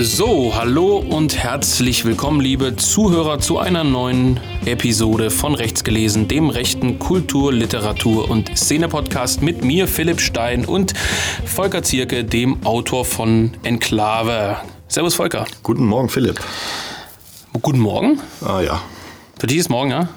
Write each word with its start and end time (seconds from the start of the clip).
So, 0.00 0.54
hallo 0.54 0.98
und 0.98 1.36
herzlich 1.36 2.04
willkommen, 2.04 2.40
liebe 2.40 2.76
Zuhörer, 2.76 3.40
zu 3.40 3.58
einer 3.58 3.82
neuen 3.82 4.38
Episode 4.64 5.28
von 5.28 5.56
Rechts 5.56 5.82
gelesen, 5.82 6.28
dem 6.28 6.50
rechten 6.50 7.00
Kultur-, 7.00 7.52
Literatur- 7.52 8.30
und 8.30 8.56
Szene-Podcast 8.56 9.42
mit 9.42 9.64
mir, 9.64 9.88
Philipp 9.88 10.20
Stein 10.20 10.66
und 10.66 10.94
Volker 11.44 11.82
Zierke, 11.82 12.22
dem 12.22 12.64
Autor 12.64 13.04
von 13.04 13.50
Enklave. 13.64 14.58
Servus, 14.86 15.16
Volker. 15.16 15.46
Guten 15.64 15.84
Morgen, 15.84 16.08
Philipp. 16.08 16.38
Guten 17.60 17.80
Morgen. 17.80 18.20
Ah 18.40 18.60
ja, 18.60 18.80
Für 19.36 19.48
dich 19.48 19.56
ist 19.58 19.68
morgen, 19.68 19.90
ja? 19.90 20.08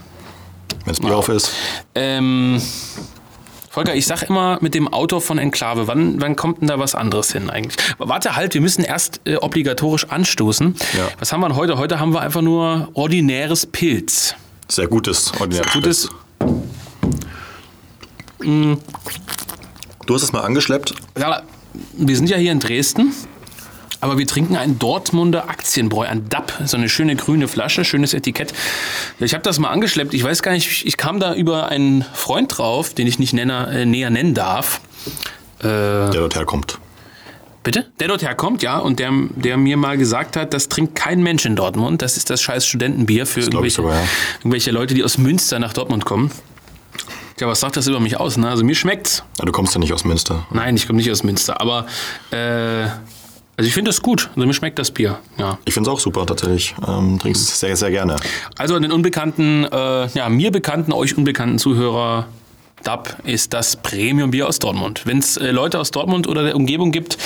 wenn 0.86 0.94
es 0.94 1.00
Bier 1.00 1.18
auf 1.18 1.28
ist. 1.28 1.52
Ähm, 1.96 2.62
Volker, 3.72 3.96
ich 3.96 4.06
sag 4.06 4.24
immer 4.24 4.58
mit 4.60 4.76
dem 4.76 4.90
Autor 4.90 5.22
von 5.22 5.38
Enklave, 5.38 5.88
wann, 5.88 6.20
wann 6.20 6.36
kommt 6.36 6.60
denn 6.60 6.68
da 6.68 6.78
was 6.78 6.94
anderes 6.94 7.32
hin 7.32 7.50
eigentlich? 7.50 7.78
Warte 8.00 8.36
halt, 8.36 8.54
wir 8.54 8.60
müssen 8.60 8.84
erst 8.84 9.22
äh, 9.24 9.38
obligatorisch 9.38 10.10
anstoßen. 10.10 10.76
Ja. 10.98 11.08
Was 11.20 11.32
haben 11.32 11.40
wir 11.40 11.48
denn 11.48 11.56
heute? 11.56 11.78
Heute 11.78 11.98
haben 11.98 12.14
wir 12.14 12.20
einfach 12.20 12.42
nur 12.42 12.90
ordinäres 12.96 13.66
Pilz. 13.66 14.36
Sehr 14.68 14.88
gutes. 14.88 15.32
ordinäres 15.40 15.72
Gutes, 15.72 16.10
Pilz. 18.40 18.78
Du 20.06 20.16
hast 20.16 20.24
es 20.24 20.34
mal 20.34 20.42
angeschleppt. 20.42 20.94
ja, 21.18 21.42
wir 21.94 22.16
sind 22.18 22.30
ja 22.30 22.36
hier 22.36 22.52
in 22.52 22.60
Dresden, 22.60 23.14
aber 24.02 24.18
wir 24.18 24.28
trinken 24.28 24.56
einen 24.56 24.80
Dortmunder 24.80 25.50
Aktienbräu, 25.50 26.06
ein 26.06 26.28
DAP, 26.28 26.52
so 26.66 26.76
eine 26.76 26.90
schöne 26.90 27.16
grüne 27.16 27.48
Flasche, 27.48 27.86
schönes 27.86 28.14
Etikett. 28.14 28.54
Ich 29.20 29.34
habe 29.34 29.44
das 29.44 29.60
mal 29.60 29.70
angeschleppt, 29.70 30.14
ich 30.14 30.24
weiß 30.24 30.42
gar 30.42 30.52
nicht, 30.52 30.86
ich 30.86 30.98
kam 30.98 31.20
da 31.20 31.34
über 31.34 31.70
einen 31.70 32.04
Freund 32.14 32.58
drauf, 32.58 32.94
den 32.94 33.08
ich 33.08 33.20
nicht 33.20 33.34
nenner, 33.34 33.70
äh, 33.72 33.86
näher 33.86 34.10
nennen 34.10 34.34
darf. 34.34 34.82
Äh, 35.60 35.64
Der 35.64 36.10
dort 36.10 36.36
herkommt. 36.36 36.80
Bitte? 37.64 37.86
Der 38.00 38.08
dort 38.08 38.24
herkommt, 38.24 38.64
ja, 38.64 38.80
und 38.80 38.98
der, 38.98 39.12
der 39.36 39.56
mir 39.56 39.78
mal 39.78 39.96
gesagt 39.96 40.36
hat, 40.36 40.52
das 40.54 40.68
trinkt 40.68 40.96
kein 40.96 41.22
Mensch 41.22 41.46
in 41.46 41.56
Dortmund. 41.56 42.02
Das 42.02 42.18
ist 42.18 42.32
das 42.32 42.42
scheiß 42.42 42.66
Studentenbier 42.66 43.28
für 43.28 43.42
irgendwelche, 43.42 43.76
sogar, 43.76 43.94
ja. 43.94 44.08
irgendwelche 44.40 44.72
Leute, 44.72 44.96
die 44.96 45.04
aus 45.04 45.20
Münster 45.20 45.60
nach 45.60 45.74
Dortmund 45.74 46.04
kommen. 46.06 46.32
Ja, 47.40 47.48
was 47.48 47.60
sagt 47.60 47.78
das 47.78 47.88
über 47.88 48.00
mich 48.00 48.20
aus? 48.20 48.38
Ne? 48.38 48.50
Also 48.50 48.64
mir 48.64 48.76
schmeckt's. 48.76 49.24
Ja, 49.38 49.46
du 49.46 49.52
kommst 49.52 49.74
ja 49.76 49.80
nicht 49.80 49.94
aus 49.94 50.06
Münster. 50.06 50.48
Nein, 50.52 50.76
ich 50.76 50.88
komme 50.88 50.98
nicht 50.98 51.12
aus 51.12 51.24
Münster, 51.24 51.62
aber 51.62 51.86
äh, 52.32 52.88
also 53.62 53.68
ich 53.68 53.76
finde 53.76 53.90
das 53.90 54.02
gut. 54.02 54.32
Also 54.36 54.48
mir 54.48 54.56
schmeckt 54.56 54.80
das 54.80 54.90
Bier. 54.90 55.20
Ja. 55.38 55.60
Ich 55.66 55.76
finde 55.76 55.88
es 55.88 55.96
auch 55.96 56.00
super 56.00 56.26
tatsächlich. 56.26 56.74
Ähm, 56.88 57.20
trinkst 57.20 57.48
es 57.48 57.60
sehr, 57.60 57.76
sehr 57.76 57.92
gerne. 57.92 58.16
Also 58.58 58.74
an 58.74 58.82
den 58.82 58.92
unbekannten, 58.92 59.66
äh, 59.66 60.08
ja, 60.08 60.30
mir 60.30 60.52
bekannten, 60.52 60.92
euch 60.92 61.16
unbekannten 61.16 61.60
Zuhörer, 61.60 62.26
DAP 62.82 63.18
ist 63.24 63.54
das 63.54 63.76
Premium-Bier 63.76 64.48
aus 64.48 64.58
Dortmund. 64.58 65.04
Wenn 65.06 65.20
es 65.20 65.38
äh, 65.38 65.52
Leute 65.52 65.78
aus 65.80 65.92
Dortmund 65.92 66.28
oder 66.28 66.42
der 66.42 66.56
Umgebung 66.56 66.92
gibt, 66.92 67.20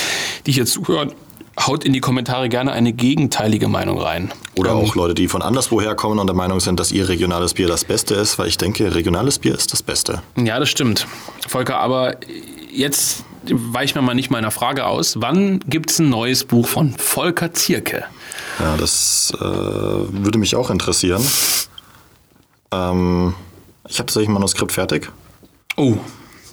die 0.45 0.52
hier 0.52 0.66
zuhören, 0.66 1.13
haut 1.58 1.86
in 1.86 1.94
die 1.94 2.02
Kommentare 2.02 2.50
gerne 2.50 2.73
eine 2.73 2.91
gegenteilige 2.91 3.69
Meinung 3.69 3.97
rein. 3.97 4.33
Oder 4.58 4.72
Ähm, 4.72 4.80
auch 4.80 4.94
Leute, 4.95 5.13
die 5.13 5.30
von 5.30 5.41
anderswoher 5.41 5.95
kommen 5.95 6.19
und 6.19 6.28
der 6.28 6.36
Meinung 6.36 6.59
sind, 6.59 6.81
dass 6.81 6.91
ihr 6.91 7.08
regionales 7.08 7.53
Bier 7.53 7.69
das 7.69 7.86
Beste 7.86 8.13
ist, 8.16 8.38
weil 8.38 8.50
ich 8.50 8.58
denke, 8.58 8.94
regionales 8.94 9.39
Bier 9.39 9.56
ist 9.56 9.72
das 9.72 9.81
Beste. 9.81 10.22
Ja, 10.36 10.59
das 10.59 10.67
stimmt. 10.67 11.08
Volker, 11.47 11.80
aber 11.80 12.17
jetzt 12.73 13.23
weichen 13.51 13.95
wir 13.95 14.01
mal 14.01 14.15
nicht 14.15 14.29
meiner 14.29 14.51
Frage 14.51 14.85
aus. 14.85 15.21
Wann 15.21 15.59
gibt 15.67 15.91
es 15.91 15.99
ein 15.99 16.09
neues 16.09 16.43
Buch 16.43 16.67
von 16.67 16.93
Volker 16.93 17.53
Zierke? 17.53 18.05
Ja, 18.59 18.77
das 18.77 19.33
äh, 19.35 19.39
würde 19.39 20.38
mich 20.38 20.55
auch 20.55 20.69
interessieren. 20.69 21.23
Ähm, 22.71 23.33
ich 23.88 23.99
habe 23.99 24.07
tatsächlich 24.07 24.29
ein 24.29 24.33
Manuskript 24.33 24.71
fertig. 24.71 25.11
Oh, 25.77 25.97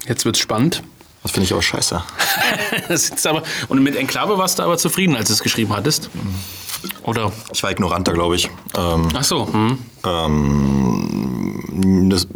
jetzt 0.06 0.24
wird's 0.24 0.38
spannend. 0.38 0.82
Das 1.22 1.32
finde 1.32 1.46
ich 1.46 1.52
aber 1.52 1.62
scheiße. 1.62 2.02
Das 2.88 3.10
ist 3.10 3.26
aber, 3.26 3.42
und 3.68 3.82
mit 3.82 3.96
Enklave 3.96 4.38
warst 4.38 4.58
du 4.58 4.62
aber 4.62 4.78
zufrieden, 4.78 5.14
als 5.14 5.28
du 5.28 5.34
es 5.34 5.42
geschrieben 5.42 5.74
hattest? 5.74 6.10
Oder? 7.04 7.32
Ich 7.52 7.62
war 7.62 7.70
ignoranter, 7.70 8.12
glaube 8.12 8.36
ich. 8.36 8.48
Ähm, 8.76 9.08
Ach 9.14 9.22
so. 9.22 9.52
Hm. 9.52 9.78
Ähm, 10.04 11.31
das, 12.08 12.26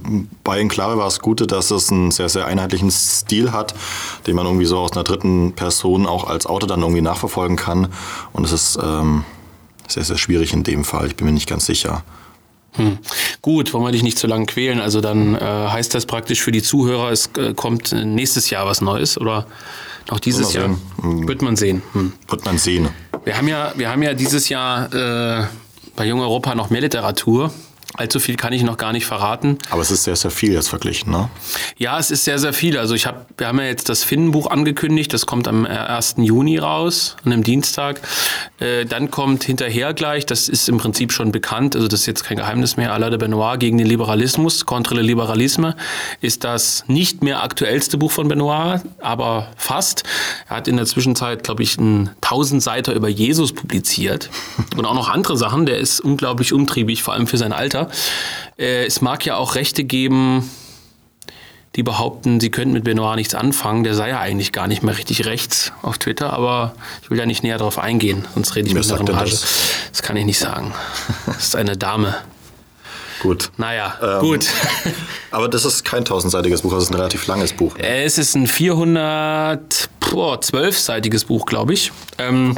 bei 0.45 0.59
Enklave 0.59 0.99
war 0.99 1.07
es 1.07 1.21
Gute, 1.21 1.47
dass 1.47 1.71
es 1.71 1.91
einen 1.91 2.11
sehr, 2.11 2.29
sehr 2.29 2.47
einheitlichen 2.47 2.91
Stil 2.91 3.53
hat, 3.53 3.75
den 4.27 4.37
man 4.37 4.47
irgendwie 4.47 4.67
so 4.67 4.79
aus 4.79 4.93
einer 4.93 5.05
dritten 5.05 5.53
Person 5.53 6.07
auch 6.07 6.25
als 6.25 6.47
Autor 6.47 6.69
dann 6.69 6.81
irgendwie 6.81 7.03
nachverfolgen 7.03 7.57
kann. 7.57 7.89
Und 8.33 8.45
es 8.45 8.53
ist 8.53 8.79
ähm, 8.83 9.25
sehr, 9.89 10.05
sehr 10.05 10.19
schwierig 10.19 10.53
in 10.53 10.63
dem 10.63 10.85
Fall. 10.85 11.07
Ich 11.09 11.17
bin 11.17 11.27
mir 11.27 11.33
nicht 11.33 11.49
ganz 11.49 11.67
sicher. 11.67 12.05
Gut, 13.43 13.73
wollen 13.73 13.85
wir 13.85 13.93
dich 13.93 14.03
nicht 14.03 14.19
zu 14.19 14.27
lange 14.27 14.47
quälen. 14.47 14.81
Also 14.81 15.01
dann 15.01 15.35
äh, 15.35 15.41
heißt 15.41 15.95
das 15.95 16.07
praktisch 16.07 16.43
für 16.43 16.53
die 16.53 16.63
Zuhörer, 16.63 17.11
es 17.11 17.31
äh, 17.37 17.55
kommt 17.55 17.93
nächstes 17.93 18.51
Jahr 18.51 18.67
was 18.67 18.81
Neues 18.81 19.19
oder 19.19 19.47
noch 20.11 20.21
dieses 20.21 20.53
Jahr? 20.53 20.77
sehen. 21.03 21.29
Wird 21.29 21.43
man 21.43 21.57
sehen. 21.57 21.83
Hm. 21.93 22.13
Wird 22.29 22.45
man 22.45 22.59
sehen. 22.59 22.89
Wir 23.25 23.37
haben 23.37 23.49
ja, 23.49 23.73
wir 23.77 23.91
haben 23.91 24.03
ja 24.03 24.15
dieses 24.15 24.49
Jahr 24.49 24.93
äh, 24.93 25.47
bei 25.97 26.07
Jung 26.07 26.21
Europa 26.21 26.55
noch 26.55 26.71
mehr 26.71 26.81
Literatur. 26.81 27.51
Allzu 27.97 28.21
viel 28.21 28.37
kann 28.37 28.53
ich 28.53 28.63
noch 28.63 28.77
gar 28.77 28.93
nicht 28.93 29.07
verraten. 29.07 29.59
Aber 29.71 29.83
es 29.83 29.91
ist 29.91 30.05
sehr, 30.05 30.17
sehr 30.17 30.31
viel 30.31 30.53
jetzt 30.53 30.69
verglichen, 30.69 31.11
ne? 31.11 31.29
Ja, 31.79 31.99
es 31.99 32.11
ist 32.11 32.25
sehr, 32.25 32.39
sehr 32.39 32.53
viel. 32.53 32.79
Also 32.79 32.95
ich 32.95 33.07
habe, 33.07 33.27
wir 33.37 33.49
haben 33.49 33.59
ja 33.59 33.67
jetzt 33.67 33.89
das 33.89 34.05
Finnenbuch 34.05 34.51
angekündigt. 34.51 35.13
Das 35.13 35.27
kommt 35.27 35.49
am 35.49 35.65
äh, 35.65 35.69
1. 35.69 36.17
Juni 36.19 36.59
raus, 36.59 37.17
an 37.25 37.33
einem 37.33 37.43
Dienstag. 37.43 38.01
Äh, 38.59 38.85
dann 38.85 39.11
kommt 39.11 39.45
hinterher 39.45 39.95
gleich, 39.95 40.27
das 40.27 40.49
ist 40.49 40.69
im 40.69 40.79
Prinzip 40.79 41.13
schon 41.13 41.33
bekannt, 41.33 41.77
also 41.77 41.89
das 41.89 42.01
ist 42.01 42.07
jetzt 42.07 42.25
kein 42.25 42.39
Geheimnis 42.39 42.77
mehr, 42.77 42.93
Alain 42.93 43.11
de 43.11 43.19
Benoit 43.19 43.59
gegen 43.61 43.79
den 43.79 43.87
Liberalismus, 43.87 44.67
Contre 44.67 44.95
le 44.95 45.03
Liberalisme, 45.03 45.77
ist 46.21 46.45
das 46.45 46.85
nicht 46.87 47.23
mehr 47.23 47.43
aktuellste 47.43 47.99
Buch 47.99 48.11
von 48.11 48.29
Benoit, 48.29 48.81
aber 49.01 49.49
fast. 49.57 50.05
Er 50.49 50.57
hat 50.57 50.69
in 50.69 50.77
der 50.77 50.87
Zwischenzeit, 50.87 51.45
glaube 51.45 51.63
ich, 51.63 51.79
einen 51.79 52.11
Tausendseiter 52.21 52.95
über 52.95 53.09
Jesus 53.09 53.53
publiziert 53.53 54.31
und 54.77 54.85
auch 54.85 54.95
noch 54.95 55.09
andere 55.09 55.37
Sachen. 55.37 55.67
Der 55.67 55.79
ist 55.79 56.01
unglaublich 56.01 56.53
umtriebig, 56.53 57.03
vor 57.03 57.15
allem 57.15 57.27
für 57.27 57.39
sein 57.39 57.53
Alter. 57.53 57.86
Äh, 58.59 58.87
es 58.87 59.01
mag 59.01 59.25
ja 59.27 59.37
auch 59.37 59.55
Rechte 59.55 59.85
geben, 59.85 60.51
die 61.75 61.83
behaupten, 61.83 62.41
sie 62.41 62.51
könnten 62.51 62.73
mit 62.73 62.85
Benoit 62.85 63.17
nichts 63.17 63.35
anfangen. 63.35 63.85
Der 63.85 63.95
sei 63.95 64.09
ja 64.09 64.19
eigentlich 64.21 64.53
gar 64.53 64.67
nicht 64.67 64.83
mehr 64.83 64.97
richtig 64.97 65.27
rechts 65.27 65.73
auf 65.83 65.99
Twitter, 65.99 66.33
aber 66.33 66.75
ich 67.03 67.11
will 67.11 67.19
ja 67.19 67.27
nicht 67.27 67.43
näher 67.43 67.59
darauf 67.59 67.79
eingehen, 67.79 68.25
sonst 68.35 68.55
rede 68.57 68.69
ich 68.69 68.75
mit 68.75 68.91
einer 68.91 69.13
Rage. 69.15 69.31
das? 69.33 69.69
Das 69.93 70.03
kann 70.03 70.17
ich 70.17 70.25
nicht 70.25 70.39
sagen. 70.39 70.73
Das 71.27 71.45
ist 71.49 71.57
eine 71.57 71.77
Dame. 71.77 72.15
Gut. 73.21 73.51
Naja, 73.57 73.95
Ähm, 74.03 74.21
gut. 74.21 74.47
Aber 75.31 75.49
das 75.49 75.65
ist 75.65 75.85
kein 75.85 76.05
tausendseitiges 76.05 76.61
Buch, 76.63 76.73
das 76.73 76.85
ist 76.85 76.91
ein 76.91 76.95
relativ 76.97 77.27
langes 77.27 77.53
Buch. 77.55 77.77
Äh, 77.79 78.05
Es 78.05 78.19
ist 78.19 78.35
ein 78.37 78.47
412-seitiges 78.47 81.25
Buch, 81.25 81.47
glaube 81.47 81.73
ich. 81.75 81.93
Ähm, 82.19 82.57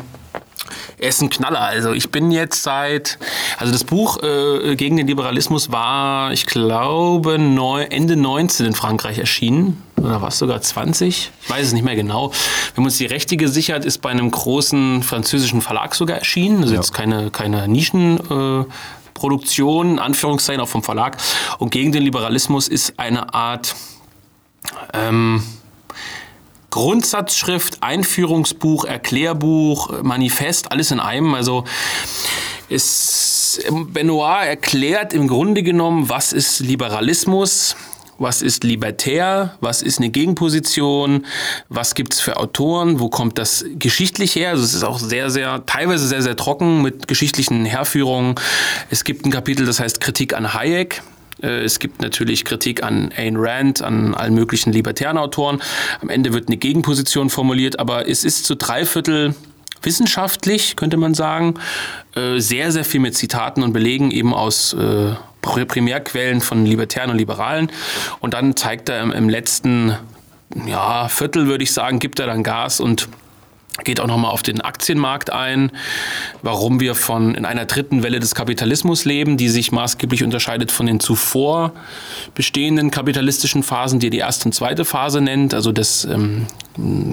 er 0.99 1.09
ist 1.09 1.23
ein 1.23 1.31
Knaller. 1.31 1.61
Also 1.61 1.93
ich 1.93 2.11
bin 2.11 2.31
jetzt 2.31 2.63
seit, 2.63 3.19
also 3.57 3.73
das 3.73 3.85
Buch 3.85 4.23
äh, 4.23 4.77
gegen 4.77 4.97
den 4.97 5.07
Liberalismus 5.07 5.71
war, 5.71 6.33
ich 6.33 6.47
glaube, 6.47 7.39
neu, 7.39 7.83
Ende 7.83 8.17
19 8.17 8.67
in 8.67 8.75
Frankreich 8.75 9.19
erschienen. 9.19 9.83
Oder 9.97 10.21
war 10.23 10.29
es 10.29 10.39
sogar 10.39 10.61
20? 10.61 11.31
Ich 11.43 11.51
weiß 11.51 11.69
es 11.69 11.73
nicht 11.73 11.85
mehr 11.85 11.97
genau. 11.97 12.31
Wir 12.31 12.77
haben 12.77 12.85
uns 12.85 12.99
die 12.99 13.07
Rechte 13.07 13.37
gesichert, 13.37 13.85
ist 13.85 13.99
bei 13.99 14.11
einem 14.11 14.31
großen 14.31 15.03
französischen 15.03 15.61
Verlag 15.61 15.95
sogar 15.95 16.19
erschienen. 16.19 16.63
Also 16.63 16.75
jetzt 16.75 16.93
keine, 16.95 17.31
keine 17.31 17.67
Nischen. 17.69 18.19
Äh, 18.31 18.65
Produktion, 19.15 19.99
Anführungszeichen 19.99 20.61
auch 20.61 20.69
vom 20.69 20.85
Verlag. 20.85 21.17
Und 21.59 21.71
gegen 21.71 21.91
den 21.91 22.05
Liberalismus 22.05 22.69
ist 22.69 23.01
eine 23.01 23.35
Art 23.35 23.75
ähm, 24.95 25.43
Grundsatzschrift, 26.71 27.83
Einführungsbuch, 27.83 28.85
Erklärbuch, 28.85 30.03
Manifest, 30.03 30.71
alles 30.71 30.91
in 30.91 31.01
einem. 31.01 31.35
Also 31.35 31.65
es, 32.69 33.61
Benoit 33.71 34.47
erklärt 34.47 35.13
im 35.13 35.29
Grunde 35.29 35.63
genommen, 35.63 36.09
was 36.09 36.33
ist 36.33 36.61
Liberalismus, 36.61 37.77
was 38.19 38.43
ist 38.43 38.65
libertär, 38.65 39.57
was 39.61 39.81
ist 39.81 39.99
eine 39.99 40.11
Gegenposition, 40.11 41.25
was 41.69 41.95
gibt's 41.95 42.21
für 42.21 42.37
Autoren, 42.37 43.01
wo 43.01 43.09
kommt 43.09 43.39
das 43.39 43.65
geschichtlich 43.79 44.35
her? 44.35 44.51
Also 44.51 44.65
es 44.65 44.75
ist 44.75 44.83
auch 44.83 44.99
sehr, 44.99 45.31
sehr, 45.31 45.65
teilweise 45.67 46.07
sehr, 46.07 46.23
sehr 46.23 46.37
trocken 46.37 46.83
mit 46.83 47.09
geschichtlichen 47.09 47.65
Herführungen. 47.65 48.35
Es 48.91 49.05
gibt 49.05 49.25
ein 49.25 49.31
Kapitel, 49.31 49.67
das 49.67 49.81
heißt 49.81 50.01
Kritik 50.01 50.35
an 50.35 50.53
Hayek. 50.53 51.03
Äh, 51.43 51.65
Es 51.65 51.79
gibt 51.79 52.03
natürlich 52.03 52.45
Kritik 52.45 52.83
an 52.83 53.13
Ayn 53.17 53.37
Rand, 53.37 53.83
an 53.83 54.15
allen 54.15 54.35
möglichen 54.35 54.73
libertären 54.73 55.19
Autoren. 55.19 55.63
Am 56.01 56.09
Ende 56.09 56.33
wird 56.33 56.49
eine 56.49 56.57
Gegenposition 56.57 57.31
formuliert, 57.31 57.79
aber 57.79 58.09
es 58.09 58.25
ist 58.25 58.45
zu 58.45 58.55
drei 58.55 58.85
Viertel 58.85 59.35
wissenschaftlich, 59.83 60.77
könnte 60.77 60.97
man 60.97 61.15
sagen. 61.15 61.55
Äh, 62.15 62.41
Sehr, 62.41 62.73
sehr 62.73 62.85
viel 62.85 63.01
mit 63.01 63.15
Zitaten 63.17 63.63
und 63.63 63.73
Belegen 63.73 64.11
eben 64.11 64.35
aus 64.35 64.73
äh, 64.73 65.15
Pri- 65.43 65.65
Primärquellen 65.67 66.41
von 66.41 66.67
Libertären 66.67 67.11
und 67.11 67.19
Liberalen. 67.19 67.71
Und 68.21 68.35
dann 68.35 68.57
zeigt 68.57 68.89
er 68.89 69.01
im, 69.03 69.13
im 69.13 69.29
letzten 69.29 69.95
ja, 70.67 71.09
Viertel, 71.09 71.47
würde 71.47 71.63
ich 71.63 71.73
sagen, 71.73 72.01
gibt 72.01 72.19
er 72.19 72.27
dann 72.27 72.43
Gas 72.43 72.81
und 72.81 73.09
geht 73.85 74.01
auch 74.01 74.07
nochmal 74.07 74.31
auf 74.31 74.43
den 74.43 74.61
Aktienmarkt 74.61 75.31
ein, 75.33 75.71
warum 76.43 76.81
wir 76.81 76.95
von 76.95 77.35
in 77.35 77.45
einer 77.45 77.65
dritten 77.65 78.03
Welle 78.03 78.21
des 78.21 78.35
Kapitalismus 78.35 79.05
leben, 79.05 79.37
die 79.37 79.49
sich 79.49 79.73
maßgeblich 79.73 80.25
unterscheidet 80.25 80.71
von 80.73 80.87
den 80.87 81.01
zuvor 81.01 81.73
bestehenden 82.35 82.91
kapitalistischen 82.91 83.63
Phasen, 83.63 84.01
die 84.01 84.11
die 84.11 84.19
erste 84.19 84.47
und 84.47 84.53
zweite 84.53 84.85
Phase 84.85 85.21
nennt, 85.21 85.55
also 85.55 85.73
das 85.73 86.05
ähm, 86.05 86.47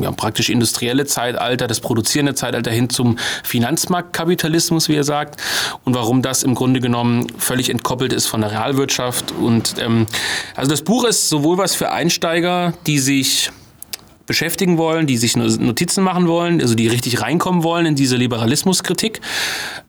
ja, 0.01 0.11
praktisch 0.11 0.49
industrielle 0.49 1.05
Zeitalter, 1.05 1.67
das 1.67 1.79
produzierende 1.79 2.35
Zeitalter 2.35 2.71
hin 2.71 2.89
zum 2.89 3.17
Finanzmarktkapitalismus, 3.43 4.89
wie 4.89 4.95
er 4.95 5.03
sagt, 5.03 5.41
und 5.83 5.95
warum 5.95 6.21
das 6.21 6.43
im 6.43 6.55
Grunde 6.55 6.79
genommen 6.79 7.27
völlig 7.37 7.69
entkoppelt 7.69 8.13
ist 8.13 8.27
von 8.27 8.41
der 8.41 8.51
Realwirtschaft. 8.51 9.31
Und 9.31 9.75
ähm, 9.79 10.07
also 10.55 10.69
das 10.69 10.81
Buch 10.81 11.05
ist 11.05 11.29
sowohl 11.29 11.57
was 11.57 11.75
für 11.75 11.91
Einsteiger, 11.91 12.73
die 12.85 12.99
sich 12.99 13.51
beschäftigen 14.25 14.77
wollen, 14.77 15.07
die 15.07 15.17
sich 15.17 15.35
Notizen 15.35 16.03
machen 16.03 16.27
wollen, 16.27 16.61
also 16.61 16.75
die 16.75 16.87
richtig 16.87 17.21
reinkommen 17.21 17.63
wollen 17.63 17.85
in 17.85 17.95
diese 17.95 18.17
Liberalismuskritik 18.17 19.21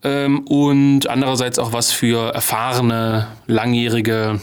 ähm, 0.02 0.40
und 0.40 1.08
andererseits 1.08 1.58
auch 1.58 1.72
was 1.72 1.92
für 1.92 2.34
erfahrene, 2.34 3.28
langjährige 3.46 4.40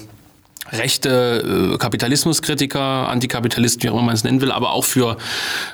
rechte 0.71 1.73
äh, 1.73 1.77
Kapitalismuskritiker, 1.77 2.79
Antikapitalisten, 2.79 3.83
wie 3.83 3.89
auch 3.89 3.93
immer 3.93 4.03
man 4.03 4.15
es 4.15 4.23
nennen 4.23 4.41
will, 4.41 4.51
aber 4.51 4.71
auch 4.71 4.83
für 4.83 5.17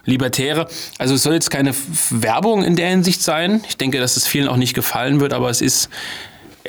Libertäre. 0.06 0.68
Also 0.98 1.16
es 1.16 1.24
soll 1.24 1.33
jetzt 1.33 1.50
keine 1.50 1.74
Werbung 2.10 2.63
in 2.63 2.75
der 2.75 2.89
Hinsicht 2.89 3.21
sein. 3.21 3.62
Ich 3.68 3.77
denke, 3.77 4.00
dass 4.00 4.18
es 4.18 4.27
vielen 4.27 4.48
auch 4.48 4.57
nicht 4.57 4.74
gefallen 4.74 5.19
wird, 5.19 5.33
aber 5.33 5.50
es 5.50 5.62
ist 5.62 5.89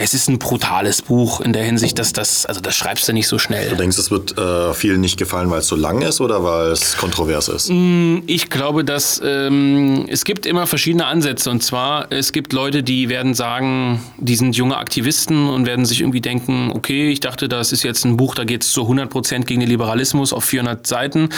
es 0.02 0.14
ist 0.14 0.28
ein 0.28 0.38
brutales 0.38 1.02
Buch 1.02 1.40
in 1.40 1.52
der 1.52 1.62
Hinsicht, 1.62 1.98
dass 1.98 2.12
das, 2.12 2.46
also 2.46 2.60
das 2.60 2.74
schreibst 2.74 3.06
du 3.08 3.12
nicht 3.12 3.28
so 3.28 3.38
schnell. 3.38 3.68
Du 3.68 3.76
denkst, 3.76 3.98
es 3.98 4.10
wird 4.10 4.36
äh, 4.38 4.72
vielen 4.72 5.00
nicht 5.00 5.18
gefallen, 5.18 5.50
weil 5.50 5.60
es 5.60 5.66
so 5.66 5.76
lang 5.76 6.00
ist 6.00 6.20
oder 6.20 6.42
weil 6.42 6.68
es 6.70 6.96
kontrovers 6.96 7.48
ist? 7.48 7.68
Mm, 7.70 8.18
ich 8.26 8.48
glaube, 8.48 8.84
dass 8.84 9.20
ähm, 9.22 10.06
es 10.08 10.24
gibt 10.24 10.46
immer 10.46 10.66
verschiedene 10.66 11.06
Ansätze. 11.06 11.50
Und 11.50 11.62
zwar, 11.62 12.10
es 12.10 12.32
gibt 12.32 12.52
Leute, 12.52 12.82
die 12.82 13.08
werden 13.10 13.34
sagen, 13.34 14.02
die 14.16 14.36
sind 14.36 14.56
junge 14.56 14.78
Aktivisten 14.78 15.48
und 15.48 15.66
werden 15.66 15.84
sich 15.84 16.00
irgendwie 16.00 16.22
denken, 16.22 16.72
okay, 16.74 17.10
ich 17.10 17.20
dachte, 17.20 17.48
das 17.48 17.72
ist 17.72 17.82
jetzt 17.82 18.04
ein 18.04 18.16
Buch, 18.16 18.34
da 18.34 18.44
geht 18.44 18.64
es 18.64 18.72
zu 18.72 18.82
100 18.82 19.10
Prozent 19.10 19.46
gegen 19.46 19.60
den 19.60 19.68
Liberalismus 19.68 20.32
auf 20.32 20.44
400 20.44 20.86
Seiten 20.86 21.28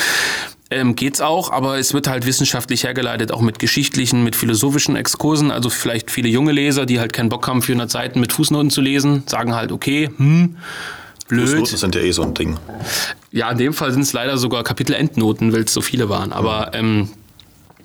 ähm, 0.73 0.97
geht's 0.97 1.21
auch, 1.21 1.51
aber 1.51 1.79
es 1.79 1.95
wird 1.95 2.09
halt 2.09 2.27
wissenschaftlich 2.27 2.85
hergeleitet, 2.85 3.33
auch 3.33 3.41
mit 3.41 3.59
geschichtlichen, 3.59 4.25
mit 4.25 4.37
philosophischen 4.37 4.97
Exkursen. 4.97 5.51
Also 5.51 5.71
vielleicht 5.71 6.11
viele 6.11 6.29
junge 6.29 6.53
Leser, 6.53 6.87
die 6.87 6.99
halt 6.99 7.13
keinen 7.13 7.29
Bock 7.29 7.47
haben, 7.47 7.63
400 7.63 7.91
Seiten 7.91 8.21
mit 8.21 8.33
Fußnoten 8.33 8.71
zu 8.71 8.81
lesen, 8.81 9.23
sagen 9.27 9.55
halt, 9.55 9.73
okay, 9.73 10.11
hm, 10.17 10.57
blöd. 11.29 11.49
Fußnoten 11.49 11.77
sind 11.77 11.95
ja 11.95 12.01
eh 12.01 12.13
so 12.13 12.23
ein 12.23 12.35
Ding. 12.35 12.59
Ja, 13.31 13.51
in 13.51 13.59
dem 13.59 13.73
Fall 13.73 13.93
sind 13.93 14.03
es 14.03 14.13
leider 14.13 14.37
sogar 14.37 14.65
Kapitel-Endnoten, 14.65 15.53
weil 15.53 15.63
es 15.63 15.73
so 15.73 15.81
viele 15.81 16.09
waren. 16.09 16.33
Aber 16.33 16.73
ähm, 16.75 17.11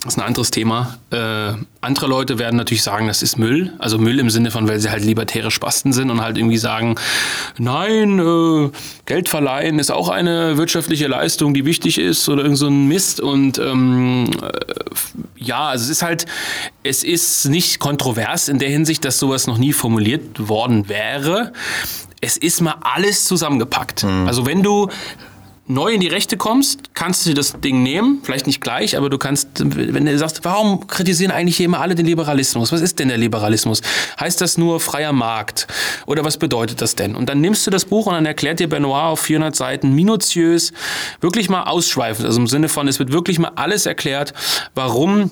das 0.08 0.16
ist 0.16 0.22
ein 0.22 0.26
anderes 0.26 0.52
Thema. 0.52 0.98
Äh, 1.12 1.54
andere 1.82 2.08
Leute 2.08 2.40
werden 2.40 2.56
natürlich 2.56 2.82
sagen, 2.82 3.08
das 3.08 3.22
ist 3.22 3.38
Müll. 3.38 3.74
Also 3.78 3.98
Müll 3.98 4.20
im 4.20 4.30
Sinne 4.30 4.52
von, 4.52 4.68
weil 4.68 4.80
sie 4.80 4.90
halt 4.90 5.04
libertäre 5.04 5.52
Spasten 5.52 5.92
sind 5.92 6.10
und 6.10 6.22
halt 6.22 6.38
irgendwie 6.38 6.58
sagen, 6.58 6.96
nein, 7.58 8.18
äh, 8.18 8.70
Geld 9.06 9.28
verleihen 9.28 9.80
ist 9.80 9.92
auch 9.92 10.10
eine 10.10 10.58
wirtschaftliche 10.58 11.08
Leistung, 11.08 11.54
die 11.54 11.66
wichtig 11.66 11.98
ist 12.00 12.28
oder 12.30 12.44
irgend 12.44 12.58
so 12.58 12.68
ein 12.68 12.88
Mist. 12.88 13.20
Und 13.20 13.60
ähm, 13.60 14.32
äh, 14.42 14.48
ja, 15.36 15.68
also 15.68 15.84
es 15.84 15.90
ist 15.90 16.04
halt, 16.04 16.26
es 16.84 17.04
ist 17.04 17.50
nicht 17.50 17.80
kontrovers 17.80 18.48
in 18.48 18.60
der 18.60 18.70
Hinsicht, 18.70 19.04
dass 19.04 19.20
sowas 19.20 19.46
noch 19.46 19.58
nie 19.58 19.74
formuliert 19.74 20.48
worden 20.48 20.88
wäre. 20.88 21.52
Es 22.22 22.38
ist 22.38 22.62
mal 22.62 22.76
alles 22.82 23.26
zusammengepackt. 23.26 24.04
Mhm. 24.04 24.26
Also 24.26 24.46
wenn 24.46 24.64
du 24.64 24.90
neu 25.68 25.92
in 25.92 26.00
die 26.00 26.08
Rechte 26.08 26.38
kommst, 26.38 26.94
kannst 26.94 27.26
du 27.26 27.30
dir 27.30 27.36
das 27.36 27.60
Ding 27.60 27.84
nehmen, 27.84 28.20
vielleicht 28.24 28.48
nicht 28.48 28.62
gleich, 28.62 28.98
aber 28.98 29.10
du 29.10 29.18
kannst, 29.18 29.50
wenn 29.56 30.06
du 30.06 30.18
sagst, 30.18 30.44
warum 30.44 30.88
kritisieren 30.88 31.32
eigentlich 31.32 31.58
hier 31.58 31.66
immer 31.66 31.82
alle 31.82 31.96
den 31.96 32.06
Liberalismus? 32.06 32.72
Was 32.72 32.82
ist 32.82 33.00
denn 33.00 33.10
der 33.10 33.18
Liberalismus? 33.18 33.82
Heißt 34.20 34.40
das 34.42 34.58
nur 34.58 34.80
freier 34.80 35.14
Markt? 35.14 35.68
Oder 36.06 36.24
was 36.24 36.38
bedeutet 36.38 36.82
das 36.82 36.96
denn? 36.96 37.16
Und 37.16 37.28
dann 37.30 37.42
nimmst 37.42 37.68
du 37.68 37.72
das 37.72 37.86
Buch 37.86 38.08
und 38.08 38.14
dann 38.14 38.26
erklärt 38.26 38.60
dir 38.60 38.70
Benoit 38.70 39.04
auf 39.04 39.20
400 39.20 39.56
Seiten 39.56 39.94
minutiös, 39.94 40.72
wirklich 41.22 41.50
mal 41.50 41.64
ausschweifend, 41.64 42.26
also 42.26 42.40
im 42.40 42.48
Sinne 42.48 42.70
von, 42.70 42.88
es 42.88 43.00
wird 43.00 43.12
wirklich 43.12 43.40
mal 43.40 43.52
alles 43.56 43.86
erklärt, 43.86 44.34
warum 44.74 45.32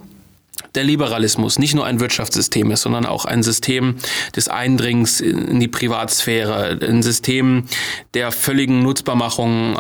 der 0.76 0.84
Liberalismus 0.84 1.58
nicht 1.60 1.74
nur 1.74 1.86
ein 1.86 2.00
Wirtschaftssystem 2.00 2.72
ist, 2.72 2.82
sondern 2.82 3.06
auch 3.06 3.26
ein 3.26 3.44
System 3.44 3.96
des 4.36 4.48
Eindringens 4.50 5.22
in 5.22 5.60
die 5.60 5.68
Privatsphäre, 5.68 6.78
ein 6.82 7.02
System 7.02 7.66
der 8.14 8.32
völligen 8.32 8.84
Nutzbarmachung 8.84 9.80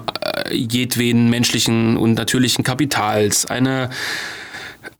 jedweden 0.51 1.29
menschlichen 1.29 1.97
und 1.97 2.13
natürlichen 2.15 2.63
Kapitals, 2.63 3.45
eine 3.45 3.89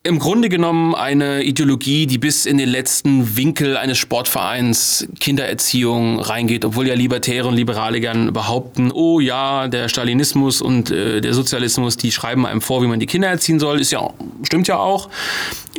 im 0.06 0.20
Grunde 0.20 0.50
genommen 0.50 0.94
eine 0.94 1.44
Ideologie, 1.44 2.06
die 2.06 2.20
bis 2.20 2.46
in 2.46 2.60
den 2.60 2.70
letzten 2.70 3.38
Winkel 3.38 3.76
eines 3.76 3.98
Sportvereins 3.98 5.08
Kindererziehung 5.20 6.20
reingeht, 6.20 6.64
obwohl 6.64 6.88
ja 6.88 6.94
Libertäre 6.94 7.48
und 7.48 7.56
Liberale 7.56 8.00
gern 8.00 8.32
behaupten, 8.32 8.92
oh 8.92 9.20
ja, 9.20 9.68
der 9.68 9.90
Stalinismus 9.90 10.62
und 10.62 10.92
äh, 10.92 11.22
der 11.22 11.34
Sozialismus, 11.34 11.98
die 11.98 12.12
schreiben 12.12 12.46
einem 12.46 12.62
vor, 12.62 12.84
wie 12.84 12.88
man 12.88 13.00
die 13.00 13.08
Kinder 13.08 13.30
erziehen 13.30 13.60
soll, 13.60 13.82
ist 13.82 13.92
ja 13.92 14.12
stimmt 14.44 14.68
ja 14.68 14.78
auch, 14.78 15.10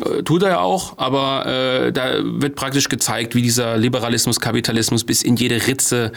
äh, 0.05 0.23
tut 0.23 0.43
er 0.43 0.51
ja 0.51 0.59
auch, 0.59 0.99
aber 0.99 1.47
äh, 1.47 1.93
da 1.93 2.17
wird 2.23 2.57
praktisch 2.57 2.89
gezeigt, 2.89 3.35
wie 3.35 3.43
dieser 3.43 3.77
Liberalismus, 3.77 4.41
Kapitalismus 4.41 5.05
bis 5.05 5.23
in 5.23 5.37
jede 5.37 5.67
Ritze 5.67 6.13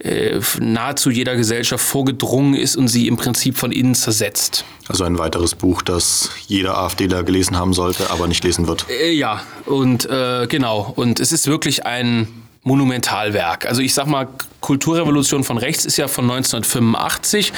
äh, 0.00 0.40
nahezu 0.60 1.10
jeder 1.10 1.36
Gesellschaft 1.36 1.84
vorgedrungen 1.84 2.54
ist 2.54 2.76
und 2.76 2.88
sie 2.88 3.06
im 3.06 3.16
Prinzip 3.16 3.56
von 3.56 3.72
innen 3.72 3.94
zersetzt. 3.94 4.64
Also 4.88 5.04
ein 5.04 5.18
weiteres 5.18 5.54
Buch, 5.54 5.80
das 5.82 6.30
jeder 6.48 6.76
AfDler 6.76 7.22
gelesen 7.22 7.51
haben 7.56 7.72
sollte, 7.72 8.10
aber 8.10 8.26
nicht 8.26 8.44
lesen 8.44 8.66
wird. 8.66 8.86
Äh, 8.88 9.12
ja, 9.12 9.42
und 9.66 10.08
äh, 10.08 10.46
genau. 10.48 10.92
Und 10.96 11.20
es 11.20 11.32
ist 11.32 11.46
wirklich 11.46 11.86
ein 11.86 12.28
Monumentalwerk. 12.62 13.66
Also 13.66 13.82
ich 13.82 13.94
sag 13.94 14.06
mal, 14.06 14.28
Kulturrevolution 14.60 15.42
von 15.44 15.58
rechts 15.58 15.84
ist 15.84 15.96
ja 15.96 16.08
von 16.08 16.24
1985. 16.24 17.52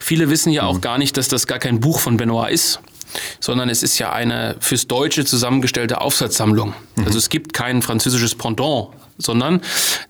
Viele 0.00 0.30
wissen 0.30 0.50
ja 0.50 0.64
auch 0.64 0.76
mhm. 0.76 0.80
gar 0.80 0.98
nicht, 0.98 1.16
dass 1.16 1.28
das 1.28 1.46
gar 1.46 1.58
kein 1.58 1.80
Buch 1.80 2.00
von 2.00 2.16
Benoit 2.16 2.52
ist 2.52 2.80
sondern 3.40 3.70
es 3.70 3.82
ist 3.82 3.98
ja 3.98 4.12
eine 4.12 4.56
fürs 4.60 4.88
Deutsche 4.88 5.24
zusammengestellte 5.24 6.02
Aufsatzsammlung. 6.02 6.74
Mhm. 6.96 7.04
Also 7.06 7.18
es 7.18 7.30
gibt 7.30 7.54
kein 7.54 7.80
französisches 7.80 8.34
Pendant, 8.34 8.88
sondern 9.16 9.62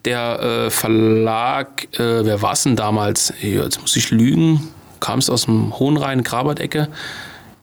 der 0.03 0.39
äh, 0.41 0.69
Verlag, 0.71 1.87
äh, 1.93 2.25
wer 2.25 2.41
war 2.41 2.53
es 2.53 2.63
denn 2.63 2.75
damals? 2.75 3.33
Jetzt 3.39 3.79
muss 3.79 3.95
ich 3.95 4.11
lügen 4.11 4.73
kam 4.99 5.19
es 5.19 5.29
aus 5.29 5.45
dem 5.45 5.77
Hohenrhein, 5.77 6.23
Grabert-Ecke. 6.23 6.89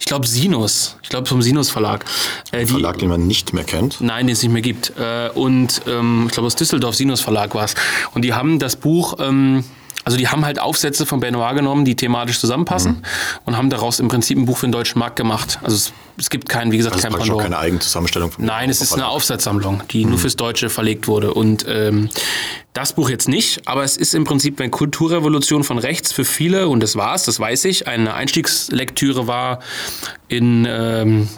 Ich 0.04 0.08
glaube 0.08 0.26
Sinus. 0.26 0.98
Ich 1.02 1.08
glaube 1.08 1.26
vom 1.26 1.40
Sinus 1.40 1.70
Verlag. 1.70 2.04
Äh, 2.52 2.58
Ein 2.58 2.66
Verlag, 2.66 2.98
den 2.98 3.08
man 3.08 3.26
nicht 3.26 3.54
mehr 3.54 3.64
kennt. 3.64 4.02
Nein, 4.02 4.26
den 4.26 4.34
es 4.34 4.42
nicht 4.42 4.52
mehr 4.52 4.60
gibt. 4.60 4.92
Äh, 4.98 5.30
und 5.30 5.80
ähm, 5.86 6.24
ich 6.26 6.32
glaube 6.32 6.46
aus 6.46 6.56
Düsseldorf 6.56 6.94
Sinus 6.94 7.22
Verlag 7.22 7.54
war 7.54 7.64
es. 7.64 7.74
Und 8.12 8.20
die 8.20 8.34
haben 8.34 8.58
das 8.58 8.76
Buch 8.76 9.14
ähm, 9.18 9.64
also 10.04 10.18
die 10.18 10.28
haben 10.28 10.44
halt 10.44 10.60
Aufsätze 10.60 11.06
von 11.06 11.20
Benoit 11.20 11.56
genommen, 11.56 11.84
die 11.84 11.96
thematisch 11.96 12.38
zusammenpassen 12.38 12.92
mhm. 12.92 13.02
und 13.46 13.56
haben 13.56 13.70
daraus 13.70 14.00
im 14.00 14.08
Prinzip 14.08 14.38
ein 14.38 14.44
Buch 14.44 14.58
für 14.58 14.66
den 14.66 14.72
deutschen 14.72 14.98
Markt 14.98 15.16
gemacht. 15.16 15.58
Also 15.62 15.76
es, 15.76 15.92
es 16.18 16.30
gibt 16.30 16.48
keinen, 16.48 16.72
wie 16.72 16.76
gesagt, 16.76 16.96
also 16.96 17.08
kein 17.08 17.18
Pendant. 17.18 17.40
keine 17.40 17.58
eigene 17.58 17.80
Zusammenstellung. 17.80 18.30
Von 18.30 18.44
Nein, 18.44 18.70
es 18.70 18.80
ist 18.80 18.92
eine 18.92 19.08
Aufsatzsammlung, 19.08 19.82
die 19.90 20.04
mhm. 20.04 20.10
nur 20.10 20.18
fürs 20.18 20.36
Deutsche 20.36 20.68
verlegt 20.68 21.08
wurde. 21.08 21.32
Und 21.32 21.64
ähm, 21.68 22.10
das 22.74 22.92
Buch 22.92 23.08
jetzt 23.08 23.28
nicht, 23.28 23.66
aber 23.66 23.84
es 23.84 23.96
ist 23.96 24.14
im 24.14 24.24
Prinzip 24.24 24.60
eine 24.60 24.68
Kulturrevolution 24.68 25.64
von 25.64 25.78
rechts 25.78 26.12
für 26.12 26.24
viele 26.24 26.68
und 26.68 26.80
das 26.80 26.96
war 26.96 27.14
es, 27.14 27.24
das 27.24 27.40
weiß 27.40 27.64
ich. 27.66 27.86
Eine 27.86 28.14
Einstiegslektüre 28.14 29.26
war 29.26 29.60
in 30.28 30.66
ähm, 30.68 31.28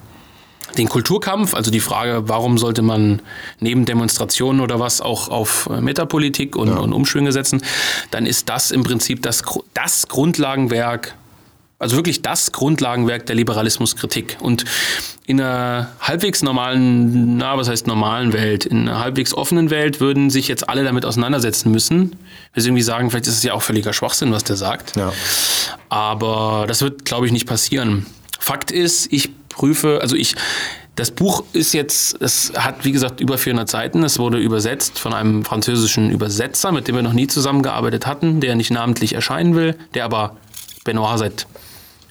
den 0.78 0.88
Kulturkampf, 0.88 1.54
also 1.54 1.70
die 1.70 1.80
Frage, 1.80 2.28
warum 2.28 2.58
sollte 2.58 2.82
man 2.82 3.22
neben 3.60 3.84
Demonstrationen 3.84 4.60
oder 4.60 4.78
was 4.80 5.00
auch 5.00 5.28
auf 5.28 5.68
äh, 5.70 5.80
Metapolitik 5.80 6.56
und, 6.56 6.68
ja. 6.68 6.76
und 6.76 6.92
Umschwünge 6.92 7.32
setzen, 7.32 7.62
dann 8.10 8.26
ist 8.26 8.48
das 8.48 8.70
im 8.70 8.82
Prinzip 8.82 9.22
das, 9.22 9.42
das 9.74 10.08
Grundlagenwerk, 10.08 11.14
also 11.78 11.96
wirklich 11.96 12.22
das 12.22 12.52
Grundlagenwerk 12.52 13.26
der 13.26 13.36
Liberalismuskritik. 13.36 14.36
Und 14.40 14.64
in 15.26 15.40
einer 15.40 15.90
halbwegs 16.00 16.42
normalen, 16.42 17.36
na, 17.36 17.58
was 17.58 17.68
heißt 17.68 17.86
normalen 17.86 18.32
Welt, 18.32 18.64
in 18.64 18.88
einer 18.88 19.00
halbwegs 19.00 19.34
offenen 19.34 19.70
Welt 19.70 20.00
würden 20.00 20.30
sich 20.30 20.48
jetzt 20.48 20.68
alle 20.68 20.84
damit 20.84 21.04
auseinandersetzen 21.04 21.70
müssen. 21.72 22.16
Wir 22.54 22.64
irgendwie 22.64 22.82
sagen, 22.82 23.10
vielleicht 23.10 23.26
ist 23.26 23.34
es 23.34 23.42
ja 23.42 23.52
auch 23.52 23.62
völliger 23.62 23.92
Schwachsinn, 23.92 24.32
was 24.32 24.44
der 24.44 24.56
sagt. 24.56 24.96
Ja. 24.96 25.12
Aber 25.88 26.64
das 26.68 26.80
wird, 26.80 27.04
glaube 27.04 27.26
ich, 27.26 27.32
nicht 27.32 27.46
passieren. 27.46 28.06
Fakt 28.38 28.70
ist, 28.70 29.12
ich 29.12 29.30
prüfe, 29.56 29.98
also 30.00 30.14
ich, 30.14 30.36
das 30.94 31.10
Buch 31.10 31.44
ist 31.52 31.72
jetzt, 31.72 32.20
es 32.20 32.52
hat 32.56 32.84
wie 32.84 32.92
gesagt 32.92 33.20
über 33.20 33.36
400 33.38 33.68
Seiten. 33.68 34.02
Es 34.02 34.18
wurde 34.18 34.38
übersetzt 34.38 34.98
von 34.98 35.12
einem 35.12 35.44
französischen 35.44 36.10
Übersetzer, 36.10 36.72
mit 36.72 36.88
dem 36.88 36.94
wir 36.94 37.02
noch 37.02 37.12
nie 37.12 37.26
zusammengearbeitet 37.26 38.06
hatten, 38.06 38.40
der 38.40 38.54
nicht 38.54 38.70
namentlich 38.70 39.14
erscheinen 39.14 39.54
will, 39.54 39.76
der 39.94 40.04
aber 40.04 40.36
Benoit 40.84 41.18
seit 41.18 41.46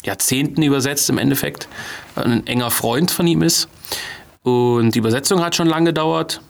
Jahrzehnten 0.04 0.62
übersetzt 0.62 1.10
im 1.10 1.18
Endeffekt, 1.18 1.68
ein 2.16 2.46
enger 2.46 2.70
Freund 2.70 3.10
von 3.10 3.26
ihm 3.26 3.42
ist. 3.42 3.68
Und 4.44 4.92
die 4.92 5.00
Übersetzung 5.00 5.44
hat 5.44 5.56
schon 5.56 5.68
lange 5.68 5.88
gedauert, 5.88 6.42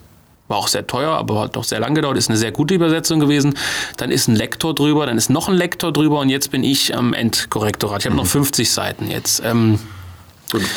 war 0.50 0.58
auch 0.58 0.68
sehr 0.68 0.86
teuer, 0.86 1.12
aber 1.12 1.42
hat 1.42 1.56
doch 1.56 1.64
sehr 1.64 1.80
lange 1.80 1.96
gedauert, 1.96 2.18
ist 2.18 2.30
eine 2.30 2.38
sehr 2.38 2.52
gute 2.52 2.74
Übersetzung 2.74 3.22
gewesen. 3.22 3.56
Dann 3.96 4.12
ist 4.12 4.28
ein 4.28 4.36
Lektor 4.36 4.76
drüber, 4.76 5.06
dann 5.06 5.18
ist 5.18 5.30
noch 5.30 5.48
ein 5.48 5.56
Lektor 5.56 5.94
drüber 5.94 6.20
und 6.20 6.30
jetzt 6.30 6.52
bin 6.52 6.64
ich 6.66 6.96
am 6.96 7.14
Endkorrektorat. 7.14 8.02
Ich 8.02 8.06
habe 8.06 8.16
mhm. 8.16 8.22
noch 8.24 8.28
50 8.28 8.70
Seiten 8.70 9.10
jetzt. 9.10 9.42
Ähm, 9.46 9.80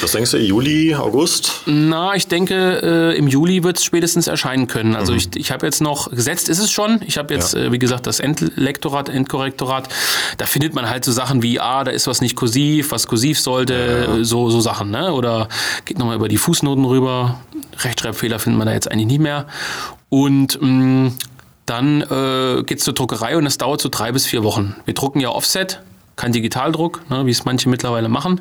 Was 0.01 0.13
denkst 0.13 0.31
du, 0.33 0.39
Juli, 0.39 0.95
August? 0.95 1.61
Na, 1.67 2.15
ich 2.15 2.27
denke, 2.27 2.81
äh, 3.13 3.17
im 3.19 3.29
Juli 3.29 3.63
wird 3.63 3.77
es 3.77 3.85
spätestens 3.85 4.27
erscheinen 4.27 4.67
können. 4.67 4.97
Also 4.97 5.13
ich, 5.13 5.29
ich 5.37 5.53
habe 5.53 5.67
jetzt 5.67 5.81
noch, 5.81 6.11
gesetzt 6.11 6.49
ist 6.49 6.59
es 6.59 6.71
schon, 6.71 7.01
ich 7.07 7.19
habe 7.19 7.35
jetzt, 7.35 7.53
Ja. 7.55 7.61
äh, 7.65 7.73
wie 7.73 7.79
gesagt, 7.79 8.07
das 8.07 8.19
Endlektorat, 8.19 9.09
Endkorrektorat. 9.09 9.89
Da 10.39 10.47
findet 10.47 10.75
man 10.75 10.89
halt 10.89 11.05
so 11.05 11.13
Sachen 11.13 11.43
wie, 11.43 11.61
ah, 11.61 11.85
da 11.85 11.91
ist 11.91 12.07
was 12.07 12.21
nicht 12.21 12.35
kursiv, 12.35 12.93
was 12.93 13.07
kursiv 13.07 13.39
sollte, 13.39 14.25
so, 14.25 14.49
so 14.51 14.61
Sachen. 14.61 14.91
Ne? 14.91 15.13
Oder 15.13 15.49
geht 15.85 15.99
nochmal 15.99 16.17
über 16.17 16.29
die 16.29 16.39
Fußnoten 16.39 16.85
rüber. 16.87 17.39
Rechtschreibfehler 17.81 18.39
findet 18.39 18.59
man 18.59 18.67
da 18.67 18.73
jetzt 18.73 18.91
eigentlich 18.91 19.07
nicht 19.07 19.21
mehr. 19.21 19.47
Und 20.09 20.59
mh, 20.61 21.13
dann 21.67 22.01
äh, 22.01 22.63
geht 22.65 22.79
es 22.79 22.85
zur 22.85 22.95
Druckerei 22.95 23.37
und 23.37 23.45
es 23.47 23.59
dauert 23.59 23.83
so 23.83 23.91
drei 23.91 24.13
bis 24.13 24.25
vier 24.27 24.43
Wochen. 24.43 24.75
Wir 24.87 24.95
drucken 24.95 25.21
ja 25.21 25.29
Offset, 25.29 25.83
kein 26.19 26.33
Digitaldruck, 26.33 27.01
ne, 27.09 27.25
wie 27.25 27.31
es 27.31 27.45
manche 27.47 27.69
mittlerweile 27.69 28.09
machen. 28.09 28.41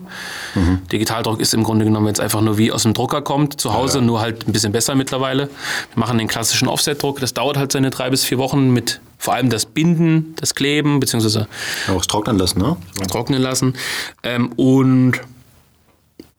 Digitaldruck 0.91 1.39
ist 1.39 1.53
im 1.53 1.63
Grunde 1.63 1.85
genommen 1.85 2.07
jetzt 2.07 2.19
einfach 2.19 2.41
nur 2.41 2.57
wie 2.57 2.71
aus 2.71 2.83
dem 2.83 2.93
Drucker 2.93 3.21
kommt, 3.21 3.61
zu 3.61 3.73
Hause, 3.73 4.01
nur 4.01 4.19
halt 4.19 4.47
ein 4.47 4.51
bisschen 4.51 4.71
besser 4.73 4.95
mittlerweile. 4.95 5.47
Wir 5.93 5.99
machen 5.99 6.17
den 6.17 6.27
klassischen 6.27 6.67
Offset-Druck, 6.67 7.19
das 7.19 7.33
dauert 7.33 7.55
halt 7.55 7.71
seine 7.71 7.91
drei 7.91 8.09
bis 8.09 8.25
vier 8.25 8.39
Wochen 8.39 8.71
mit 8.71 8.99
vor 9.19 9.35
allem 9.35 9.49
das 9.49 9.65
Binden, 9.65 10.35
das 10.37 10.55
Kleben, 10.55 10.99
beziehungsweise 10.99 11.47
Auch 11.89 12.01
es 12.01 12.07
trocknen 12.07 12.37
lassen, 12.37 12.59
ne? 12.59 12.77
trocknen 13.09 13.41
lassen. 13.41 13.75
Ähm, 14.23 14.51
und 14.55 15.19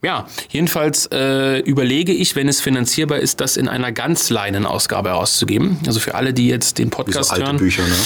ja, 0.01 0.27
jedenfalls 0.51 1.07
äh, 1.13 1.59
überlege 1.61 2.13
ich, 2.13 2.37
wenn 2.37 2.47
es 2.47 2.61
finanzierbar 2.61 3.19
ist, 3.19 3.41
das 3.41 3.57
in 3.57 3.69
einer 3.69 3.91
Ganzleinenausgabe 3.91 5.09
herauszugeben. 5.09 5.79
Also 5.87 5.99
für 5.99 6.15
alle, 6.15 6.33
die 6.33 6.49
jetzt 6.49 6.79
den 6.79 6.91
Podcast 6.91 7.31
so 7.31 7.35
alte 7.35 7.47
hören. 7.47 7.57
Bücher, 7.57 7.83
ne? 7.83 7.97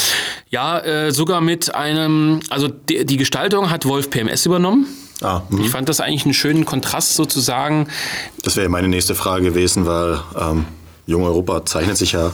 Ja, 0.48 0.78
äh, 0.78 1.12
sogar 1.12 1.42
mit 1.42 1.74
einem, 1.74 2.40
also 2.48 2.68
die, 2.68 3.04
die 3.04 3.18
Gestaltung 3.18 3.68
hat 3.68 3.84
Wolf 3.84 4.08
PMS 4.08 4.46
übernommen. 4.46 4.86
Ah, 5.20 5.42
Ich 5.50 5.58
hm. 5.58 5.66
fand 5.66 5.88
das 5.88 6.00
eigentlich 6.00 6.24
einen 6.24 6.34
schönen 6.34 6.64
Kontrast 6.64 7.14
sozusagen. 7.14 7.88
das 8.42 8.56
wäre 8.56 8.68
meine 8.70 8.88
nächste 8.88 9.14
Frage 9.14 9.44
gewesen, 9.44 9.86
weil 9.86 10.18
ähm, 10.40 10.64
Jung 11.06 11.24
Europa 11.24 11.64
zeichnet 11.66 11.98
sich 11.98 12.12
ja 12.12 12.32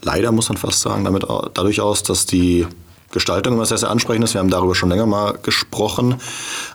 leider, 0.00 0.32
muss 0.32 0.48
man 0.48 0.56
fast 0.56 0.80
sagen, 0.80 1.04
damit, 1.04 1.24
dadurch 1.54 1.80
aus, 1.80 2.02
dass 2.02 2.26
die 2.26 2.66
Gestaltung 3.12 3.54
immer 3.54 3.66
sehr, 3.66 3.78
sehr 3.78 3.90
ansprechend 3.90 4.24
ist. 4.24 4.34
Wir 4.34 4.40
haben 4.40 4.50
darüber 4.50 4.74
schon 4.74 4.88
länger 4.88 5.06
mal 5.06 5.38
gesprochen. 5.42 6.16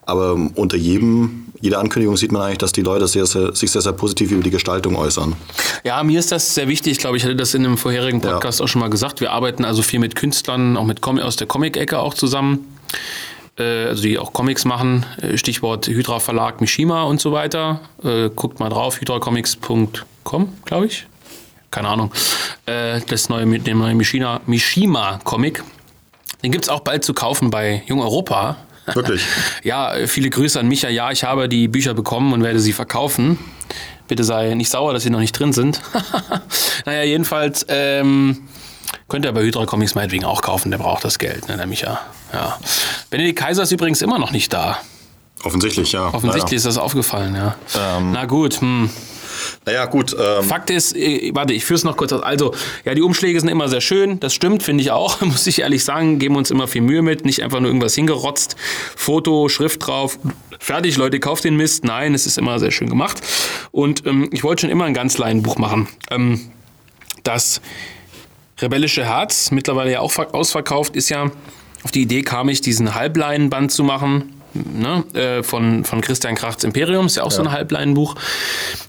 Aber 0.06 0.34
unter 0.56 0.78
jedem, 0.78 1.48
jeder 1.60 1.80
Ankündigung 1.80 2.16
sieht 2.16 2.32
man 2.32 2.42
eigentlich, 2.44 2.60
dass 2.60 2.72
die 2.72 2.82
Leute 2.84 3.08
sehr, 3.08 3.26
sehr, 3.26 3.54
sich 3.54 3.72
sehr, 3.72 3.82
sehr 3.82 3.92
positiv 3.94 4.32
über 4.32 4.44
die 4.44 4.52
Gestaltung 4.52 4.96
äußern. 4.96 5.36
Ja, 5.84 6.02
mir 6.04 6.20
ist 6.20 6.32
das 6.32 6.54
sehr 6.56 6.68
wichtig. 6.68 6.94
Ich 6.94 6.98
glaube, 7.00 7.18
ich 7.18 7.24
hatte 7.24 7.36
das 7.36 7.54
in 7.54 7.66
einem 7.66 7.78
vorherigen 7.78 8.22
Podcast 8.22 8.62
auch 8.62 8.68
schon 8.68 8.80
mal 8.80 8.90
gesagt. 8.90 9.20
Wir 9.20 9.32
arbeiten 9.32 9.66
also 9.66 9.82
viel 9.82 10.00
mit 10.00 10.16
Künstlern, 10.16 10.78
auch 10.78 10.86
mit 10.86 11.02
Com 11.02 11.20
aus 11.20 11.36
der 11.36 11.48
Comic-Ecke 11.48 12.00
auch 12.00 12.14
zusammen. 12.14 12.68
Äh, 13.58 13.88
Also 13.88 14.04
die 14.04 14.20
auch 14.20 14.32
Comics 14.34 14.64
machen. 14.66 15.06
Äh, 15.22 15.38
Stichwort 15.38 15.88
Hydra 15.88 16.20
Verlag, 16.20 16.62
Mishima 16.62 17.04
und 17.04 17.20
so 17.20 17.32
weiter. 17.32 17.82
Äh, 18.04 18.30
Guckt 18.36 18.60
mal 18.60 18.70
drauf, 18.70 19.02
hydracomics.com, 19.02 20.54
glaube 20.66 20.86
ich. 20.86 21.08
Keine 21.72 21.90
Ahnung. 21.90 22.12
Das 22.66 23.28
neue, 23.28 23.60
der 23.60 23.76
neue 23.76 23.94
Mishima, 23.94 24.40
Mishima 24.46 25.20
Comic. 25.26 25.64
Den 26.44 26.52
gibt 26.52 26.66
es 26.66 26.70
auch 26.70 26.82
bald 26.82 27.04
zu 27.04 27.14
kaufen 27.14 27.50
bei 27.50 27.84
Jung 27.88 28.02
Europa. 28.02 28.58
Wirklich? 28.94 29.22
Ja, 29.64 29.94
viele 30.08 30.30
Grüße 30.30 30.60
an 30.60 30.68
Micha. 30.68 30.90
Ja, 30.90 31.12
ich 31.12 31.24
habe 31.24 31.50
die 31.50 31.68
Bücher 31.68 31.94
bekommen 31.94 32.34
und 32.34 32.44
werde 32.44 32.60
sie 32.60 32.74
verkaufen. 32.74 33.38
Bitte 34.08 34.24
sei 34.24 34.54
nicht 34.54 34.70
sauer, 34.70 34.94
dass 34.94 35.04
sie 35.04 35.10
noch 35.10 35.20
nicht 35.20 35.38
drin 35.38 35.52
sind. 35.52 35.82
naja, 36.86 37.04
jedenfalls 37.04 37.66
ähm, 37.68 38.48
könnt 39.10 39.26
ihr 39.26 39.32
bei 39.34 39.42
Hydra 39.42 39.66
Comics 39.66 39.96
meinetwegen 39.96 40.24
auch 40.24 40.42
kaufen. 40.42 40.72
Der 40.72 40.78
braucht 40.78 41.04
das 41.04 41.20
Geld, 41.20 41.50
ne, 41.50 41.58
der 41.58 41.68
Micha. 41.68 42.00
Ja. 42.32 42.58
Benedikt 43.10 43.40
Kaiser 43.40 43.64
ist 43.64 43.72
übrigens 43.72 44.02
immer 44.02 44.20
noch 44.20 44.32
nicht 44.32 44.54
da. 44.54 44.78
Offensichtlich, 45.44 45.92
ja. 45.92 46.14
Offensichtlich 46.14 46.58
ist 46.58 46.66
das 46.66 46.78
aufgefallen, 46.78 47.36
ja. 47.36 47.56
Ähm. 47.78 48.12
Na 48.12 48.26
gut, 48.26 48.62
hm. 48.62 48.90
Naja, 49.66 49.86
gut. 49.86 50.16
Ähm, 50.20 50.44
Fakt 50.44 50.70
ist, 50.70 50.96
äh, 50.96 51.32
warte, 51.34 51.54
ich 51.54 51.66
führe 51.66 51.78
es 51.78 51.84
noch 51.84 51.98
kurz 51.98 52.14
aus. 52.14 52.24
Also, 52.24 52.54
ja, 52.86 52.94
die 52.94 53.02
Umschläge 53.02 53.40
sind 53.40 53.50
immer 53.50 53.68
sehr 53.70 53.82
schön. 53.82 54.20
Das 54.20 54.34
stimmt, 54.34 54.64
finde 54.64 54.82
ich 54.84 54.92
auch. 54.92 55.22
Muss 55.22 55.48
ich 55.48 55.62
ehrlich 55.62 55.84
sagen, 55.84 56.20
geben 56.20 56.36
uns 56.36 56.52
immer 56.52 56.68
viel 56.68 56.82
Mühe 56.82 57.02
mit. 57.02 57.26
Nicht 57.26 57.44
einfach 57.44 57.60
nur 57.60 57.68
irgendwas 57.70 57.96
hingerotzt. 57.96 58.56
Foto, 58.96 59.50
Schrift 59.50 59.86
drauf. 59.88 60.20
Fertig, 60.60 60.98
Leute, 60.98 61.20
kauft 61.20 61.44
den 61.44 61.56
Mist. 61.56 61.84
Nein, 61.84 62.14
es 62.14 62.26
ist 62.26 62.38
immer 62.38 62.60
sehr 62.60 62.72
schön 62.72 62.90
gemacht. 62.90 63.18
Und 63.72 64.06
ähm, 64.06 64.30
ich 64.32 64.44
wollte 64.44 64.62
schon 64.62 64.70
immer 64.70 64.86
ein 64.86 64.94
Ganzleinbuch 64.94 65.58
machen. 65.58 65.88
Ähm, 66.10 66.52
das 67.24 67.62
Rebellische 68.60 69.06
Herz, 69.06 69.52
mittlerweile 69.52 69.92
ja 69.92 70.00
auch 70.00 70.12
ver- 70.12 70.34
ausverkauft, 70.34 70.96
ist 70.96 71.10
ja, 71.10 71.30
auf 71.84 71.92
die 71.92 72.02
Idee 72.02 72.24
kam 72.24 72.50
ich, 72.50 72.62
diesen 72.62 72.96
Halbleinenband 72.96 73.72
zu 73.72 73.84
machen. 73.84 74.34
Ne, 74.54 75.04
äh, 75.14 75.44
von, 75.44 75.84
von 75.84 76.02
Christian 76.02 76.36
Krachts 76.36 76.64
Imperium, 76.64 77.06
ist 77.06 77.18
ja 77.18 77.24
auch 77.24 77.32
so 77.32 77.42
ein 77.42 77.52
Halbleinenbuch. 77.52 78.16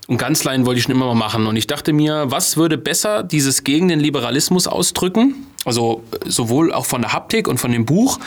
Und 0.06 0.16
Ganzlein 0.16 0.64
wollte 0.64 0.78
ich 0.78 0.84
schon 0.84 0.94
immer 0.94 1.06
mal 1.06 1.14
machen. 1.14 1.46
Und 1.46 1.56
ich 1.56 1.66
dachte 1.66 1.92
mir, 1.92 2.26
was 2.28 2.56
würde 2.56 2.78
besser 2.78 3.22
dieses 3.22 3.64
gegen 3.64 3.88
den 3.88 4.00
Liberalismus 4.00 4.66
ausdrücken? 4.66 5.46
Also 5.64 6.02
äh, 6.12 6.30
sowohl 6.30 6.72
auch 6.72 6.86
von 6.86 7.02
der 7.02 7.12
Haptik 7.12 7.46
und 7.48 7.58
von 7.58 7.72
dem 7.72 7.84
Buch, 7.84 8.18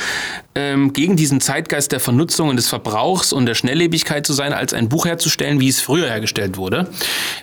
ähm, 0.53 0.93
gegen 0.93 1.15
diesen 1.15 1.41
Zeitgeist 1.41 1.91
der 1.91 1.99
Vernutzung 1.99 2.49
und 2.49 2.57
des 2.57 2.67
Verbrauchs 2.67 3.33
und 3.33 3.45
der 3.45 3.55
Schnelllebigkeit 3.55 4.27
zu 4.27 4.33
sein, 4.33 4.53
als 4.53 4.73
ein 4.73 4.89
Buch 4.89 5.05
herzustellen, 5.05 5.59
wie 5.59 5.69
es 5.69 5.81
früher 5.81 6.07
hergestellt 6.07 6.57
wurde. 6.57 6.89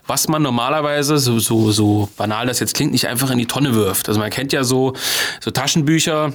Was 0.06 0.28
man 0.28 0.42
normalerweise, 0.42 1.18
so, 1.18 1.38
so, 1.38 1.72
so 1.72 2.08
banal 2.16 2.46
das 2.46 2.60
jetzt 2.60 2.74
klingt, 2.74 2.92
nicht 2.92 3.08
einfach 3.08 3.30
in 3.30 3.38
die 3.38 3.46
Tonne 3.46 3.74
wirft. 3.74 4.08
Also 4.08 4.20
man 4.20 4.30
kennt 4.30 4.52
ja 4.52 4.62
so, 4.62 4.92
so 5.40 5.50
Taschenbücher, 5.50 6.32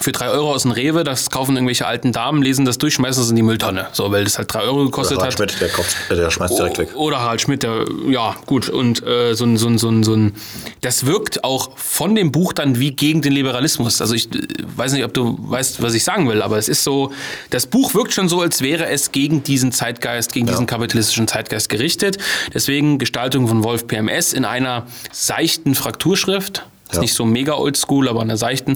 für 0.00 0.12
drei 0.12 0.28
Euro 0.28 0.52
aus 0.52 0.62
dem 0.62 0.70
Rewe, 0.70 1.02
das 1.02 1.30
kaufen 1.30 1.56
irgendwelche 1.56 1.86
alten 1.86 2.12
Damen, 2.12 2.42
lesen 2.42 2.64
das 2.64 2.78
durch, 2.78 2.94
schmeißen 2.94 3.22
es 3.22 3.30
in 3.30 3.36
die 3.36 3.42
Mülltonne. 3.42 3.88
So, 3.92 4.10
weil 4.12 4.24
das 4.24 4.38
halt 4.38 4.52
drei 4.52 4.60
Euro 4.60 4.84
gekostet 4.84 5.18
Harald 5.18 5.32
hat. 5.32 5.50
Schmidt, 5.50 5.60
der, 5.60 5.68
Kopf, 5.70 6.10
äh, 6.10 6.14
der 6.14 6.30
schmeißt 6.30 6.56
direkt 6.56 6.78
weg. 6.78 6.90
Oder 6.94 7.20
Harald 7.20 7.40
Schmidt, 7.40 7.64
der, 7.64 7.84
ja, 8.08 8.36
gut. 8.46 8.68
Und 8.68 9.04
äh, 9.04 9.34
so 9.34 9.44
ein, 9.44 9.56
so 9.56 9.66
ein, 9.66 9.78
so 9.78 9.88
ein, 9.88 10.04
so 10.04 10.14
ein, 10.14 10.34
das 10.82 11.06
wirkt 11.06 11.42
auch 11.42 11.76
von 11.76 12.14
dem 12.14 12.30
Buch 12.30 12.52
dann 12.52 12.78
wie 12.78 12.92
gegen 12.92 13.22
den 13.22 13.32
Liberalismus. 13.32 14.00
Also 14.00 14.14
ich 14.14 14.32
äh, 14.32 14.46
weiß 14.76 14.92
nicht, 14.92 15.04
ob 15.04 15.14
du 15.14 15.36
weißt, 15.40 15.82
was 15.82 15.94
ich 15.94 16.04
sagen 16.04 16.28
will, 16.28 16.42
aber 16.42 16.58
es 16.58 16.68
ist 16.68 16.84
so, 16.84 17.12
das 17.50 17.66
Buch 17.66 17.94
wirkt 17.94 18.12
schon 18.12 18.28
so, 18.28 18.40
als 18.40 18.62
wäre 18.62 18.86
es 18.86 19.10
gegen 19.10 19.42
diesen 19.42 19.72
Zeitgeist, 19.72 20.32
gegen 20.32 20.46
diesen 20.46 20.66
kapitalistischen 20.66 21.26
Zeitgeist 21.26 21.68
gerichtet. 21.68 22.18
Deswegen 22.54 22.98
Gestaltung 22.98 23.48
von 23.48 23.64
Wolf 23.64 23.86
PMS 23.88 24.32
in 24.32 24.44
einer 24.44 24.86
seichten 25.10 25.74
Frakturschrift. 25.74 26.64
Ist 26.88 26.94
Ja. 26.96 27.00
nicht 27.00 27.14
so 27.14 27.24
mega 27.24 27.54
oldschool, 27.54 28.08
aber 28.08 28.20
an 28.20 28.28
der 28.28 28.36
seichten. 28.36 28.72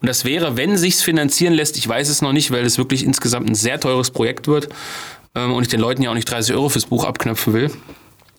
Und 0.00 0.08
das 0.08 0.24
wäre, 0.24 0.56
wenn 0.56 0.76
sich's 0.76 1.02
finanzieren 1.02 1.52
lässt, 1.54 1.76
ich 1.76 1.88
weiß 1.88 2.08
es 2.08 2.22
noch 2.22 2.32
nicht, 2.32 2.50
weil 2.50 2.64
es 2.64 2.78
wirklich 2.78 3.04
insgesamt 3.04 3.48
ein 3.48 3.54
sehr 3.54 3.80
teures 3.80 4.10
Projekt 4.10 4.46
wird 4.48 4.68
ähm, 5.34 5.52
und 5.52 5.62
ich 5.62 5.68
den 5.68 5.80
Leuten 5.80 6.02
ja 6.02 6.10
auch 6.10 6.14
nicht 6.14 6.30
30 6.30 6.54
Euro 6.54 6.68
fürs 6.68 6.86
Buch 6.86 7.04
abknöpfen 7.04 7.52
will. 7.52 7.70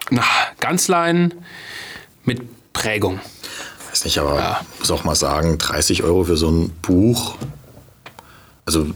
Na, 0.10 0.24
Ganzlein 0.60 1.34
mit 2.24 2.42
Prägung. 2.74 3.20
Weiß 3.90 4.06
nicht, 4.06 4.18
aber 4.20 4.62
muss 4.80 4.92
auch 4.92 5.04
mal 5.04 5.16
sagen, 5.16 5.58
30 5.58 6.04
Euro 6.04 6.24
für 6.24 6.38
so 6.38 6.50
ein 6.50 6.70
Buch, 6.82 7.36
also 8.66 8.88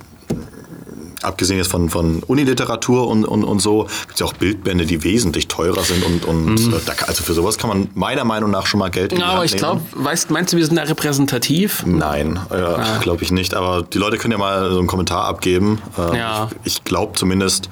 abgesehen 1.23 1.57
jetzt 1.57 1.71
von, 1.71 1.89
von 1.89 2.23
Uniliteratur 2.23 3.07
und, 3.07 3.25
und, 3.25 3.43
und 3.43 3.59
so, 3.59 3.83
gibt 4.01 4.13
es 4.13 4.19
ja 4.19 4.25
auch 4.25 4.33
Bildbände, 4.33 4.85
die 4.85 5.03
wesentlich 5.03 5.47
teurer 5.47 5.83
sind 5.83 6.03
und, 6.03 6.25
und 6.25 6.57
äh, 6.73 6.79
da, 6.85 6.93
also 7.07 7.23
für 7.23 7.33
sowas 7.33 7.57
kann 7.57 7.69
man 7.69 7.89
meiner 7.93 8.23
Meinung 8.25 8.51
nach 8.51 8.65
schon 8.65 8.79
mal 8.79 8.89
Geld 8.89 9.11
in 9.13 9.17
die 9.19 9.23
Ja, 9.23 9.29
aber 9.31 9.45
ich 9.45 9.55
glaube, 9.55 9.81
meinst 10.29 10.53
du, 10.53 10.57
wir 10.57 10.65
sind 10.65 10.75
da 10.75 10.83
repräsentativ? 10.83 11.83
Nein, 11.85 12.39
äh, 12.49 12.99
glaube 13.01 13.23
ich 13.23 13.31
nicht. 13.31 13.53
Aber 13.53 13.83
die 13.83 13.97
Leute 13.97 14.17
können 14.17 14.31
ja 14.33 14.37
mal 14.37 14.71
so 14.71 14.79
einen 14.79 14.87
Kommentar 14.87 15.25
abgeben. 15.25 15.81
Ähm, 15.97 16.15
Ja. 16.15 16.49
Ich, 16.63 16.77
ich 16.77 16.83
glaube 16.83 17.13
zumindest, 17.13 17.69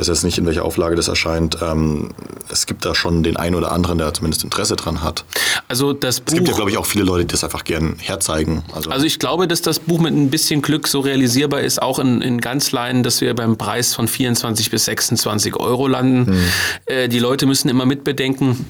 weiß 0.00 0.08
jetzt 0.08 0.24
nicht, 0.24 0.38
in 0.38 0.46
welcher 0.46 0.64
Auflage 0.64 0.96
das 0.96 1.08
erscheint, 1.08 1.58
ähm, 1.62 2.10
es 2.50 2.66
gibt 2.66 2.84
da 2.84 2.94
schon 2.94 3.22
den 3.22 3.36
einen 3.36 3.54
oder 3.54 3.70
anderen, 3.72 3.98
der 3.98 4.12
zumindest 4.14 4.44
Interesse 4.44 4.76
dran 4.76 5.02
hat. 5.02 5.24
Also 5.68 5.92
das 5.92 6.20
Buch. 6.20 6.32
Es 6.32 6.34
gibt 6.34 6.48
ja, 6.48 6.54
glaube 6.54 6.70
ich, 6.70 6.78
auch 6.78 6.86
viele 6.86 7.04
Leute, 7.04 7.26
die 7.26 7.32
das 7.32 7.44
einfach 7.44 7.64
gern 7.64 7.96
herzeigen. 7.98 8.62
Also, 8.72 8.90
Also 8.90 9.06
ich 9.06 9.18
glaube, 9.18 9.46
dass 9.46 9.62
das 9.62 9.78
Buch 9.78 10.00
mit 10.00 10.14
ein 10.14 10.30
bisschen 10.30 10.62
Glück 10.62 10.88
so 10.88 11.00
realisierbar 11.00 11.60
ist, 11.60 11.80
auch 11.80 11.98
in, 11.98 12.22
in 12.22 12.40
Ganzleinen, 12.40 13.02
dass 13.02 13.20
wir 13.20 13.34
beim 13.34 13.56
Preis 13.56 13.94
von 13.94 14.08
24 14.08 14.70
bis 14.70 14.86
26 14.86 15.56
Euro 15.56 15.86
landen. 15.86 16.40
Äh, 16.86 17.08
die 17.08 17.18
Leute 17.18 17.46
müssen 17.46 17.68
immer 17.68 17.86
mitbedenken, 17.86 18.64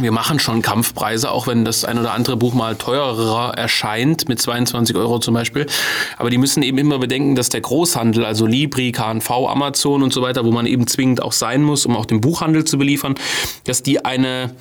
wir 0.00 0.10
machen 0.10 0.38
schon 0.38 0.62
Kampfpreise, 0.62 1.30
auch 1.30 1.46
wenn 1.46 1.64
das 1.64 1.84
ein 1.84 1.98
oder 1.98 2.12
andere 2.12 2.36
Buch 2.36 2.54
mal 2.54 2.76
teurer 2.76 3.52
erscheint, 3.56 4.26
mit 4.28 4.40
22 4.40 4.96
Euro 4.96 5.18
zum 5.18 5.34
Beispiel. 5.34 5.66
Aber 6.16 6.30
die 6.30 6.38
müssen 6.38 6.62
eben 6.62 6.78
immer 6.78 6.98
bedenken, 6.98 7.34
dass 7.34 7.50
der 7.50 7.60
Großhandel, 7.60 8.24
also 8.24 8.46
Libri, 8.46 8.92
KNV, 8.92 9.30
Amazon 9.30 10.02
und 10.02 10.12
so 10.12 10.22
weiter, 10.22 10.46
wo 10.46 10.50
man 10.50 10.64
eben 10.64 10.86
zwingend 10.86 11.22
auch 11.22 11.32
sein 11.32 11.62
muss, 11.62 11.84
um 11.84 11.94
auch 11.94 12.06
den 12.06 12.22
Buchhandel 12.22 12.64
zu 12.64 12.78
beliefern, 12.78 13.16
dass 13.64 13.82
die 13.82 14.04
eine 14.04 14.54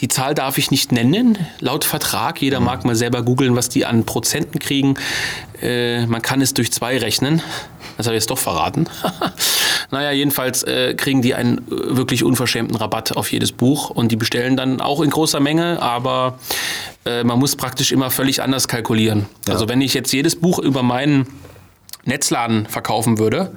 die 0.00 0.08
Zahl 0.08 0.34
darf 0.34 0.58
ich 0.58 0.72
nicht 0.72 0.90
nennen, 0.90 1.38
laut 1.60 1.84
Vertrag. 1.84 2.42
Jeder 2.42 2.58
mag 2.58 2.84
mal 2.84 2.96
selber 2.96 3.22
googeln, 3.22 3.54
was 3.54 3.68
die 3.68 3.86
an 3.86 4.04
Prozenten 4.04 4.58
kriegen. 4.58 4.96
Äh, 5.62 6.06
man 6.06 6.20
kann 6.20 6.40
es 6.40 6.52
durch 6.52 6.72
zwei 6.72 6.98
rechnen. 6.98 7.40
Das 7.96 8.06
habe 8.06 8.16
ich 8.16 8.22
jetzt 8.22 8.30
doch 8.30 8.38
verraten. 8.38 8.86
naja, 9.90 10.10
jedenfalls 10.10 10.62
äh, 10.62 10.94
kriegen 10.94 11.22
die 11.22 11.34
einen 11.34 11.58
äh, 11.58 11.96
wirklich 11.96 12.24
unverschämten 12.24 12.76
Rabatt 12.76 13.16
auf 13.16 13.30
jedes 13.32 13.52
Buch 13.52 13.90
und 13.90 14.12
die 14.12 14.16
bestellen 14.16 14.56
dann 14.56 14.80
auch 14.80 15.00
in 15.00 15.10
großer 15.10 15.40
Menge, 15.40 15.80
aber 15.80 16.38
äh, 17.04 17.24
man 17.24 17.38
muss 17.38 17.56
praktisch 17.56 17.92
immer 17.92 18.10
völlig 18.10 18.42
anders 18.42 18.68
kalkulieren. 18.68 19.26
Also 19.48 19.68
wenn 19.68 19.80
ich 19.80 19.94
jetzt 19.94 20.12
jedes 20.12 20.36
Buch 20.36 20.58
über 20.58 20.82
meinen 20.82 21.26
Netzladen 22.06 22.66
verkaufen 22.66 23.18
würde, 23.18 23.52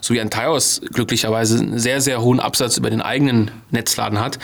so 0.00 0.14
wie 0.14 0.20
ein 0.20 0.30
Taios 0.30 0.80
glücklicherweise 0.92 1.58
einen 1.58 1.78
sehr, 1.78 2.00
sehr 2.00 2.20
hohen 2.22 2.40
Absatz 2.40 2.76
über 2.76 2.90
den 2.90 3.00
eigenen 3.00 3.50
Netzladen 3.70 4.20
hat, 4.20 4.38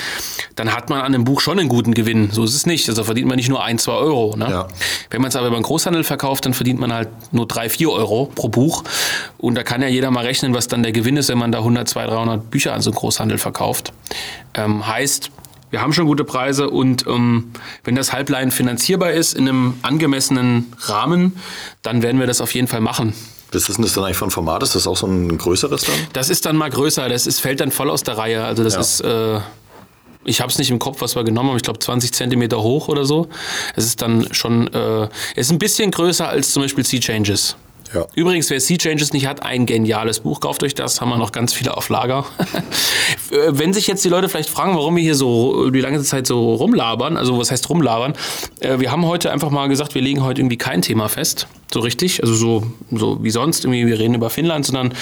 dann 0.57 0.75
hat 0.75 0.91
man 0.91 1.01
an 1.01 1.13
dem 1.13 1.25
Buch 1.25 1.41
schon 1.41 1.59
einen 1.59 1.69
guten 1.69 1.95
Gewinn. 1.95 2.31
So 2.31 2.45
ist 2.45 2.55
es 2.55 2.67
nicht. 2.67 2.89
Also 2.89 3.05
verdient 3.05 3.29
man 3.29 3.37
nicht 3.37 3.49
nur 3.49 3.63
ein, 3.63 3.79
zwei 3.79 3.95
Euro. 3.95 4.37
Ne? 4.37 4.49
Ja. 4.51 4.69
Wenn 5.11 5.21
man 5.21 5.29
es 5.29 5.37
aber 5.37 5.49
über 5.49 5.57
den 5.57 5.63
Großhandel 5.63 6.05
verkauft, 6.05 6.47
dann 6.47 6.55
verdient 6.55 6.81
man 6.81 6.93
halt 6.93 7.09
nur 7.33 7.47
drei, 7.47 7.69
vier 7.69 7.91
Euro 7.91 8.31
pro 8.35 8.49
Buch. 8.49 8.85
Und 9.39 9.55
da 9.55 9.63
kann 9.63 9.83
ja 9.83 9.89
jeder 9.89 10.11
mal 10.11 10.25
rechnen, 10.25 10.55
was 10.55 10.69
dann 10.69 10.83
der 10.83 10.93
Gewinn 10.93 11.17
ist, 11.17 11.29
wenn 11.29 11.39
man 11.39 11.53
da 11.53 11.59
100, 11.59 11.89
200, 11.89 12.11
300 12.11 12.51
Bücher 12.51 12.75
an 12.75 12.83
so 12.83 12.91
einen 12.91 12.97
Großhandel 12.97 13.39
verkauft. 13.39 13.93
Ähm, 14.55 14.87
heißt, 14.87 15.31
wir 15.71 15.81
haben 15.81 15.93
schon 15.93 16.07
gute 16.07 16.25
Preise 16.25 16.69
und 16.69 17.07
ähm, 17.07 17.53
wenn 17.85 17.95
das 17.95 18.13
Halblein 18.13 18.51
finanzierbar 18.51 19.13
ist 19.13 19.35
in 19.35 19.49
einem 19.49 19.75
angemessenen 19.83 20.73
Rahmen, 20.81 21.37
dann 21.83 22.03
werden 22.03 22.19
wir 22.19 22.27
das 22.27 22.41
auf 22.41 22.55
jeden 22.55 22.67
Fall 22.67 22.81
machen. 22.81 23.15
Was 23.53 23.69
ist 23.69 23.77
denn 23.77 23.85
das 23.85 23.95
dann 23.95 24.05
eigentlich 24.05 24.17
von 24.17 24.31
Format? 24.31 24.63
Ist 24.63 24.75
das 24.75 24.87
auch 24.87 24.97
so 24.97 25.07
ein 25.07 25.37
größeres 25.37 25.83
dann? 25.83 25.95
Das 26.13 26.31
ist 26.31 26.47
dann 26.47 26.57
mal 26.57 26.71
größer, 26.71 27.09
das 27.09 27.27
ist, 27.27 27.41
fällt 27.41 27.61
dann 27.61 27.71
voll 27.71 27.91
aus 27.91 28.03
der 28.03 28.17
Reihe. 28.17 28.45
Also 28.45 28.63
das 28.65 28.75
Ja. 28.75 28.81
ist, 28.81 29.01
äh, 29.01 29.41
ich 30.25 30.41
habe 30.41 30.53
es 30.53 30.59
nicht 30.59 30.71
im 30.71 30.79
Kopf, 30.79 31.01
was 31.01 31.17
wir 31.17 31.25
genommen 31.25 31.49
haben, 31.51 31.57
ich 31.57 31.63
glaube 31.63 31.79
20 31.79 32.13
Zentimeter 32.13 32.63
hoch 32.63 32.89
oder 32.89 33.05
so. 33.05 33.29
Es 33.75 33.85
ist 33.87 34.03
dann 34.03 34.33
schon, 34.33 34.69
äh, 34.73 35.05
es 35.35 35.47
ist 35.47 35.51
ein 35.53 35.59
bisschen 35.59 35.91
größer 35.91 36.29
als 36.29 36.53
zum 36.53 36.63
Beispiel 36.63 36.85
Sea 36.85 37.01
Changes. 37.01 37.57
Ja. 37.95 38.07
Übrigens, 38.15 38.49
wer 38.51 38.61
Sea 38.61 38.77
Changes 38.79 39.13
nicht 39.13 39.27
hat, 39.27 39.43
ein 39.43 39.67
geniales 39.67 40.21
Buch, 40.21 40.41
kauft 40.41 40.63
euch 40.63 40.75
das, 40.75 41.01
haben 41.01 41.09
wir 41.09 41.19
noch 41.19 41.33
ganz 41.33 41.53
viele 41.53 41.77
auf 41.77 41.89
Lager. 41.89 42.25
Äh, 43.33 43.51
Wenn 43.53 43.73
sich 43.73 43.87
jetzt 43.87 44.05
die 44.05 44.09
Leute 44.09 44.29
vielleicht 44.29 44.51
fragen, 44.51 44.75
warum 44.75 44.97
wir 44.97 45.03
hier 45.03 45.15
so 45.15 45.71
die 45.71 45.81
lange 45.81 46.01
Zeit 46.03 46.27
so 46.27 46.55
rumlabern, 46.55 47.17
also 47.17 47.39
was 47.39 47.51
heißt 47.53 47.69
rumlabern, 47.69 48.15
äh, 48.59 48.79
wir 48.81 48.91
haben 48.91 49.07
heute 49.07 49.31
einfach 49.31 49.51
mal 49.51 49.69
gesagt, 49.69 49.95
wir 49.95 50.03
legen 50.03 50.25
heute 50.25 50.41
irgendwie 50.41 50.57
kein 50.59 50.83
Thema 50.83 51.09
fest, 51.09 51.47
so 51.73 51.79
richtig, 51.81 52.23
also 52.23 52.35
so, 52.35 52.67
so 52.91 53.23
wie 53.23 53.31
sonst, 53.31 53.65
irgendwie 53.65 53.87
wir 53.87 53.99
reden 54.01 54.15
über 54.15 54.31
Finnland, 54.31 54.67
sondern 54.67 54.95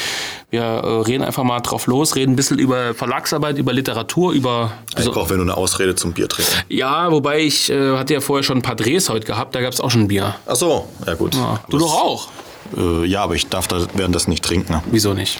wir 0.51 0.61
äh, 0.63 1.01
reden 1.03 1.25
einfach 1.25 1.43
mal 1.43 1.61
drauf 1.61 1.87
los, 1.87 2.17
reden 2.17 2.33
ein 2.33 2.37
bisschen 2.37 2.59
über 2.59 2.93
Verlagsarbeit, 2.95 3.57
über 3.57 3.73
Literatur, 3.73 4.33
über... 4.33 4.73
Ich 4.99 5.11
brauche 5.11 5.33
nur 5.35 5.43
eine 5.43 5.57
Ausrede 5.57 5.95
zum 5.95 6.13
Bier 6.13 6.29
trinken. 6.29 6.53
ja, 6.69 7.11
wobei 7.11 7.41
ich 7.41 7.71
hatte 7.71 8.13
ja 8.15 8.21
vorher 8.21 8.43
schon 8.43 8.59
ein 8.59 8.63
paar 8.63 8.77
Drehs 8.77 9.09
heute 9.09 9.27
gehabt, 9.27 9.55
da 9.55 9.63
gab 9.63 9.73
es 9.73 9.81
auch 9.81 9.91
schon 9.91 10.03
ein 10.03 10.09
Bier. 10.09 10.35
Ach 10.47 10.57
so, 10.57 10.87
ja 11.07 11.15
gut. 11.15 11.35
Ja, 11.35 11.61
du 11.71 11.79
doch 11.79 11.95
auch. 11.95 12.29
Äh, 12.77 13.05
ja, 13.07 13.23
aber 13.23 13.35
ich 13.35 13.49
darf 13.49 13.67
da 13.69 13.87
währenddessen 13.95 14.31
nicht 14.31 14.45
trinken. 14.45 14.73
Ne? 14.73 14.83
Wieso 14.91 15.15
nicht? 15.15 15.39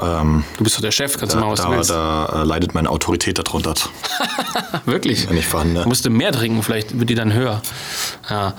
Ähm, 0.00 0.44
Du 0.56 0.64
bist 0.64 0.76
doch 0.76 0.80
der 0.82 0.92
Chef, 0.92 1.16
kannst 1.18 1.34
du 1.34 1.40
machen, 1.40 1.50
was 1.52 1.60
du 1.62 1.68
da 1.68 1.76
willst. 1.76 1.90
da 1.90 2.42
äh, 2.42 2.44
leidet 2.44 2.72
meine 2.74 2.88
Autorität 2.90 3.38
darunter, 3.38 3.74
Wirklich? 4.84 5.28
wenn 5.28 5.36
ich 5.36 5.46
vorhanden. 5.46 5.74
Du 5.74 5.88
musst 5.88 6.08
mehr 6.08 6.30
trinken, 6.32 6.62
vielleicht 6.62 6.98
wird 6.98 7.10
die 7.10 7.14
dann 7.16 7.32
höher. 7.32 7.60
Ja. 8.30 8.54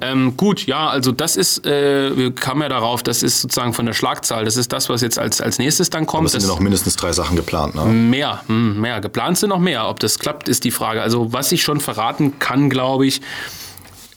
Ähm, 0.00 0.36
gut, 0.36 0.66
ja, 0.66 0.88
also 0.88 1.10
das 1.10 1.36
ist, 1.36 1.66
äh, 1.66 2.16
wir 2.16 2.32
kamen 2.34 2.62
ja 2.62 2.68
darauf, 2.68 3.02
das 3.02 3.22
ist 3.22 3.40
sozusagen 3.40 3.72
von 3.72 3.86
der 3.86 3.92
Schlagzahl, 3.92 4.44
das 4.44 4.56
ist 4.56 4.72
das, 4.72 4.88
was 4.88 5.00
jetzt 5.00 5.18
als, 5.18 5.40
als 5.40 5.58
nächstes 5.58 5.90
dann 5.90 6.06
kommt. 6.06 6.26
Es 6.26 6.32
sind 6.32 6.42
Das- 6.42 6.48
ja 6.48 6.54
noch 6.54 6.60
mindestens 6.62 6.94
drei 6.96 7.12
Sachen 7.12 7.34
geplant. 7.36 7.74
Ne? 7.74 7.84
Mehr, 7.86 8.42
hm, 8.46 8.80
mehr. 8.80 9.00
Geplant 9.00 9.38
sind 9.38 9.48
noch 9.48 9.58
mehr. 9.58 9.88
Ob 9.88 9.98
das 10.00 10.18
klappt, 10.18 10.48
ist 10.48 10.62
die 10.64 10.70
Frage. 10.70 11.02
Also, 11.02 11.32
was 11.32 11.50
ich 11.50 11.62
schon 11.62 11.80
verraten 11.80 12.38
kann, 12.38 12.70
glaube 12.70 13.06
ich, 13.06 13.20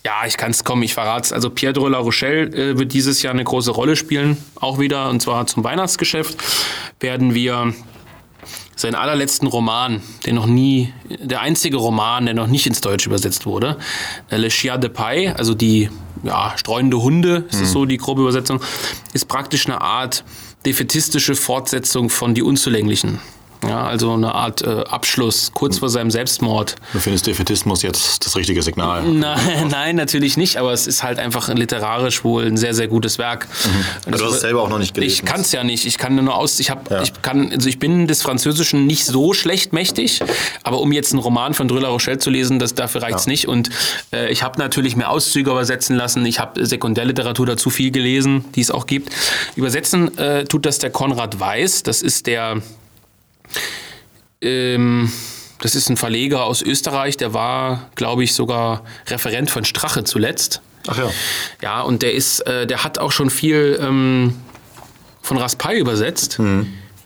ja, 0.08 0.26
ich 0.26 0.38
kann 0.38 0.52
es 0.52 0.64
kommen, 0.64 0.84
ich 0.84 0.94
verrate 0.94 1.26
es. 1.26 1.34
Also, 1.34 1.50
Pierre 1.50 1.74
de 1.74 1.86
la 1.86 1.98
Rochelle 1.98 2.44
äh, 2.44 2.80
wird 2.80 2.94
dieses 2.94 3.22
Jahr 3.24 3.34
eine 3.34 3.44
große 3.44 3.72
Rolle 3.72 3.98
spielen, 3.98 4.38
auch 4.56 4.80
wieder, 4.80 5.10
und 5.10 5.22
zwar 5.22 5.46
zum 5.48 5.66
Weihnachtsgeschäft 5.66 6.38
werden 7.02 7.34
wir 7.34 7.74
seinen 8.78 8.96
allerletzten 8.96 9.50
Roman, 9.50 10.02
der 10.26 10.32
noch 10.32 10.46
nie, 10.46 10.94
der 11.10 11.42
einzige 11.42 11.76
Roman, 11.76 12.26
der 12.26 12.36
noch 12.36 12.48
nicht 12.48 12.66
ins 12.68 12.80
Deutsche 12.80 13.10
übersetzt 13.10 13.46
wurde, 13.46 13.76
äh, 14.30 14.38
Le 14.38 14.48
Chien 14.48 14.80
de 14.80 14.90
Paille, 14.90 15.36
also 15.38 15.54
die 15.54 15.90
ja, 16.24 16.54
streunende 16.56 17.02
Hunde, 17.02 17.46
ist 17.50 17.60
es 17.60 17.74
so 17.74 17.84
die 17.84 17.98
grobe 17.98 18.22
Übersetzung, 18.22 18.62
ist 19.12 19.28
praktisch 19.28 19.66
eine 19.66 19.82
Art 19.82 20.24
defetistische 20.66 21.36
Fortsetzung 21.36 22.10
von 22.10 22.34
Die 22.34 22.44
Unzulänglichen. 22.44 23.20
Ja, 23.68 23.86
also 23.86 24.14
eine 24.14 24.34
Art 24.34 24.62
äh, 24.62 24.84
Abschluss, 24.90 25.52
kurz 25.54 25.80
vor 25.80 25.90
seinem 25.90 26.10
Selbstmord. 26.12 26.76
Du 26.94 27.00
findest 27.00 27.28
Defetismus 27.28 27.82
jetzt 27.82 28.26
das 28.26 28.36
richtige 28.36 28.62
Signal. 28.62 29.04
Nein, 29.04 29.68
nein, 29.70 29.96
natürlich 29.96 30.38
nicht, 30.38 30.58
aber 30.58 30.72
es 30.74 30.88
ist 30.88 31.04
halt 31.04 31.20
einfach 31.20 31.50
literarisch 31.54 32.24
wohl 32.24 32.46
ein 32.46 32.58
sehr, 32.58 32.74
sehr 32.74 32.88
gutes 32.88 33.18
Werk. 33.18 33.48
Und 34.06 34.14
Also 34.14 34.24
du 34.26 34.30
hast 34.30 34.36
es 34.38 34.42
selber 34.42 34.62
auch 34.62 34.70
noch 34.70 34.80
nicht 34.80 34.94
gelesen. 34.94 35.14
ich 35.14 35.26
kann 35.26 35.42
es 35.42 35.52
ja 35.52 35.64
nicht. 35.64 35.86
Ich 35.86 35.98
kann 35.98 36.16
nur 36.16 36.36
aus. 36.36 36.60
Ich 36.60 36.70
habe, 36.70 36.82
Ja. 36.94 37.02
ich 37.04 37.14
kann, 37.22 37.52
also 37.52 37.68
ich 37.68 37.80
bin 37.80 38.08
des 38.08 38.22
Französischen 38.22 38.88
nicht 38.88 39.06
so 39.06 39.34
schlecht 39.34 39.74
mächtig, 39.74 40.22
aber 40.64 40.80
um 40.80 40.92
jetzt 40.92 41.12
einen 41.12 41.20
Roman 41.22 41.54
von 41.54 41.68
La 41.70 41.90
Rochelle 41.90 42.18
zu 42.20 42.30
lesen, 42.30 42.60
das 42.60 42.74
dafür 42.74 43.02
reicht's 43.02 43.26
Ja. 43.26 43.32
nicht. 43.32 43.48
Und 43.48 43.70
äh, 44.14 44.32
ich 44.32 44.44
habe 44.44 44.58
natürlich 44.60 44.96
mehr 44.96 45.10
Auszüge 45.12 45.52
übersetzen 45.52 45.96
lassen. 45.96 46.26
Ich 46.26 46.40
habe 46.40 46.66
Sekundärliteratur 46.66 47.46
dazu 47.46 47.70
viel 47.70 47.92
gelesen, 47.92 48.46
die 48.56 48.62
es 48.62 48.72
auch 48.72 48.86
gibt. 48.88 49.12
Übersetzen 49.56 50.18
äh, 50.18 50.46
tut 50.46 50.66
das 50.66 50.80
der 50.80 50.90
Konrad 50.90 51.40
Weiß. 51.40 51.84
Das 51.84 52.02
ist 52.02 52.28
der 52.28 52.62
ähm, 54.42 55.12
das 55.60 55.76
ist 55.76 55.90
ein 55.90 55.98
Verleger 55.98 56.46
aus 56.46 56.62
Österreich, 56.62 57.18
der 57.18 57.34
war, 57.34 57.90
glaube 57.96 58.24
ich, 58.24 58.34
sogar 58.34 58.84
Referent 59.08 59.50
von 59.50 59.66
Strache 59.66 60.04
zuletzt. 60.04 60.62
Ach 60.88 60.98
ja. 60.98 61.10
Ja, 61.62 61.82
und 61.82 62.02
der 62.02 62.14
ist, 62.14 62.42
äh, 62.42 62.68
der 62.68 62.84
hat 62.84 63.00
auch 63.00 63.12
schon 63.12 63.30
viel 63.30 63.78
ähm, 63.82 64.36
von 65.22 65.38
Raspail 65.38 65.80
übersetzt. 65.80 66.40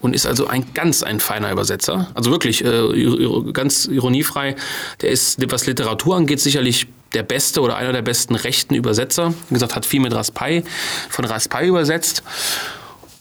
Und 0.00 0.16
ist 0.16 0.26
also 0.26 0.48
ein 0.48 0.74
ganz 0.74 1.04
ein 1.04 1.20
feiner 1.20 1.52
Übersetzer. 1.52 2.10
Also 2.14 2.32
wirklich, 2.32 2.64
äh, 2.64 3.52
ganz 3.52 3.86
ironiefrei. 3.86 4.56
Der 5.00 5.10
ist, 5.10 5.38
was 5.50 5.66
Literatur 5.66 6.16
angeht, 6.16 6.40
sicherlich 6.40 6.88
der 7.14 7.22
beste 7.22 7.60
oder 7.60 7.76
einer 7.76 7.92
der 7.92 8.02
besten 8.02 8.34
rechten 8.34 8.74
Übersetzer. 8.74 9.32
Wie 9.48 9.54
gesagt, 9.54 9.76
hat 9.76 9.86
viel 9.86 10.00
mit 10.00 10.12
Raspail, 10.12 10.64
von 11.08 11.24
Raspail 11.24 11.68
übersetzt. 11.68 12.24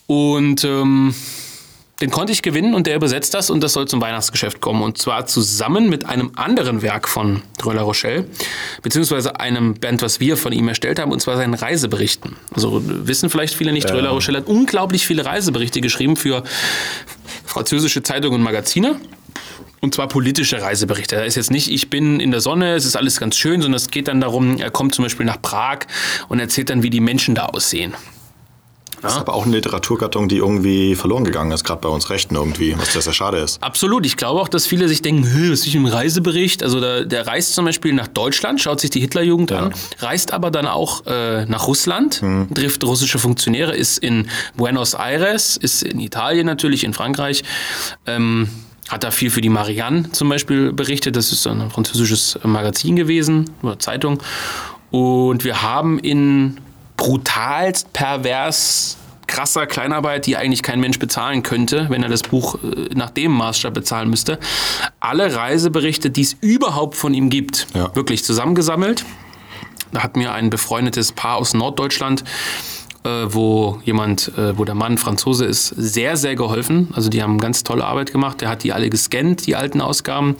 Und 0.07 0.63
ähm, 0.63 1.13
den 2.01 2.09
konnte 2.09 2.33
ich 2.33 2.41
gewinnen 2.41 2.73
und 2.73 2.87
der 2.87 2.95
übersetzt 2.95 3.33
das 3.33 3.49
und 3.49 3.61
das 3.61 3.73
soll 3.73 3.87
zum 3.87 4.01
Weihnachtsgeschäft 4.01 4.59
kommen. 4.59 4.81
Und 4.81 4.97
zwar 4.97 5.27
zusammen 5.27 5.89
mit 5.89 6.05
einem 6.05 6.31
anderen 6.35 6.81
Werk 6.81 7.07
von 7.07 7.43
La 7.63 7.81
Rochelle, 7.81 8.25
beziehungsweise 8.81 9.39
einem 9.39 9.75
Band, 9.75 10.01
was 10.01 10.19
wir 10.19 10.35
von 10.35 10.51
ihm 10.51 10.67
erstellt 10.67 10.99
haben, 10.99 11.11
und 11.11 11.21
zwar 11.21 11.37
seinen 11.37 11.53
Reiseberichten. 11.53 12.35
Also 12.53 12.81
wissen 12.83 13.29
vielleicht 13.29 13.53
viele 13.53 13.71
nicht, 13.71 13.89
Dreux 13.89 14.01
La 14.01 14.09
Rochelle 14.09 14.39
hat 14.39 14.47
unglaublich 14.47 15.05
viele 15.05 15.25
Reiseberichte 15.25 15.79
geschrieben 15.79 16.15
für 16.15 16.43
französische 17.45 18.01
Zeitungen 18.03 18.35
und 18.35 18.43
Magazine. 18.43 18.99
Und 19.79 19.95
zwar 19.95 20.07
politische 20.07 20.61
Reiseberichte. 20.61 21.15
Da 21.15 21.23
ist 21.23 21.35
jetzt 21.35 21.49
nicht, 21.49 21.71
ich 21.71 21.89
bin 21.89 22.19
in 22.19 22.29
der 22.29 22.39
Sonne, 22.39 22.75
es 22.75 22.85
ist 22.85 22.95
alles 22.95 23.19
ganz 23.19 23.35
schön, 23.35 23.63
sondern 23.63 23.77
es 23.77 23.89
geht 23.89 24.07
dann 24.07 24.21
darum, 24.21 24.59
er 24.59 24.69
kommt 24.69 24.93
zum 24.93 25.03
Beispiel 25.03 25.25
nach 25.25 25.41
Prag 25.41 25.79
und 26.29 26.39
erzählt 26.39 26.69
dann, 26.69 26.83
wie 26.83 26.91
die 26.91 26.99
Menschen 26.99 27.33
da 27.33 27.47
aussehen. 27.47 27.95
Das 29.01 29.13
ist 29.13 29.19
aber 29.19 29.33
auch 29.33 29.45
eine 29.45 29.55
Literaturgattung, 29.55 30.29
die 30.29 30.37
irgendwie 30.37 30.95
verloren 30.95 31.23
gegangen 31.23 31.51
ist, 31.51 31.63
gerade 31.63 31.81
bei 31.81 31.89
uns 31.89 32.09
Rechten 32.09 32.35
irgendwie, 32.35 32.75
was 32.77 32.93
sehr, 32.93 33.01
sehr 33.01 33.13
schade 33.13 33.37
ist. 33.37 33.61
Absolut. 33.63 34.05
Ich 34.05 34.17
glaube 34.17 34.39
auch, 34.39 34.47
dass 34.47 34.67
viele 34.67 34.87
sich 34.87 35.01
denken, 35.01 35.23
"Hä, 35.23 35.51
was 35.51 35.65
ist 35.65 35.73
ein 35.73 35.85
Reisebericht? 35.85 36.63
Also 36.63 36.79
der, 36.79 37.05
der 37.05 37.25
reist 37.27 37.53
zum 37.53 37.65
Beispiel 37.65 37.93
nach 37.93 38.07
Deutschland, 38.07 38.61
schaut 38.61 38.79
sich 38.79 38.89
die 38.89 38.99
Hitlerjugend 38.99 39.51
an, 39.51 39.73
reist 39.99 40.33
aber 40.33 40.51
dann 40.51 40.67
auch 40.67 41.05
äh, 41.05 41.45
nach 41.45 41.67
Russland, 41.67 42.21
trifft 42.53 42.83
russische 42.83 43.19
Funktionäre, 43.19 43.75
ist 43.75 43.97
in 43.97 44.27
Buenos 44.55 44.93
Aires, 44.93 45.57
ist 45.57 45.83
in 45.83 45.99
Italien 45.99 46.45
natürlich, 46.45 46.83
in 46.83 46.93
Frankreich. 46.93 47.43
Ähm, 48.05 48.49
hat 48.89 49.05
da 49.05 49.11
viel 49.11 49.29
für 49.29 49.39
die 49.39 49.49
Marianne 49.49 50.11
zum 50.11 50.27
Beispiel 50.27 50.73
berichtet. 50.73 51.15
Das 51.15 51.31
ist 51.31 51.47
ein 51.47 51.69
französisches 51.71 52.37
Magazin 52.43 52.97
gewesen 52.97 53.49
oder 53.63 53.79
Zeitung. 53.79 54.21
Und 54.89 55.45
wir 55.45 55.61
haben 55.61 55.97
in 55.97 56.57
brutalst 57.01 57.91
pervers 57.93 58.95
krasser 59.25 59.65
Kleinarbeit, 59.65 60.27
die 60.27 60.37
eigentlich 60.37 60.61
kein 60.61 60.79
Mensch 60.79 60.99
bezahlen 60.99 61.41
könnte, 61.41 61.87
wenn 61.89 62.03
er 62.03 62.09
das 62.09 62.21
Buch 62.21 62.59
äh, 62.63 62.93
nach 62.93 63.09
dem 63.09 63.31
Maßstab 63.31 63.73
bezahlen 63.73 64.09
müsste. 64.11 64.37
Alle 64.99 65.33
Reiseberichte, 65.35 66.11
die 66.11 66.21
es 66.21 66.33
überhaupt 66.41 66.95
von 66.95 67.15
ihm 67.15 67.31
gibt, 67.31 67.65
Ja. 67.73 67.95
wirklich 67.95 68.23
zusammengesammelt. 68.23 69.03
Da 69.91 70.03
hat 70.03 70.15
mir 70.15 70.31
ein 70.33 70.51
befreundetes 70.51 71.11
Paar 71.11 71.37
aus 71.37 71.55
Norddeutschland, 71.55 72.23
äh, 73.03 73.09
wo 73.29 73.79
jemand, 73.83 74.31
äh, 74.37 74.55
wo 74.57 74.63
der 74.63 74.75
Mann 74.75 74.99
Franzose 74.99 75.45
ist, 75.45 75.69
sehr, 75.69 76.17
sehr 76.17 76.35
geholfen. 76.35 76.89
Also 76.93 77.09
die 77.09 77.23
haben 77.23 77.39
ganz 77.39 77.63
tolle 77.63 77.83
Arbeit 77.85 78.11
gemacht. 78.11 78.41
Der 78.41 78.49
hat 78.49 78.61
die 78.63 78.73
alle 78.73 78.91
gescannt, 78.91 79.47
die 79.47 79.55
alten 79.55 79.81
Ausgaben. 79.81 80.35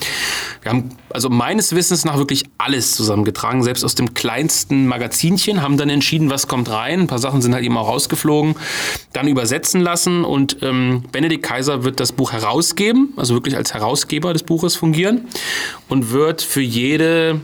Wir 0.62 0.72
haben 0.74 0.90
also 1.14 1.30
meines 1.30 1.74
Wissens 1.76 2.06
nach 2.06 2.18
wirklich 2.18 2.44
alles 2.58 2.96
zusammengetragen, 2.96 3.64
selbst 3.64 3.86
aus 3.86 3.96
dem 3.96 4.14
kleinsten 4.14 4.88
Magazinchen, 4.88 5.62
haben 5.62 5.78
dann 5.78 5.90
entschieden, 5.90 6.30
was 6.30 6.48
kommt 6.48 6.70
rein. 6.70 7.02
Ein 7.02 7.08
paar 7.08 7.20
Sachen 7.20 7.42
sind 7.42 7.54
halt 7.54 7.64
eben 7.64 7.78
auch 7.78 7.88
rausgeflogen, 7.88 8.56
dann 9.14 9.28
übersetzen 9.28 9.82
lassen 9.82 10.24
und 10.24 10.58
ähm, 10.62 11.04
Benedikt 11.12 11.44
Kaiser 11.44 11.84
wird 11.84 12.00
das 12.00 12.12
Buch 12.12 12.32
herausgeben, 12.32 13.14
also 13.16 13.34
wirklich 13.34 13.56
als 13.56 13.74
Herausgeber 13.74 14.34
des 14.34 14.44
Buches 14.44 14.76
fungieren 14.76 15.28
und 15.88 16.12
wird 16.12 16.42
für 16.42 16.62
jede 16.62 17.40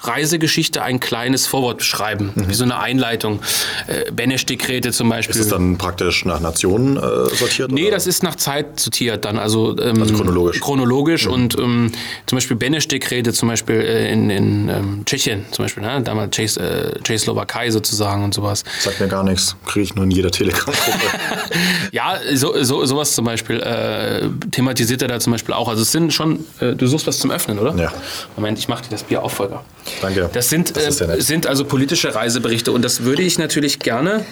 Reisegeschichte 0.00 0.82
ein 0.82 1.00
kleines 1.00 1.46
Vorwort 1.46 1.78
beschreiben, 1.78 2.32
wie 2.34 2.54
so 2.54 2.64
eine 2.64 2.78
Einleitung. 2.78 3.40
Äh, 3.86 4.10
Benesch 4.10 4.42
Benesch-Dekrete 4.42 4.92
zum 4.92 5.08
Beispiel. 5.08 5.36
Ist 5.36 5.42
es 5.42 5.48
dann 5.48 5.78
praktisch 5.78 6.24
nach 6.24 6.40
Nationen 6.40 6.96
äh, 6.96 7.00
sortiert? 7.34 7.70
Nee, 7.70 7.82
oder? 7.82 7.92
das 7.92 8.06
ist 8.06 8.22
nach 8.22 8.34
Zeit 8.36 8.80
sortiert 8.80 9.24
dann, 9.24 9.38
also, 9.38 9.76
ähm, 9.78 10.00
Also 10.00 10.14
chronologisch. 10.14 10.60
Chronologisch 10.60 11.26
und 11.26 11.58
ähm, 11.58 11.92
zum 12.26 12.36
Beispiel 12.36 12.56
Benesch-Dekrete 12.56 13.01
zum 13.32 13.48
Beispiel 13.48 13.76
äh, 13.80 14.12
in, 14.12 14.30
in 14.30 14.68
ähm, 14.68 15.02
Tschechien 15.04 15.44
zum 15.50 15.64
Beispiel, 15.64 15.82
ne? 15.82 16.00
damals 16.02 16.30
Tschech, 16.30 16.56
äh, 16.56 16.98
Tschechoslowakei 17.02 17.70
sozusagen 17.70 18.24
und 18.24 18.32
sowas. 18.34 18.64
Sagt 18.80 19.00
mir 19.00 19.08
gar 19.08 19.22
nichts. 19.24 19.56
Kriege 19.66 19.84
ich 19.84 19.94
nur 19.94 20.04
in 20.04 20.10
jeder 20.10 20.30
Telegram-Gruppe. 20.30 20.72
Ja, 21.92 22.18
so, 22.34 22.62
so, 22.62 22.84
sowas 22.86 23.14
zum 23.14 23.26
Beispiel 23.26 23.60
äh, 23.60 24.28
thematisiert 24.50 25.02
er 25.02 25.08
da 25.08 25.20
zum 25.20 25.32
Beispiel 25.32 25.54
auch. 25.54 25.68
Also 25.68 25.82
es 25.82 25.92
sind 25.92 26.12
schon, 26.12 26.44
äh, 26.60 26.74
du 26.74 26.86
suchst 26.86 27.06
was 27.06 27.18
zum 27.18 27.30
Öffnen, 27.30 27.58
oder? 27.58 27.74
Ja. 27.76 27.92
Moment, 28.36 28.58
ich 28.58 28.68
mache 28.68 28.84
dir 28.84 28.90
das 28.90 29.02
Bier 29.02 29.22
auf, 29.22 29.34
Volker. 29.34 29.62
Danke. 30.00 30.30
Das 30.32 30.48
sind, 30.48 30.74
Das 30.74 30.96
sehr 30.98 31.08
äh, 31.10 31.20
sind 31.20 31.46
also 31.46 31.64
politische 31.66 32.14
Reiseberichte 32.14 32.72
und 32.72 32.82
das 32.82 33.02
würde 33.04 33.22
ich 33.22 33.38
natürlich 33.38 33.78
gerne. 33.78 34.24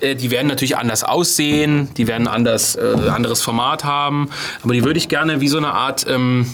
äh, 0.00 0.14
Die 0.14 0.30
werden 0.30 0.46
natürlich 0.46 0.76
anders 0.76 1.02
aussehen, 1.02 1.88
die 1.96 2.06
werden 2.06 2.28
anders, 2.28 2.76
äh, 2.76 2.94
anderes 3.10 3.42
Format 3.42 3.82
haben, 3.84 4.30
aber 4.62 4.74
die 4.74 4.84
würde 4.84 4.98
ich 4.98 5.08
gerne 5.08 5.40
wie 5.40 5.48
so 5.48 5.56
eine 5.58 5.72
Art 5.72 6.06
ähm, 6.08 6.46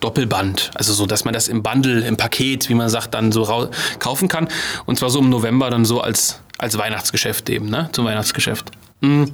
Doppelband, 0.00 0.70
also 0.74 0.92
so, 0.92 1.06
dass 1.06 1.24
man 1.24 1.34
das 1.34 1.48
im 1.48 1.62
Bundle, 1.62 2.00
im 2.06 2.16
Paket, 2.16 2.68
wie 2.68 2.74
man 2.74 2.88
sagt, 2.88 3.14
dann 3.14 3.32
so 3.32 3.70
kaufen 3.98 4.28
kann. 4.28 4.48
Und 4.86 4.98
zwar 4.98 5.10
so 5.10 5.20
im 5.20 5.28
November 5.30 5.70
dann 5.70 5.84
so 5.84 6.00
als, 6.00 6.40
als 6.58 6.76
Weihnachtsgeschäft 6.78 7.48
eben, 7.50 7.68
ne? 7.68 7.88
Zum 7.92 8.04
Weihnachtsgeschäft. 8.06 8.70
Mm. 9.00 9.24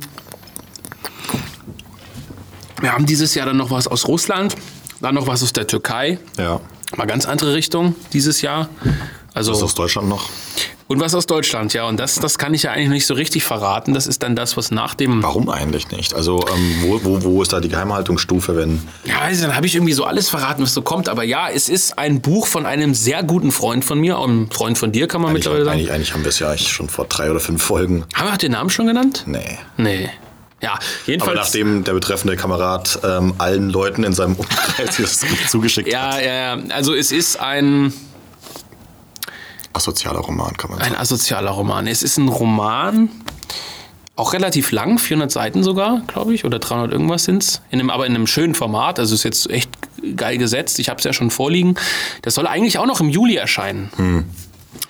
Wir 2.81 2.93
haben 2.93 3.07
dieses 3.07 3.35
Jahr 3.35 3.47
dann 3.47 3.57
noch 3.57 3.71
was 3.71 3.89
aus 3.89 4.07
Russland, 4.07 4.55
dann 5.01 5.15
noch 5.15 5.27
was 5.27 5.43
aus 5.43 5.53
der 5.53 5.67
Türkei. 5.67 6.19
ja. 6.37 6.61
Mal 6.95 7.07
ganz 7.07 7.27
andere 7.27 7.53
Richtung 7.53 7.97
dieses 8.13 8.43
Jahr. 8.43 8.69
Also 9.35 9.53
Was 9.53 9.63
aus 9.63 9.75
Deutschland 9.75 10.09
noch? 10.09 10.31
Und 10.89 11.01
was 11.01 11.15
aus 11.15 11.27
Deutschland, 11.27 11.73
ja. 11.75 11.85
Und 11.89 11.99
das, 11.99 12.17
das 12.17 12.39
kann 12.39 12.55
ich 12.55 12.63
ja 12.65 12.71
eigentlich 12.73 12.91
nicht 12.91 13.07
so 13.07 13.15
richtig 13.15 13.45
verraten. 13.45 13.93
Das 13.95 14.07
ist 14.07 14.23
dann 14.23 14.37
das, 14.37 14.57
was 14.57 14.71
nach 14.71 14.95
dem. 14.95 15.23
Warum 15.23 15.49
eigentlich 15.49 15.91
nicht? 15.91 16.15
Also, 16.15 16.45
ähm, 16.55 16.75
wo, 16.83 17.01
wo, 17.05 17.23
wo 17.23 17.43
ist 17.43 17.53
da 17.53 17.61
die 17.61 17.69
Geheimhaltungsstufe, 17.69 18.57
wenn. 18.57 18.81
Ja, 19.05 19.21
weiß 19.21 19.37
ich, 19.39 19.43
dann 19.43 19.57
habe 19.57 19.67
ich 19.67 19.75
irgendwie 19.75 19.93
so 19.95 20.05
alles 20.05 20.29
verraten, 20.31 20.63
was 20.63 20.75
so 20.75 20.83
kommt. 20.83 21.09
Aber 21.09 21.25
ja, 21.25 21.49
es 21.49 21.69
ist 21.69 21.99
ein 21.99 22.21
Buch 22.21 22.47
von 22.47 22.67
einem 22.67 22.95
sehr 22.95 23.23
guten 23.23 23.51
Freund 23.53 23.85
von 23.85 23.99
mir, 23.99 24.19
ein 24.19 24.49
Freund 24.51 24.79
von 24.79 24.93
dir, 24.93 25.09
kann 25.09 25.21
man 25.21 25.31
Eigentlich, 25.31 25.45
mittlerweile 25.45 25.65
sagen. 25.65 25.79
eigentlich, 25.79 25.93
eigentlich 25.93 26.13
haben 26.13 26.23
wir 26.25 26.29
es 26.29 26.39
ja 26.39 26.49
eigentlich 26.51 26.69
schon 26.73 26.89
vor 26.89 27.07
drei 27.07 27.31
oder 27.31 27.41
fünf 27.41 27.63
Folgen. 27.63 28.05
Haben 28.15 28.29
wir 28.29 28.33
auch 28.35 28.39
den 28.39 28.53
Namen 28.53 28.71
schon 28.71 28.87
genannt? 28.87 29.25
Nee. 29.27 29.59
Nee. 29.77 30.09
Ja, 30.63 30.73
Aber 30.73 30.81
jedenfalls. 31.07 31.37
nachdem 31.37 31.85
der 31.85 31.93
betreffende 31.93 32.35
Kamerad 32.37 32.99
ähm, 33.05 33.35
allen 33.37 33.69
Leuten 33.69 34.05
in 34.05 34.15
seinem 34.15 34.37
Umkreis 34.37 34.97
das 34.99 35.21
Buch 35.21 35.49
zugeschickt 35.49 35.95
hat. 35.95 36.21
ja, 36.23 36.25
ja, 36.25 36.57
ja. 36.57 36.63
Also 36.71 36.95
es 36.95 37.13
ist 37.13 37.39
ein, 37.39 37.93
Asozialer 39.77 40.21
Roman, 40.21 40.57
kann 40.57 40.71
man 40.71 40.81
sagen. 40.81 40.95
ein 40.95 41.01
asozialer 41.01 41.51
Roman. 41.51 41.87
Es 41.87 42.03
ist 42.03 42.17
ein 42.17 42.29
Roman, 42.29 43.11
auch 44.17 44.33
relativ 44.33 44.73
lang, 44.73 44.99
400 44.99 45.31
Seiten 45.31 45.63
sogar, 45.63 46.01
glaube 46.07 46.35
ich, 46.35 46.45
oder 46.45 46.59
300 46.59 46.91
irgendwas 46.91 47.25
sind 47.25 47.43
es. 47.43 47.61
Aber 47.89 48.07
in 48.07 48.15
einem 48.15 48.27
schönen 48.27 48.55
Format, 48.55 48.99
also 48.99 49.15
ist 49.15 49.25
jetzt 49.25 49.51
echt 49.51 49.71
geil 50.17 50.39
gesetzt. 50.39 50.79
Ich 50.79 50.89
habe 50.89 50.99
es 50.99 51.05
ja 51.05 51.13
schon 51.13 51.31
vorliegen. 51.31 51.75
Das 52.23 52.35
soll 52.35 52.47
eigentlich 52.47 52.79
auch 52.79 52.87
noch 52.87 53.01
im 53.01 53.11
Juli 53.11 53.37
erscheinen. 53.37 54.25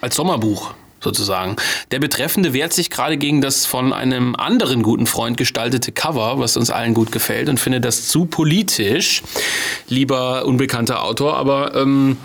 Als 0.00 0.14
Sommerbuch 0.14 0.74
sozusagen. 1.00 1.56
Der 1.90 1.98
Betreffende 1.98 2.52
wehrt 2.52 2.72
sich 2.72 2.90
gerade 2.90 3.16
gegen 3.16 3.40
das 3.40 3.66
von 3.66 3.92
einem 3.92 4.34
anderen 4.34 4.82
guten 4.82 5.06
Freund 5.06 5.36
gestaltete 5.36 5.92
Cover, 5.92 6.38
was 6.38 6.56
uns 6.56 6.70
allen 6.70 6.94
gut 6.94 7.12
gefällt 7.12 7.48
und 7.48 7.60
findet 7.60 7.84
das 7.84 8.08
zu 8.08 8.24
politisch, 8.26 9.22
lieber 9.88 10.46
unbekannter 10.46 11.02
Autor. 11.02 11.36
Aber 11.36 11.74
ähm, 11.74 12.16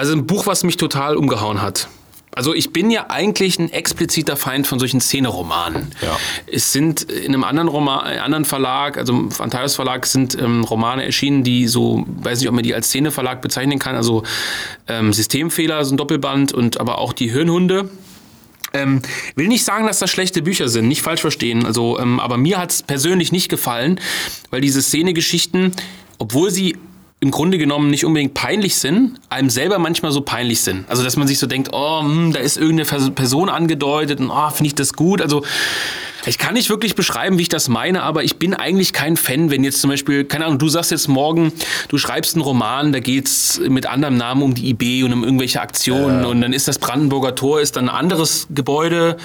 also 0.00 0.14
ein 0.14 0.24
Buch, 0.24 0.46
was 0.46 0.64
mich 0.64 0.78
total 0.78 1.14
umgehauen 1.14 1.60
hat. 1.60 1.88
Also 2.34 2.54
ich 2.54 2.72
bin 2.72 2.90
ja 2.90 3.10
eigentlich 3.10 3.58
ein 3.58 3.70
expliziter 3.70 4.34
Feind 4.34 4.66
von 4.66 4.78
solchen 4.78 4.98
Szeneromanen. 4.98 5.88
Ja. 6.00 6.16
Es 6.46 6.72
sind 6.72 7.02
in 7.02 7.34
einem 7.34 7.44
anderen 7.44 7.68
Roman, 7.68 8.06
äh, 8.10 8.18
anderen 8.18 8.46
Verlag, 8.46 8.96
also 8.96 9.12
im 9.12 9.30
Phantalos 9.30 9.74
Verlag, 9.74 10.06
sind 10.06 10.40
ähm, 10.40 10.64
Romane 10.64 11.04
erschienen, 11.04 11.44
die 11.44 11.68
so, 11.68 12.06
weiß 12.06 12.40
nicht, 12.40 12.48
ob 12.48 12.54
man 12.54 12.64
die 12.64 12.74
als 12.74 12.86
Szeneverlag 12.86 13.42
bezeichnen 13.42 13.78
kann, 13.78 13.94
also 13.94 14.22
ähm, 14.88 15.12
Systemfehler, 15.12 15.84
so 15.84 15.92
ein 15.92 15.98
Doppelband 15.98 16.54
und 16.54 16.80
aber 16.80 16.96
auch 16.96 17.12
die 17.12 17.30
Hirnhunde. 17.30 17.90
Ähm, 18.72 19.02
will 19.34 19.48
nicht 19.48 19.64
sagen, 19.64 19.86
dass 19.86 19.98
das 19.98 20.10
schlechte 20.10 20.40
Bücher 20.40 20.70
sind, 20.70 20.88
nicht 20.88 21.02
falsch 21.02 21.20
verstehen. 21.20 21.66
Also, 21.66 21.98
ähm, 21.98 22.20
aber 22.20 22.38
mir 22.38 22.56
hat 22.56 22.70
es 22.70 22.82
persönlich 22.82 23.32
nicht 23.32 23.50
gefallen, 23.50 24.00
weil 24.48 24.62
diese 24.62 24.80
Szenegeschichten, 24.80 25.72
obwohl 26.18 26.50
sie 26.50 26.78
im 27.20 27.30
Grunde 27.30 27.58
genommen 27.58 27.90
nicht 27.90 28.04
unbedingt 28.06 28.32
peinlich 28.32 28.76
sind, 28.76 29.20
einem 29.28 29.50
selber 29.50 29.78
manchmal 29.78 30.10
so 30.10 30.22
peinlich 30.22 30.62
sind. 30.62 30.88
Also, 30.88 31.02
dass 31.02 31.16
man 31.16 31.28
sich 31.28 31.38
so 31.38 31.46
denkt, 31.46 31.68
oh, 31.72 32.00
hm, 32.00 32.32
da 32.32 32.40
ist 32.40 32.56
irgendeine 32.56 33.10
Person 33.10 33.50
angedeutet 33.50 34.20
und 34.20 34.30
oh, 34.30 34.50
finde 34.50 34.68
ich 34.68 34.74
das 34.74 34.94
gut. 34.94 35.20
Also, 35.20 35.44
ich 36.26 36.38
kann 36.38 36.54
nicht 36.54 36.70
wirklich 36.70 36.94
beschreiben, 36.94 37.38
wie 37.38 37.42
ich 37.42 37.48
das 37.48 37.68
meine, 37.68 38.02
aber 38.02 38.24
ich 38.24 38.36
bin 38.38 38.54
eigentlich 38.54 38.92
kein 38.92 39.16
Fan, 39.16 39.50
wenn 39.50 39.64
jetzt 39.64 39.80
zum 39.80 39.90
Beispiel, 39.90 40.24
keine 40.24 40.46
Ahnung, 40.46 40.58
du 40.58 40.68
sagst 40.68 40.90
jetzt 40.90 41.08
morgen, 41.08 41.52
du 41.88 41.98
schreibst 41.98 42.34
einen 42.34 42.42
Roman, 42.42 42.92
da 42.92 43.00
geht's 43.00 43.60
mit 43.68 43.86
anderem 43.86 44.16
Namen 44.16 44.42
um 44.42 44.54
die 44.54 44.70
IB 44.70 45.04
und 45.04 45.12
um 45.12 45.24
irgendwelche 45.24 45.60
Aktionen 45.60 46.24
und 46.24 46.40
dann 46.40 46.52
ist 46.52 46.68
das 46.68 46.78
Brandenburger 46.78 47.34
Tor, 47.34 47.60
ist 47.60 47.76
dann 47.76 47.88
ein 47.88 47.94
anderes 47.94 48.46
Gebäude 48.50 49.16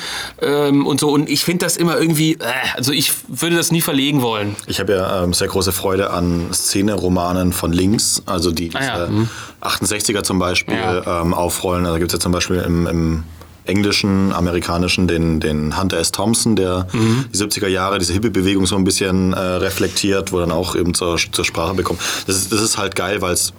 ähm, 0.41 0.85
und 0.85 0.99
so. 0.99 1.09
Und 1.09 1.29
ich 1.29 1.43
finde 1.43 1.65
das 1.65 1.77
immer 1.77 1.97
irgendwie, 1.97 2.33
äh, 2.33 2.37
also 2.75 2.91
ich 2.91 3.11
würde 3.27 3.55
das 3.55 3.71
nie 3.71 3.81
verlegen 3.81 4.21
wollen. 4.21 4.55
Ich 4.67 4.79
habe 4.79 4.93
ja 4.93 5.23
ähm, 5.23 5.33
sehr 5.33 5.47
große 5.47 5.71
Freude 5.71 6.11
an 6.11 6.47
Szeneromanen 6.53 7.53
von 7.53 7.71
links, 7.73 8.21
also 8.25 8.51
die 8.51 8.69
Ah 8.75 8.83
ja, 8.83 9.07
mhm. 9.07 9.29
68er 9.61 10.23
zum 10.23 10.39
Beispiel 10.39 10.75
Ja. 10.75 11.21
ähm, 11.21 11.33
aufrollen. 11.33 11.85
Also 11.85 11.97
gibt 11.97 12.11
es 12.11 12.13
ja 12.13 12.19
zum 12.19 12.31
Beispiel 12.31 12.57
im, 12.57 12.87
im 12.87 13.23
englischen, 13.65 14.31
amerikanischen 14.33 15.07
den, 15.07 15.39
den 15.39 15.79
Hunter 15.79 15.97
S. 15.97 16.11
Thompson, 16.11 16.55
der 16.55 16.87
Mhm. 16.93 17.25
die 17.33 17.37
70er 17.37 17.67
Jahre, 17.67 17.99
diese 17.99 18.13
Hippie-Bewegung 18.13 18.65
so 18.65 18.75
ein 18.75 18.83
bisschen 18.83 19.33
äh, 19.33 19.39
reflektiert, 19.39 20.31
wo 20.31 20.39
dann 20.39 20.51
auch 20.51 20.75
eben 20.75 20.93
zur, 20.93 21.17
zur 21.17 21.45
Sprache 21.45 21.73
bekommt. 21.73 21.99
Das 22.27 22.35
ist, 22.35 22.51
das 22.51 22.61
ist 22.61 22.77
halt 22.77 22.95
geil, 22.95 23.21
weil 23.21 23.33
es 23.33 23.53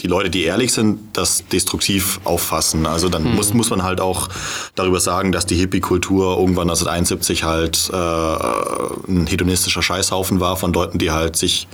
die 0.00 0.08
Leute, 0.08 0.30
die 0.30 0.42
ehrlich 0.42 0.72
sind, 0.72 0.98
das 1.12 1.44
destruktiv 1.52 2.18
auffassen. 2.24 2.86
Also 2.86 3.08
dann 3.08 3.22
Mhm. 3.22 3.36
muss, 3.36 3.54
muss 3.54 3.70
man 3.70 3.84
halt 3.84 4.00
auch 4.00 4.28
darüber 4.74 4.98
sagen, 4.98 5.30
dass 5.30 5.46
die 5.46 5.54
Hippie-Kultur 5.54 6.38
irgendwann 6.38 6.68
1971 6.68 7.44
halt 7.44 7.88
äh, 7.92 7.96
ein 7.96 9.26
hedonistischer 9.28 9.82
Scheißhaufen 9.82 10.40
war 10.40 10.56
von 10.56 10.72
Leuten, 10.72 10.98
die 10.98 11.12
halt 11.12 11.36
sich 11.36 11.68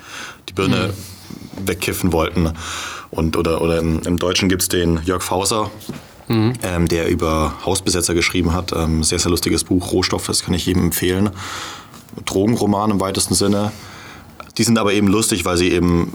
die 0.48 0.52
Birne 0.52 0.90
wegkiffen 1.64 2.12
wollten. 2.12 2.52
Und, 3.10 3.38
oder, 3.38 3.62
oder 3.62 3.78
im, 3.78 4.00
im 4.02 4.18
Deutschen 4.18 4.50
gibt's 4.50 4.68
den 4.68 5.00
Jörg 5.04 5.22
Fauser, 5.22 5.70
ähm, 6.28 6.88
der 6.88 7.08
über 7.08 7.54
Hausbesetzer 7.64 8.14
geschrieben 8.14 8.52
hat. 8.52 8.72
Ähm, 8.72 9.02
sehr, 9.02 9.18
sehr 9.18 9.30
lustiges 9.30 9.64
Buch, 9.64 9.92
Rohstoff, 9.92 10.26
das 10.26 10.42
kann 10.42 10.54
ich 10.54 10.66
jedem 10.66 10.84
empfehlen. 10.84 11.30
Drogenroman 12.24 12.90
im 12.90 13.00
weitesten 13.00 13.34
Sinne. 13.34 13.72
Die 14.56 14.64
sind 14.64 14.78
aber 14.78 14.92
eben 14.92 15.06
lustig, 15.08 15.44
weil 15.44 15.56
sie 15.56 15.70
eben 15.70 16.12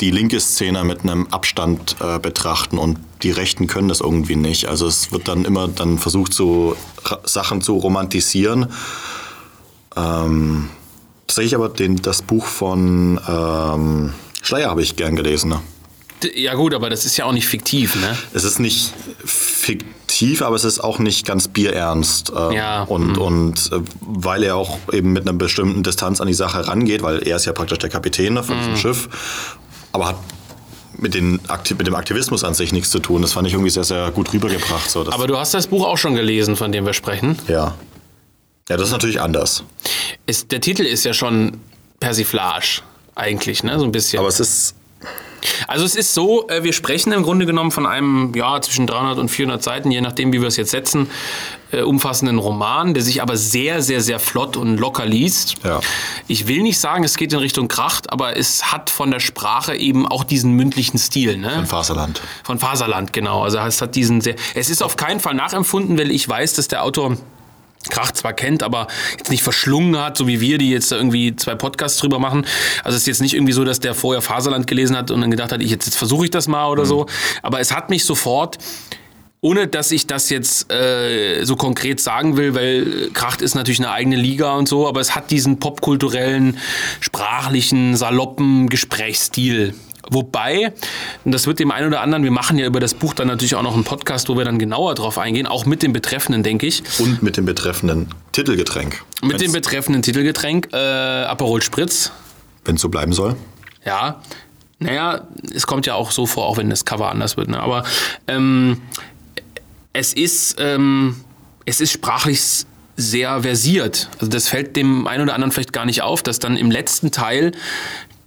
die 0.00 0.10
linke 0.10 0.40
Szene 0.40 0.82
mit 0.84 1.02
einem 1.02 1.26
Abstand 1.28 1.96
äh, 2.00 2.18
betrachten 2.18 2.78
und 2.78 2.98
die 3.22 3.30
Rechten 3.30 3.66
können 3.66 3.88
das 3.88 4.00
irgendwie 4.00 4.36
nicht. 4.36 4.66
Also 4.66 4.86
es 4.86 5.12
wird 5.12 5.28
dann 5.28 5.44
immer 5.44 5.68
dann 5.68 5.98
versucht, 5.98 6.32
so 6.32 6.74
Sachen 7.24 7.60
zu 7.60 7.76
romantisieren. 7.76 8.68
Ähm, 9.94 10.70
tatsächlich 11.26 11.54
aber 11.54 11.68
den, 11.68 11.96
das 11.96 12.22
Buch 12.22 12.46
von 12.46 13.20
ähm, 13.28 14.14
Schleier 14.40 14.70
habe 14.70 14.82
ich 14.82 14.96
gern 14.96 15.16
gelesen. 15.16 15.50
Ne? 15.50 15.60
Ja 16.34 16.54
gut, 16.54 16.74
aber 16.74 16.90
das 16.90 17.04
ist 17.04 17.16
ja 17.16 17.24
auch 17.24 17.32
nicht 17.32 17.46
fiktiv, 17.48 17.96
ne? 17.96 18.16
Es 18.34 18.44
ist 18.44 18.58
nicht 18.58 18.92
fiktiv, 19.24 20.42
aber 20.42 20.56
es 20.56 20.64
ist 20.64 20.80
auch 20.80 20.98
nicht 20.98 21.26
ganz 21.26 21.48
bierernst. 21.48 22.32
Ähm, 22.36 22.52
Ja. 22.52 22.82
Und, 22.82 23.16
und 23.18 23.70
äh, 23.72 23.80
weil 24.00 24.42
er 24.42 24.56
auch 24.56 24.78
eben 24.92 25.12
mit 25.12 25.22
einer 25.28 25.32
bestimmten 25.36 25.82
Distanz 25.82 26.20
an 26.20 26.26
die 26.28 26.34
Sache 26.34 26.66
rangeht, 26.66 27.02
weil 27.02 27.18
er 27.26 27.36
ist 27.36 27.46
ja 27.46 27.52
praktisch 27.52 27.78
der 27.78 27.90
Kapitän 27.90 28.34
ne, 28.34 28.42
von 28.42 28.56
Mhm. 28.56 28.60
diesem 28.60 28.76
Schiff, 28.76 29.08
aber 29.92 30.08
hat 30.08 30.16
mit, 30.98 31.14
den, 31.14 31.40
mit 31.78 31.86
dem 31.86 31.94
Aktivismus 31.94 32.44
an 32.44 32.52
sich 32.54 32.72
nichts 32.72 32.90
zu 32.90 32.98
tun. 32.98 33.22
Das 33.22 33.32
fand 33.32 33.46
ich 33.46 33.54
irgendwie 33.54 33.70
sehr, 33.70 33.84
sehr 33.84 34.10
gut 34.10 34.32
rübergebracht. 34.32 34.90
So, 34.90 35.10
Aber 35.10 35.26
du 35.26 35.38
hast 35.38 35.54
das 35.54 35.66
Buch 35.68 35.86
auch 35.86 35.96
schon 35.96 36.14
gelesen, 36.14 36.56
von 36.56 36.72
dem 36.72 36.84
wir 36.84 36.92
sprechen. 36.92 37.38
ja. 37.48 37.74
Ja, 38.68 38.76
das 38.76 38.86
ist 38.86 38.92
natürlich 38.92 39.20
anders. 39.20 39.64
Ist, 40.26 40.52
der 40.52 40.60
Titel 40.60 40.82
ist 40.82 41.04
ja 41.04 41.12
schon 41.12 41.56
Persiflage, 41.98 42.82
eigentlich, 43.16 43.64
ne? 43.64 43.76
So 43.80 43.84
ein 43.84 43.90
bisschen. 43.90 44.20
Aber 44.20 44.28
es 44.28 44.38
ist 44.38 44.76
Also 45.66 45.84
es 45.84 45.94
ist 45.94 46.14
so, 46.14 46.48
äh, 46.48 46.62
wir 46.64 46.72
sprechen 46.72 47.12
im 47.12 47.22
Grunde 47.22 47.46
genommen 47.46 47.70
von 47.70 47.86
einem, 47.86 48.32
ja, 48.34 48.60
zwischen 48.60 48.86
300 48.86 49.18
und 49.18 49.28
400 49.28 49.62
Seiten, 49.62 49.90
je 49.90 50.00
nachdem, 50.00 50.32
wie 50.32 50.40
wir 50.40 50.48
es 50.48 50.56
jetzt 50.56 50.70
setzen, 50.70 51.10
äh, 51.72 51.82
umfassenden 51.82 52.38
Roman, 52.38 52.94
der 52.94 53.02
sich 53.02 53.22
aber 53.22 53.36
sehr, 53.36 53.82
sehr, 53.82 54.00
sehr 54.00 54.18
flott 54.18 54.56
und 54.56 54.78
locker 54.78 55.06
liest. 55.06 55.56
Ja. 55.64 55.80
Ich 56.26 56.48
will 56.48 56.62
nicht 56.62 56.78
sagen, 56.78 57.04
es 57.04 57.16
geht 57.16 57.32
in 57.32 57.38
Richtung 57.38 57.68
Kracht, 57.68 58.12
aber 58.12 58.36
es 58.36 58.72
hat 58.72 58.90
von 58.90 59.10
der 59.10 59.20
Sprache 59.20 59.76
eben 59.76 60.06
auch 60.06 60.24
diesen 60.24 60.52
mündlichen 60.52 60.98
Stil, 60.98 61.38
ne? 61.38 61.52
ein 61.52 61.66
Faserland. 61.66 62.20
Von 62.42 62.58
Faserland, 62.58 63.12
genau. 63.12 63.42
Also 63.42 63.58
es 63.58 63.80
hat 63.80 63.94
diesen 63.94 64.20
sehr. 64.20 64.34
Es 64.54 64.70
ist 64.70 64.82
auf 64.82 64.96
keinen 64.96 65.20
Fall 65.20 65.34
nachempfunden, 65.34 65.98
weil 65.98 66.10
ich 66.10 66.28
weiß, 66.28 66.54
dass 66.54 66.68
der 66.68 66.84
Autor 66.84 67.16
Krach 67.90 68.12
zwar 68.12 68.32
kennt, 68.32 68.62
aber 68.62 68.86
jetzt 69.18 69.30
nicht 69.30 69.42
verschlungen 69.42 70.00
hat, 70.00 70.16
so 70.16 70.26
wie 70.26 70.40
wir, 70.40 70.58
die 70.58 70.70
jetzt 70.70 70.90
da 70.90 70.96
irgendwie 70.96 71.36
zwei 71.36 71.54
Podcasts 71.54 71.98
drüber 71.98 72.18
machen. 72.18 72.46
Also 72.84 72.96
es 72.96 73.02
ist 73.02 73.06
jetzt 73.06 73.20
nicht 73.20 73.34
irgendwie 73.34 73.52
so, 73.52 73.64
dass 73.64 73.80
der 73.80 73.94
vorher 73.94 74.22
Faserland 74.22 74.66
gelesen 74.66 74.96
hat 74.96 75.10
und 75.10 75.20
dann 75.20 75.30
gedacht 75.30 75.52
hat, 75.52 75.60
ich 75.60 75.70
jetzt, 75.70 75.86
jetzt 75.86 75.98
versuche 75.98 76.24
ich 76.24 76.30
das 76.30 76.48
mal 76.48 76.68
oder 76.68 76.86
so. 76.86 77.06
Aber 77.42 77.60
es 77.60 77.74
hat 77.74 77.90
mich 77.90 78.04
sofort 78.04 78.58
ohne 79.42 79.66
dass 79.66 79.90
ich 79.90 80.06
das 80.06 80.28
jetzt 80.28 80.70
äh, 80.70 81.44
so 81.44 81.56
konkret 81.56 81.98
sagen 82.00 82.36
will, 82.36 82.54
weil 82.54 83.10
Kracht 83.12 83.40
ist 83.40 83.54
natürlich 83.54 83.80
eine 83.80 83.90
eigene 83.90 84.16
Liga 84.16 84.54
und 84.54 84.68
so, 84.68 84.86
aber 84.86 85.00
es 85.00 85.14
hat 85.14 85.30
diesen 85.30 85.58
popkulturellen, 85.58 86.58
sprachlichen, 87.00 87.96
saloppen 87.96 88.68
Gesprächsstil. 88.68 89.74
Wobei, 90.10 90.72
und 91.24 91.32
das 91.32 91.46
wird 91.46 91.58
dem 91.60 91.70
einen 91.70 91.86
oder 91.86 92.00
anderen, 92.00 92.24
wir 92.24 92.30
machen 92.32 92.58
ja 92.58 92.66
über 92.66 92.80
das 92.80 92.94
Buch 92.94 93.14
dann 93.14 93.28
natürlich 93.28 93.54
auch 93.54 93.62
noch 93.62 93.74
einen 93.74 93.84
Podcast, 93.84 94.28
wo 94.28 94.36
wir 94.36 94.44
dann 94.44 94.58
genauer 94.58 94.94
drauf 94.96 95.18
eingehen, 95.18 95.46
auch 95.46 95.66
mit 95.66 95.82
dem 95.82 95.92
Betreffenden, 95.92 96.42
denke 96.42 96.66
ich. 96.66 96.82
Und 96.98 97.22
mit 97.22 97.36
dem 97.36 97.44
betreffenden 97.46 98.08
Titelgetränk. 98.32 99.02
Mit 99.22 99.32
Wenn's- 99.34 99.38
dem 99.42 99.52
betreffenden 99.52 100.02
Titelgetränk, 100.02 100.68
äh, 100.72 100.76
Aperol 100.76 101.62
Spritz. 101.62 102.10
Wenn 102.64 102.74
es 102.76 102.82
so 102.82 102.88
bleiben 102.88 103.12
soll. 103.12 103.36
Ja, 103.86 104.20
naja, 104.80 105.28
es 105.54 105.66
kommt 105.66 105.86
ja 105.86 105.94
auch 105.94 106.10
so 106.10 106.26
vor, 106.26 106.46
auch 106.46 106.56
wenn 106.56 106.70
das 106.70 106.84
Cover 106.84 107.10
anders 107.10 107.36
wird. 107.36 107.48
Ne? 107.48 107.60
Aber 107.60 107.84
ähm, 108.26 108.80
es 109.92 110.12
ist, 110.12 110.56
ähm, 110.58 111.16
es 111.66 111.80
ist 111.80 111.92
sprachlich 111.92 112.40
sehr 112.96 113.42
versiert. 113.42 114.08
Also 114.14 114.26
das 114.28 114.48
fällt 114.48 114.76
dem 114.76 115.06
einen 115.06 115.22
oder 115.22 115.34
anderen 115.34 115.52
vielleicht 115.52 115.72
gar 115.72 115.86
nicht 115.86 116.02
auf, 116.02 116.22
dass 116.22 116.38
dann 116.38 116.56
im 116.56 116.70
letzten 116.70 117.10
Teil, 117.10 117.52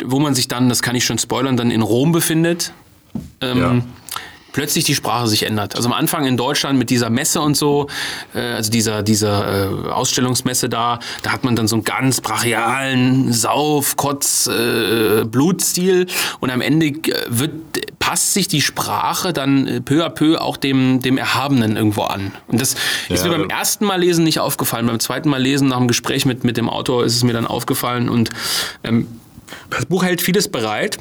wo 0.05 0.19
man 0.19 0.35
sich 0.35 0.47
dann, 0.47 0.69
das 0.69 0.81
kann 0.81 0.95
ich 0.95 1.05
schon 1.05 1.17
spoilern, 1.17 1.57
dann 1.57 1.71
in 1.71 1.81
Rom 1.81 2.11
befindet, 2.11 2.73
ähm, 3.41 3.57
Ja. 3.59 3.75
plötzlich 4.53 4.83
die 4.85 4.93
Sprache 4.93 5.27
sich 5.27 5.43
ändert. 5.43 5.75
Also 5.75 5.87
am 5.89 5.93
Anfang 5.93 6.25
in 6.25 6.37
Deutschland 6.37 6.77
mit 6.77 6.89
dieser 6.91 7.09
Messe 7.09 7.41
und 7.41 7.57
so, 7.57 7.87
äh, 8.35 8.39
also 8.39 8.69
dieser, 8.71 9.01
dieser 9.01 9.87
äh, 9.87 9.89
Ausstellungsmesse 9.89 10.69
da, 10.69 10.99
da 11.23 11.31
hat 11.31 11.43
man 11.43 11.55
dann 11.55 11.67
so 11.67 11.75
einen 11.75 11.83
ganz 11.83 12.21
brachialen 12.21 13.33
Sauf, 13.33 13.95
Kotz, 13.97 14.47
äh, 14.47 15.23
Blutstil 15.25 16.05
und 16.39 16.51
am 16.51 16.61
Ende 16.61 16.85
äh, 16.87 17.13
wird, 17.29 17.51
passt 17.97 18.33
sich 18.33 18.47
die 18.47 18.61
Sprache 18.61 19.33
dann 19.33 19.67
äh, 19.67 19.81
peu 19.81 20.05
à 20.05 20.09
peu 20.09 20.39
auch 20.39 20.57
dem, 20.57 21.01
dem 21.01 21.17
Erhabenen 21.17 21.75
irgendwo 21.75 22.03
an. 22.03 22.31
Und 22.47 22.61
das 22.61 22.75
ist 23.09 23.23
Ja, 23.25 23.31
mir 23.31 23.39
beim 23.39 23.49
ersten 23.49 23.85
Mal 23.85 23.99
lesen 23.99 24.23
nicht 24.23 24.39
aufgefallen. 24.39 24.85
Beim 24.85 24.99
zweiten 24.99 25.29
Mal 25.29 25.41
lesen 25.41 25.69
nach 25.69 25.77
dem 25.79 25.87
Gespräch 25.87 26.25
mit, 26.27 26.43
mit 26.43 26.57
dem 26.57 26.69
Autor 26.69 27.05
ist 27.05 27.15
es 27.15 27.23
mir 27.23 27.33
dann 27.33 27.47
aufgefallen 27.47 28.07
und 28.09 28.29
ähm, 28.83 29.07
das 29.69 29.85
Buch 29.85 30.03
hält 30.03 30.21
vieles 30.21 30.47
bereit. 30.47 30.97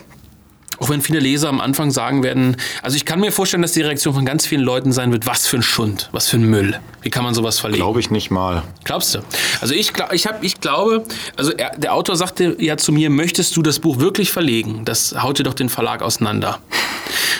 Auch 0.78 0.90
wenn 0.90 1.00
viele 1.00 1.20
Leser 1.20 1.48
am 1.48 1.60
Anfang 1.60 1.92
sagen 1.92 2.24
werden, 2.24 2.56
also 2.82 2.96
ich 2.96 3.04
kann 3.04 3.20
mir 3.20 3.30
vorstellen, 3.30 3.62
dass 3.62 3.70
die 3.70 3.82
Reaktion 3.82 4.14
von 4.14 4.24
ganz 4.24 4.46
vielen 4.46 4.62
Leuten 4.62 4.90
sein 4.90 5.12
wird, 5.12 5.26
was 5.26 5.46
für 5.46 5.58
ein 5.58 5.62
Schund, 5.62 6.08
was 6.10 6.28
für 6.28 6.38
ein 6.38 6.44
Müll. 6.44 6.76
Wie 7.02 7.10
kann 7.10 7.22
man 7.22 7.34
sowas 7.34 7.60
verlegen? 7.60 7.82
Glaube 7.82 8.00
ich 8.00 8.10
nicht 8.10 8.32
mal. 8.32 8.64
Glaubst 8.82 9.14
du? 9.14 9.20
Also 9.60 9.74
ich, 9.74 9.92
ich, 10.10 10.26
hab, 10.26 10.42
ich 10.42 10.60
glaube, 10.60 11.04
also 11.36 11.52
er, 11.52 11.78
der 11.78 11.94
Autor 11.94 12.16
sagte 12.16 12.56
ja 12.58 12.76
zu 12.78 12.90
mir, 12.90 13.10
möchtest 13.10 13.54
du 13.56 13.62
das 13.62 13.78
Buch 13.78 14.00
wirklich 14.00 14.32
verlegen? 14.32 14.84
Das 14.84 15.14
haut 15.22 15.38
dir 15.38 15.44
doch 15.44 15.54
den 15.54 15.68
Verlag 15.68 16.02
auseinander. 16.02 16.58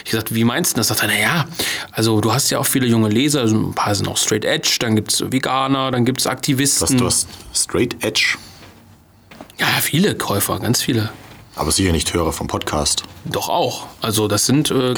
Ich 0.05 0.13
sagte, 0.13 0.35
wie 0.37 0.45
meinst 0.45 0.75
du 0.75 0.77
das? 0.79 0.89
Sagt 0.89 1.03
er, 1.03 1.09
naja, 1.09 1.47
also 1.91 2.21
du 2.21 2.33
hast 2.33 2.51
ja 2.51 2.59
auch 2.59 2.67
viele 2.67 2.87
junge 2.87 3.09
Leser, 3.09 3.41
also 3.41 3.57
ein 3.57 3.75
paar 3.75 3.95
sind 3.95 4.07
auch 4.07 4.19
Straight 4.19 4.45
Edge, 4.45 4.77
dann 4.79 4.95
gibt 4.95 5.13
es 5.13 5.33
Veganer, 5.33 5.91
dann 5.91 6.05
gibt 6.05 6.21
es 6.21 6.27
Was, 6.27 6.33
Aktivisten. 6.33 6.99
du 6.99 7.07
hast 7.07 7.29
Straight 7.55 8.05
Edge, 8.05 8.37
Ja, 9.59 9.67
viele 9.81 10.15
Käufer, 10.15 10.59
ganz 10.59 10.83
viele. 10.83 11.11
Aber 11.55 11.71
sicher 11.71 11.93
nicht 11.93 12.13
Hörer 12.15 12.33
vom 12.33 12.47
Podcast. 12.47 13.05
Doch 13.25 13.49
auch. 13.49 13.87
Also 14.01 14.27
das 14.27 14.47
sind 14.47 14.71
äh, 14.71 14.95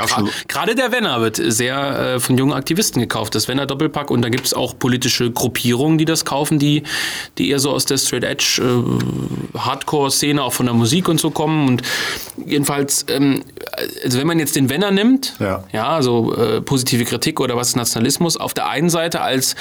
gerade 0.49 0.75
der 0.75 0.93
Wenner 0.93 1.21
wird 1.21 1.37
sehr 1.37 2.15
äh, 2.15 2.21
von 2.21 2.39
jungen 2.39 2.53
Aktivisten 2.53 3.01
gekauft, 3.01 3.35
das 3.35 3.49
Wenner 3.49 3.67
Doppelpack 3.67 4.11
und 4.11 4.23
da 4.23 4.29
gibt 4.29 4.47
es 4.47 4.55
auch 4.55 4.79
politische 4.79 5.31
Gruppierungen, 5.31 5.99
die 5.99 6.05
das 6.05 6.25
kaufen, 6.25 6.59
die, 6.59 6.85
die 7.39 7.51
eher 7.51 7.59
so 7.59 7.71
aus 7.71 7.85
der 7.85 7.99
Straight 7.99 8.25
Edge 8.25 8.63
äh, 8.63 9.59
Hardcore-Szene, 9.59 10.43
auch 10.43 10.53
von 10.53 10.67
der 10.67 10.75
Musik 10.75 11.09
und 11.09 11.21
so 11.21 11.31
kommen. 11.31 11.69
Und 11.69 11.83
jedenfalls, 12.47 13.05
ähm, 13.09 13.43
also 14.05 14.19
wenn 14.19 14.27
man 14.27 14.39
jetzt 14.39 14.57
den 14.57 14.69
Wenner 14.69 14.91
nimmt, 14.91 15.35
Ja. 15.41 15.65
ja 15.73 15.89
also 15.89 16.35
äh, 16.35 16.61
positive 16.61 17.05
Kritik 17.05 17.41
oder 17.41 17.57
was 17.57 17.69
ist 17.69 17.77
Nationalismus, 17.77 18.37
auf 18.37 18.55
der 18.55 18.69
einen 18.69 18.91
Seite 18.91 19.21
als 19.21 19.57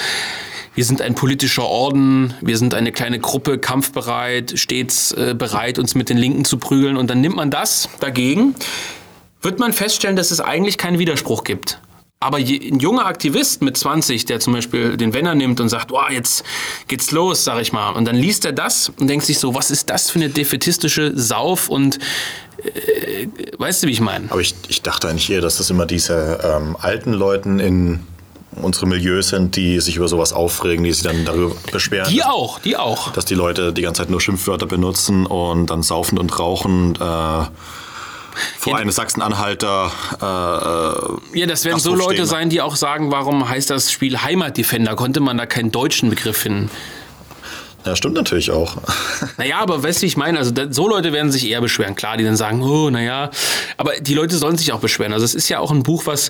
wir 0.75 0.85
sind 0.85 1.01
ein 1.01 1.13
politischer 1.13 1.65
Orden, 1.65 2.33
wir 2.41 2.57
sind 2.57 2.73
eine 2.73 2.91
kleine 2.91 3.19
Gruppe, 3.19 3.59
kampfbereit, 3.59 4.53
stets 4.55 5.11
äh, 5.11 5.35
bereit, 5.37 5.77
uns 5.77 5.93
mit 5.93 6.09
den 6.09 6.17
Linken 6.17 6.45
zu 6.45 6.57
prügeln. 6.57 6.82
Und 6.91 7.09
dann 7.09 7.21
nimmt 7.21 7.35
man 7.35 7.51
das 7.51 7.89
dagegen, 7.99 8.55
wird 9.41 9.59
man 9.59 9.73
feststellen, 9.73 10.15
dass 10.15 10.31
es 10.31 10.39
eigentlich 10.39 10.77
keinen 10.77 10.99
Widerspruch 10.99 11.43
gibt. 11.43 11.79
Aber 12.19 12.37
ein 12.37 12.79
junger 12.79 13.05
Aktivist 13.05 13.61
mit 13.61 13.75
20, 13.75 14.25
der 14.25 14.39
zum 14.39 14.53
Beispiel 14.53 14.95
den 14.95 15.13
Wenner 15.13 15.35
nimmt 15.35 15.59
und 15.59 15.67
sagt, 15.67 15.91
oh, 15.91 15.99
jetzt 16.09 16.45
geht's 16.87 17.11
los, 17.11 17.43
sag 17.43 17.61
ich 17.61 17.73
mal. 17.73 17.89
Und 17.91 18.05
dann 18.05 18.15
liest 18.15 18.45
er 18.45 18.53
das 18.53 18.93
und 18.97 19.07
denkt 19.07 19.25
sich 19.25 19.39
so, 19.39 19.53
was 19.53 19.71
ist 19.71 19.89
das 19.89 20.09
für 20.09 20.19
eine 20.19 20.29
defetistische 20.29 21.11
Sauf 21.15 21.67
und 21.67 21.99
äh, 22.63 23.27
weißt 23.57 23.83
du, 23.83 23.87
wie 23.87 23.91
ich 23.91 23.99
meine? 23.99 24.31
Aber 24.31 24.39
ich, 24.39 24.55
ich 24.69 24.81
dachte 24.81 25.09
eigentlich 25.09 25.29
eher, 25.29 25.41
dass 25.41 25.57
das 25.57 25.69
immer 25.69 25.85
diese 25.85 26.39
ähm, 26.43 26.77
alten 26.79 27.11
Leuten 27.11 27.59
in 27.59 27.99
unsere 28.61 28.85
Milieus 28.87 29.29
sind, 29.29 29.55
die 29.55 29.79
sich 29.79 29.95
über 29.95 30.07
sowas 30.07 30.33
aufregen, 30.33 30.83
die 30.83 30.91
sich 30.93 31.03
dann 31.03 31.25
darüber 31.25 31.55
beschweren, 31.71 32.09
Die 32.11 32.23
auch, 32.23 32.59
die 32.59 32.77
auch. 32.77 33.11
dass 33.13 33.25
die 33.25 33.35
Leute 33.35 33.73
die 33.73 33.81
ganze 33.81 34.01
Zeit 34.01 34.09
nur 34.09 34.21
Schimpfwörter 34.21 34.65
benutzen 34.65 35.25
und 35.25 35.67
dann 35.67 35.83
saufend 35.83 36.19
und 36.19 36.37
rauchend 36.39 36.97
äh, 36.97 37.01
vor 37.01 37.49
Ja, 38.65 38.75
einem 38.75 38.91
Sachsen-Anhalter 38.91 39.91
äh, 41.33 41.39
Ja, 41.39 41.45
das 41.45 41.65
werden 41.65 41.79
so 41.79 41.95
Leute 41.95 42.25
sein, 42.25 42.49
die 42.49 42.61
auch 42.61 42.75
sagen, 42.75 43.11
warum 43.11 43.47
heißt 43.47 43.69
das 43.69 43.91
Spiel 43.91 44.17
Heimatdefender? 44.21 44.95
Konnte 44.95 45.19
man 45.19 45.37
da 45.37 45.45
keinen 45.45 45.71
deutschen 45.71 46.09
Begriff 46.09 46.37
finden? 46.37 46.69
Ja, 47.85 47.95
stimmt 47.95 48.15
natürlich 48.15 48.49
auch. 48.51 48.77
Naja, 49.37 49.59
aber 49.59 49.83
weißt 49.83 49.99
du, 49.99 50.03
wie 50.03 50.07
ich 50.07 50.17
meine? 50.17 50.37
Also 50.39 50.51
so 50.69 50.87
Leute 50.87 51.11
werden 51.11 51.31
sich 51.31 51.47
eher 51.49 51.59
beschweren. 51.59 51.95
Klar, 51.95 52.17
die 52.17 52.23
dann 52.23 52.37
sagen, 52.37 52.61
oh, 52.61 52.89
naja. 52.89 53.29
Aber 53.77 53.93
die 53.99 54.13
Leute 54.13 54.37
sollen 54.37 54.57
sich 54.57 54.71
auch 54.71 54.79
beschweren. 54.79 55.11
Also 55.11 55.25
es 55.25 55.35
ist 55.35 55.49
ja 55.49 55.59
auch 55.59 55.71
ein 55.71 55.83
Buch, 55.83 56.05
was 56.05 56.29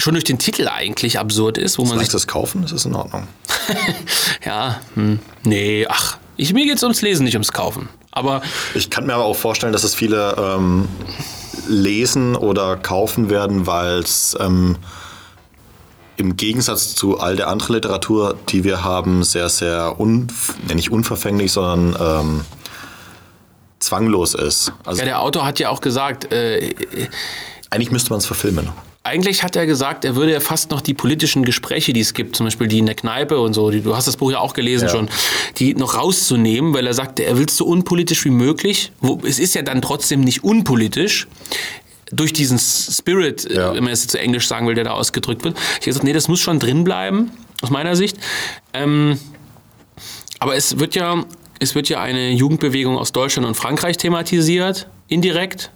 schon 0.00 0.14
durch 0.14 0.24
den 0.24 0.38
Titel 0.38 0.68
eigentlich 0.68 1.18
absurd 1.18 1.58
ist, 1.58 1.78
wo 1.78 1.82
man 1.82 1.90
Soll 1.90 1.98
sich 1.98 2.08
ich 2.08 2.12
das 2.12 2.26
kaufen? 2.26 2.62
Das 2.62 2.72
ist 2.72 2.86
in 2.86 2.94
Ordnung. 2.94 3.28
ja, 4.44 4.80
hm, 4.94 5.20
nee, 5.44 5.86
ach, 5.88 6.18
ich, 6.36 6.52
mir 6.52 6.64
geht's 6.64 6.82
ums 6.82 7.02
Lesen, 7.02 7.24
nicht 7.24 7.34
ums 7.34 7.52
Kaufen. 7.52 7.88
Aber 8.12 8.42
Ich 8.74 8.90
kann 8.90 9.06
mir 9.06 9.14
aber 9.14 9.24
auch 9.24 9.36
vorstellen, 9.36 9.72
dass 9.72 9.84
es 9.84 9.94
viele 9.94 10.34
ähm, 10.38 10.88
lesen 11.68 12.34
oder 12.34 12.76
kaufen 12.76 13.30
werden, 13.30 13.66
weil 13.66 14.00
es 14.00 14.36
ähm, 14.40 14.76
im 16.16 16.36
Gegensatz 16.36 16.94
zu 16.94 17.20
all 17.20 17.36
der 17.36 17.48
anderen 17.48 17.74
Literatur, 17.74 18.36
die 18.48 18.64
wir 18.64 18.82
haben, 18.82 19.22
sehr, 19.22 19.48
sehr 19.48 20.00
un, 20.00 20.26
nicht 20.74 20.90
unverfänglich, 20.90 21.52
sondern 21.52 21.96
ähm, 22.00 22.40
zwanglos 23.78 24.34
ist. 24.34 24.72
Also 24.84 25.00
ja, 25.00 25.04
der 25.04 25.20
Autor 25.20 25.46
hat 25.46 25.58
ja 25.58 25.68
auch 25.68 25.80
gesagt, 25.80 26.32
äh, 26.32 26.74
eigentlich 27.70 27.90
müsste 27.90 28.10
man 28.10 28.18
es 28.18 28.26
verfilmen. 28.26 28.68
Eigentlich 29.02 29.42
hat 29.42 29.56
er 29.56 29.64
gesagt, 29.64 30.04
er 30.04 30.14
würde 30.14 30.32
ja 30.32 30.40
fast 30.40 30.70
noch 30.70 30.82
die 30.82 30.92
politischen 30.92 31.42
Gespräche, 31.44 31.94
die 31.94 32.00
es 32.00 32.12
gibt, 32.12 32.36
zum 32.36 32.44
Beispiel 32.46 32.68
die 32.68 32.78
in 32.78 32.86
der 32.86 32.94
Kneipe 32.94 33.40
und 33.40 33.54
so, 33.54 33.70
die, 33.70 33.80
du 33.80 33.96
hast 33.96 34.06
das 34.06 34.18
Buch 34.18 34.30
ja 34.30 34.40
auch 34.40 34.52
gelesen 34.52 34.84
Ja. 34.88 34.90
schon, 34.90 35.08
die 35.56 35.74
noch 35.74 35.94
rauszunehmen, 35.96 36.74
weil 36.74 36.86
er 36.86 36.92
sagte, 36.92 37.24
er 37.24 37.38
will 37.38 37.46
es 37.46 37.56
so 37.56 37.64
unpolitisch 37.64 38.24
wie 38.26 38.30
möglich. 38.30 38.92
Wo, 39.00 39.18
es 39.24 39.38
ist 39.38 39.54
ja 39.54 39.62
dann 39.62 39.80
trotzdem 39.80 40.20
nicht 40.20 40.44
unpolitisch. 40.44 41.28
Durch 42.12 42.32
diesen 42.34 42.58
Spirit, 42.58 43.46
äh, 43.50 43.54
Ja. 43.54 43.74
wenn 43.74 43.84
man 43.84 43.92
es 43.94 44.06
zu 44.06 44.18
Englisch 44.18 44.46
sagen 44.46 44.66
will, 44.66 44.74
der 44.74 44.84
da 44.84 44.90
ausgedrückt 44.90 45.44
wird. 45.44 45.56
Ich 45.56 45.74
habe 45.76 45.84
gesagt, 45.86 46.04
nee, 46.04 46.12
das 46.12 46.28
muss 46.28 46.40
schon 46.40 46.58
drin 46.58 46.84
bleiben, 46.84 47.30
aus 47.62 47.70
meiner 47.70 47.96
Sicht. 47.96 48.18
Ähm, 48.74 49.18
aber 50.40 50.56
es 50.56 50.78
wird 50.78 50.94
ja, 50.94 51.24
es 51.58 51.74
wird 51.74 51.88
ja 51.88 52.00
eine 52.02 52.32
Jugendbewegung 52.32 52.98
aus 52.98 53.12
Deutschland 53.12 53.46
und 53.48 53.54
Frankreich 53.54 53.96
thematisiert, 53.96 54.88
indirekt 55.08 55.70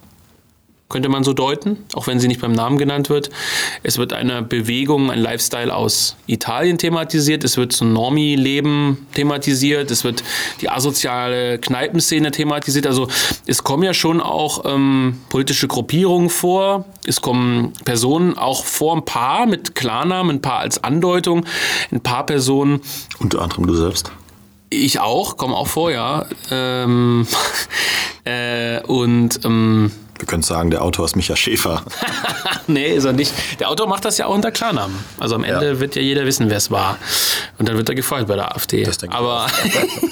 könnte 0.88 1.08
man 1.08 1.24
so 1.24 1.32
deuten, 1.32 1.78
auch 1.94 2.06
wenn 2.06 2.20
sie 2.20 2.28
nicht 2.28 2.40
beim 2.40 2.52
Namen 2.52 2.78
genannt 2.78 3.08
wird. 3.08 3.30
Es 3.82 3.98
wird 3.98 4.12
eine 4.12 4.42
Bewegung, 4.42 5.10
ein 5.10 5.18
Lifestyle 5.18 5.74
aus 5.74 6.16
Italien 6.26 6.78
thematisiert, 6.78 7.42
es 7.42 7.56
wird 7.56 7.72
so 7.72 7.84
ein 7.84 7.92
Normie-Leben 7.92 9.06
thematisiert, 9.14 9.90
es 9.90 10.04
wird 10.04 10.22
die 10.60 10.68
asoziale 10.68 11.58
Kneipenszene 11.58 12.30
thematisiert. 12.30 12.86
Also 12.86 13.08
es 13.46 13.64
kommen 13.64 13.82
ja 13.82 13.94
schon 13.94 14.20
auch 14.20 14.64
ähm, 14.66 15.20
politische 15.30 15.68
Gruppierungen 15.68 16.28
vor, 16.28 16.84
es 17.06 17.22
kommen 17.22 17.72
Personen 17.84 18.36
auch 18.36 18.64
vor, 18.64 18.94
ein 18.94 19.04
paar 19.04 19.46
mit 19.46 19.74
Klarnamen, 19.74 20.36
ein 20.36 20.42
paar 20.42 20.58
als 20.58 20.84
Andeutung, 20.84 21.46
ein 21.90 22.02
paar 22.02 22.26
Personen 22.26 22.80
Unter 23.18 23.40
anderem 23.40 23.66
du 23.66 23.74
selbst. 23.74 24.12
ich 24.68 25.00
auch, 25.00 25.38
komme 25.38 25.56
auch 25.56 25.68
vor, 25.68 25.90
ja. 25.90 26.26
Ähm, 26.50 27.26
äh, 28.24 28.80
und 28.82 29.40
ähm, 29.44 29.90
Wir 30.18 30.26
können 30.26 30.42
sagen, 30.42 30.70
der 30.70 30.82
Autor 30.82 31.04
ist 31.06 31.16
Micha 31.16 31.34
Schäfer. 31.36 31.82
nee, 32.66 32.94
ist 32.94 33.04
er 33.04 33.12
nicht. 33.12 33.32
Der 33.58 33.68
Autor 33.70 33.88
macht 33.88 34.04
das 34.04 34.16
ja 34.18 34.26
auch 34.26 34.34
unter 34.34 34.52
Klarnamen. 34.52 34.96
Also 35.18 35.34
am 35.34 35.44
Ende 35.44 35.72
Ja. 35.72 35.80
wird 35.80 35.96
ja 35.96 36.02
jeder 36.02 36.24
wissen, 36.24 36.48
wer 36.50 36.56
es 36.56 36.70
war. 36.70 36.98
Und 37.58 37.68
dann 37.68 37.76
wird 37.76 37.88
er 37.88 37.94
gefeuert 37.94 38.28
bei 38.28 38.36
der 38.36 38.54
AfD. 38.54 38.84
Das 38.84 38.98
denke 38.98 39.16
Aber 39.16 39.46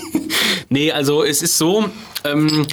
nee, 0.68 0.90
also 0.92 1.24
es 1.24 1.42
ist 1.42 1.56
so. 1.58 1.88
Ähm, 2.24 2.66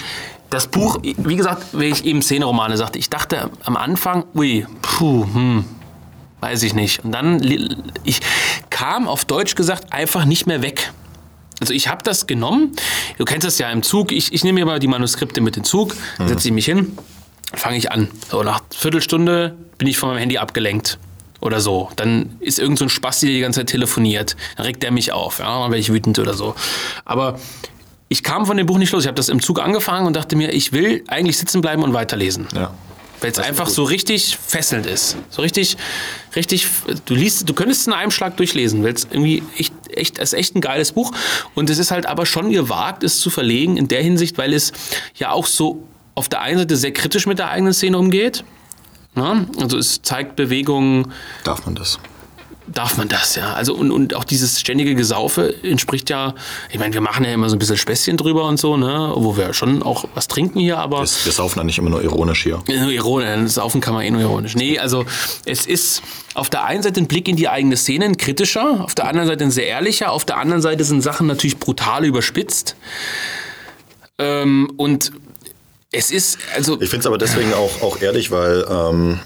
das 0.50 0.68
Buch, 0.68 0.98
wie 1.04 1.36
gesagt, 1.36 1.64
wie 1.74 1.86
ich 1.86 2.06
eben 2.06 2.22
Szeneromane 2.24 2.76
sagte, 2.76 2.98
ich 2.98 3.10
dachte 3.10 3.52
am 3.66 3.78
Anfang, 3.78 4.24
ui, 4.34 4.66
puh, 4.82 5.26
hm, 5.32 5.66
weiß 6.40 6.64
ich 6.64 6.74
nicht. 6.74 7.04
Und 7.06 7.12
dann, 7.12 7.40
ich 8.04 8.22
kam 8.72 9.08
auf 9.08 9.26
Deutsch 9.26 9.54
gesagt 9.54 9.94
einfach 9.94 10.26
nicht 10.26 10.48
mehr 10.48 10.64
weg. 10.64 10.92
Also 11.62 11.74
ich 11.74 11.88
habe 11.90 12.02
das 12.04 12.26
genommen, 12.26 12.72
du 13.18 13.26
kennst 13.26 13.46
das 13.46 13.60
ja 13.60 13.70
im 13.70 13.84
Zug, 13.84 14.12
ich, 14.12 14.34
ich 14.34 14.44
nehme 14.44 14.60
mir 14.62 14.66
mal 14.66 14.80
die 14.80 14.88
Manuskripte 14.88 15.42
mit 15.42 15.56
in 15.58 15.62
den 15.64 15.66
Zug, 15.68 15.94
setze 16.26 16.48
ich 16.48 16.54
mich 16.54 16.66
hin, 16.66 16.98
fange 17.54 17.78
ich 17.78 17.92
an. 17.92 18.10
So 18.30 18.44
nach 18.44 18.62
Viertelstunde 18.72 19.56
bin 19.78 19.88
ich 19.88 19.98
von 19.98 20.10
meinem 20.10 20.20
Handy 20.20 20.38
abgelenkt. 20.38 20.98
oder 21.42 21.62
so. 21.62 21.90
Dann 21.96 22.36
ist 22.40 22.60
irgend 22.60 22.80
so 22.80 22.86
ein 22.86 22.90
Spasti, 22.90 23.28
der 23.28 23.36
die 23.36 23.42
ganze 23.42 23.62
Zeit 23.62 23.70
telefoniert. 23.70 24.36
Dann 24.58 24.66
regt 24.66 24.84
der 24.84 24.92
mich 24.92 25.12
auf, 25.12 25.40
ja, 25.40 25.46
dann 25.62 25.72
werde 25.72 25.80
ich 25.80 25.92
wütend 25.92 26.20
oder 26.20 26.34
so. 26.34 26.56
Aber 27.06 27.40
ich 28.10 28.24
kam 28.24 28.46
von 28.46 28.58
dem 28.58 28.66
Buch 28.66 28.78
nicht 28.78 28.92
los. 28.92 29.04
Ich 29.04 29.08
habe 29.08 29.16
das 29.16 29.30
im 29.30 29.42
Zug 29.42 29.62
angefangen 29.62 30.08
und 30.08 30.16
dachte 30.16 30.36
mir, 30.36 30.52
ich 30.54 30.74
will 30.74 31.04
eigentlich 31.08 31.38
sitzen 31.38 31.62
bleiben 31.62 31.84
und 31.84 31.94
weiterlesen. 31.94 32.48
Ja. 32.54 32.74
Weil 33.22 33.32
es 33.32 33.40
einfach 33.40 33.68
so 33.68 33.84
richtig 33.84 34.38
fesselnd 34.38 34.86
ist. 34.86 35.18
So 35.30 35.42
richtig, 35.42 35.76
richtig, 36.38 36.68
du 37.06 37.16
liest, 37.16 37.50
du 37.50 37.54
könntest 37.54 37.82
es 37.82 37.88
in 37.88 37.94
einem 37.94 38.12
Schlag 38.12 38.38
durchlesen, 38.38 38.82
weil 38.84 38.94
es 38.94 39.08
irgendwie 39.12 39.44
echt, 39.58 39.74
echt, 39.90 40.20
es 40.20 40.32
ist 40.32 40.40
echt 40.40 40.56
ein 40.56 40.62
geiles 40.62 40.94
Buch. 40.94 41.12
Und 41.54 41.70
es 41.70 41.80
ist 41.80 41.92
halt 41.92 42.06
aber 42.06 42.26
schon 42.26 42.50
gewagt, 42.50 43.04
es 43.04 43.20
zu 43.20 43.30
verlegen 43.30 43.76
in 43.76 43.90
der 43.90 44.02
Hinsicht, 44.02 44.38
weil 44.38 44.54
es 44.54 44.72
ja 45.16 45.32
auch 45.32 45.48
so 45.48 45.84
auf 46.20 46.30
der 46.30 46.42
einen 46.42 46.60
Seite 46.60 46.76
sehr 46.78 46.92
kritisch 46.94 47.26
mit 47.26 47.40
der 47.40 47.50
eigenen 47.50 47.74
Szene 47.74 47.98
umgeht. 47.98 48.44
Ne? 49.16 49.48
Also 49.60 49.78
es 49.78 50.02
zeigt 50.04 50.36
Bewegungen, 50.36 51.12
Darf 51.44 51.66
man 51.66 51.76
das? 51.76 51.98
darf 52.72 52.98
man 52.98 53.08
das, 53.08 53.36
ja. 53.36 53.54
Also 53.54 53.74
und, 53.74 53.90
und 53.92 54.14
auch 54.14 54.24
dieses 54.24 54.60
ständige 54.60 54.94
Gesaufe 54.94 55.56
entspricht 55.64 56.12
ja, 56.12 56.36
ich 56.72 56.78
meine, 56.78 56.94
wir 56.94 57.02
machen 57.02 57.26
ja 57.26 57.34
immer 57.34 57.50
so 57.50 57.56
ein 57.56 57.60
bisschen 57.60 57.78
Späßchen 57.78 58.16
drüber 58.16 58.46
und 58.48 58.60
so, 58.60 58.78
ne, 58.78 59.12
wo 59.16 59.36
wir 59.38 59.54
schon 59.56 59.82
auch 59.82 60.06
was 60.14 60.28
trinken 60.28 60.60
hier, 60.60 60.78
aber 60.78 60.98
Wir, 61.02 61.10
wir 61.26 61.32
saufen 61.32 61.58
da 61.58 61.64
nicht 61.64 61.80
immer 61.80 61.90
nur 61.90 62.04
ironisch 62.04 62.44
hier. 62.44 62.62
nur 62.68 62.92
ironisch, 62.92 63.54
saufen 63.54 63.82
kann 63.82 63.96
man 63.96 64.04
eh 64.04 64.12
nur 64.12 64.22
ironisch. 64.22 64.54
Nee, 64.56 64.78
also 64.78 65.06
es 65.46 65.66
ist 65.66 66.04
auf 66.36 66.52
der 66.52 66.64
einen 66.66 66.84
Seite 66.84 67.00
ein 67.02 67.08
Blick 67.08 67.28
in 67.28 67.38
die 67.38 67.50
eigene 67.50 67.76
Szene, 67.76 68.06
ein 68.06 68.18
kritischer, 68.18 68.84
auf 68.84 68.94
der 68.94 69.08
anderen 69.08 69.28
Seite 69.28 69.46
ein 69.46 69.52
sehr 69.52 69.66
ehrlicher, 69.66 70.12
auf 70.12 70.26
der 70.26 70.38
anderen 70.38 70.62
Seite 70.62 70.84
sind 70.84 71.02
Sachen 71.02 71.26
natürlich 71.26 71.58
brutal 71.58 72.06
überspitzt. 72.06 72.76
Ähm, 74.20 74.72
und 74.78 75.12
es 75.92 76.12
ist, 76.12 76.38
also 76.56 76.80
Ich 76.82 76.90
finde 76.90 77.02
es 77.02 77.08
aber 77.08 77.18
deswegen 77.18 77.54
auch, 77.54 77.82
auch 77.82 78.02
ehrlich, 78.02 78.32
weil 78.32 78.66
ähm, 78.70 79.20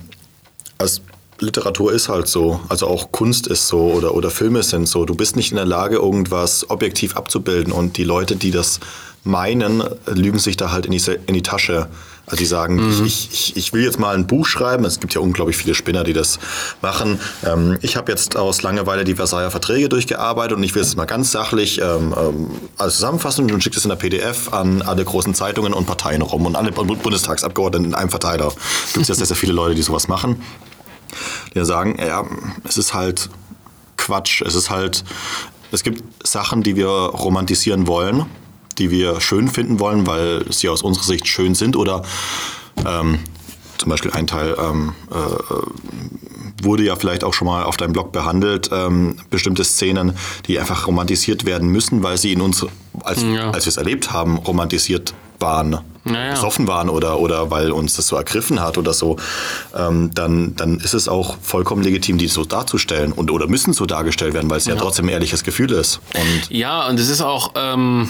als 0.77 1.01
Literatur 1.39 1.91
ist 1.91 2.07
halt 2.07 2.27
so, 2.27 2.61
also 2.69 2.87
auch 2.87 3.11
Kunst 3.11 3.47
ist 3.47 3.67
so 3.67 3.91
oder, 3.91 4.15
oder 4.15 4.29
Filme 4.29 4.63
sind 4.63 4.87
so. 4.87 5.05
Du 5.05 5.15
bist 5.15 5.35
nicht 5.35 5.51
in 5.51 5.57
der 5.57 5.65
Lage, 5.65 5.97
irgendwas 5.97 6.69
objektiv 6.69 7.17
abzubilden 7.17 7.73
und 7.73 7.97
die 7.97 8.05
Leute, 8.05 8.35
die 8.35 8.51
das 8.51 8.79
meinen, 9.23 9.83
lügen 10.05 10.39
sich 10.39 10.57
da 10.57 10.71
halt 10.71 10.85
in 10.85 10.91
die, 10.91 11.01
in 11.27 11.33
die 11.33 11.43
Tasche. 11.43 11.87
Also 12.25 12.37
die 12.37 12.45
sagen, 12.45 13.03
ich, 13.05 13.29
ich, 13.33 13.57
ich 13.57 13.73
will 13.73 13.83
jetzt 13.83 13.99
mal 13.99 14.15
ein 14.15 14.27
Buch 14.27 14.45
schreiben. 14.45 14.85
Es 14.85 14.99
gibt 15.01 15.13
ja 15.13 15.19
unglaublich 15.19 15.57
viele 15.57 15.75
Spinner, 15.75 16.05
die 16.05 16.13
das 16.13 16.39
machen. 16.81 17.19
Ähm, 17.45 17.77
ich 17.81 17.97
habe 17.97 18.11
jetzt 18.11 18.37
aus 18.37 18.61
Langeweile 18.61 19.03
die 19.03 19.15
Versailler 19.15 19.51
Verträge 19.51 19.89
durchgearbeitet 19.89 20.55
und 20.55 20.63
ich 20.63 20.73
will 20.73 20.81
es 20.81 20.95
mal 20.95 21.03
ganz 21.05 21.31
sachlich 21.31 21.81
ähm, 21.81 22.15
ähm, 22.17 22.47
alles 22.77 22.95
zusammenfassen 22.95 23.51
und 23.51 23.61
schicke 23.61 23.75
es 23.77 23.83
in 23.83 23.89
der 23.89 23.97
PDF 23.97 24.53
an 24.53 24.81
alle 24.81 25.03
großen 25.03 25.33
Zeitungen 25.33 25.73
und 25.73 25.85
Parteien 25.85 26.21
rum 26.21 26.45
und 26.45 26.55
alle 26.55 26.71
Bu- 26.71 26.85
Bundestagsabgeordneten 26.95 27.87
in 27.89 27.93
einem 27.93 28.09
Verteiler. 28.09 28.53
Es 28.87 28.93
gibt 28.93 29.07
ja 29.07 29.15
sehr, 29.15 29.25
sehr 29.25 29.35
viele 29.37 29.51
Leute, 29.53 29.75
die 29.75 29.81
sowas 29.83 30.07
machen 30.07 30.41
die 31.53 31.63
sagen, 31.63 31.97
ja, 31.99 32.25
es 32.67 32.77
ist 32.77 32.93
halt 32.95 33.29
Quatsch. 33.97 34.41
Es 34.41 34.55
ist 34.55 34.71
halt, 34.71 35.03
es 35.71 35.83
gibt 35.83 36.03
Sachen, 36.27 36.63
die 36.63 36.75
wir 36.75 36.87
romantisieren 36.87 37.85
wollen, 37.85 38.25
die 38.77 38.89
wir 38.91 39.19
schön 39.21 39.47
finden 39.47 39.79
wollen, 39.79 40.07
weil 40.07 40.45
sie 40.51 40.69
aus 40.69 40.81
unserer 40.81 41.05
Sicht 41.05 41.27
schön 41.27 41.55
sind 41.55 41.75
oder 41.75 42.03
ähm, 42.85 43.19
zum 43.77 43.89
Beispiel 43.89 44.11
ein 44.11 44.27
Teil 44.27 44.55
ähm, 44.59 44.93
äh, 45.11 46.63
wurde 46.63 46.83
ja 46.83 46.95
vielleicht 46.95 47.23
auch 47.23 47.33
schon 47.33 47.47
mal 47.47 47.63
auf 47.63 47.77
deinem 47.77 47.93
Blog 47.93 48.11
behandelt, 48.11 48.69
ähm, 48.71 49.17
bestimmte 49.29 49.63
Szenen, 49.63 50.13
die 50.47 50.59
einfach 50.59 50.87
romantisiert 50.87 51.45
werden 51.45 51.67
müssen, 51.69 52.03
weil 52.03 52.17
sie 52.17 52.31
in 52.31 52.41
uns, 52.41 52.65
als, 53.03 53.21
Ja. 53.23 53.51
als 53.51 53.65
wir 53.65 53.69
es 53.69 53.77
erlebt 53.77 54.11
haben, 54.13 54.37
romantisiert 54.37 55.13
waren, 55.39 55.79
Ja, 56.05 56.13
ja. 56.25 56.31
besoffen 56.31 56.67
waren 56.67 56.89
oder, 56.89 57.19
oder 57.19 57.51
weil 57.51 57.71
uns 57.71 57.95
das 57.95 58.07
so 58.07 58.15
ergriffen 58.15 58.61
hat 58.61 58.77
oder 58.77 58.93
so, 58.93 59.17
ähm, 59.75 60.11
dann, 60.13 60.55
dann 60.55 60.79
ist 60.79 60.93
es 60.93 61.09
auch 61.09 61.37
vollkommen 61.41 61.83
legitim, 61.83 62.17
die 62.17 62.27
so 62.27 62.45
darzustellen 62.45 63.11
und 63.11 63.29
oder 63.31 63.47
müssen 63.47 63.73
so 63.73 63.85
dargestellt 63.85 64.33
werden, 64.33 64.49
weil 64.49 64.57
es 64.57 64.65
ja. 64.65 64.75
trotzdem 64.75 65.05
ein 65.07 65.09
ehrliches 65.09 65.43
Gefühl 65.43 65.71
ist. 65.71 65.99
Und 66.13 66.49
ja, 66.49 66.87
und 66.87 66.97
es 66.99 67.09
ist 67.09 67.21
auch, 67.21 67.51
ähm, 67.55 68.09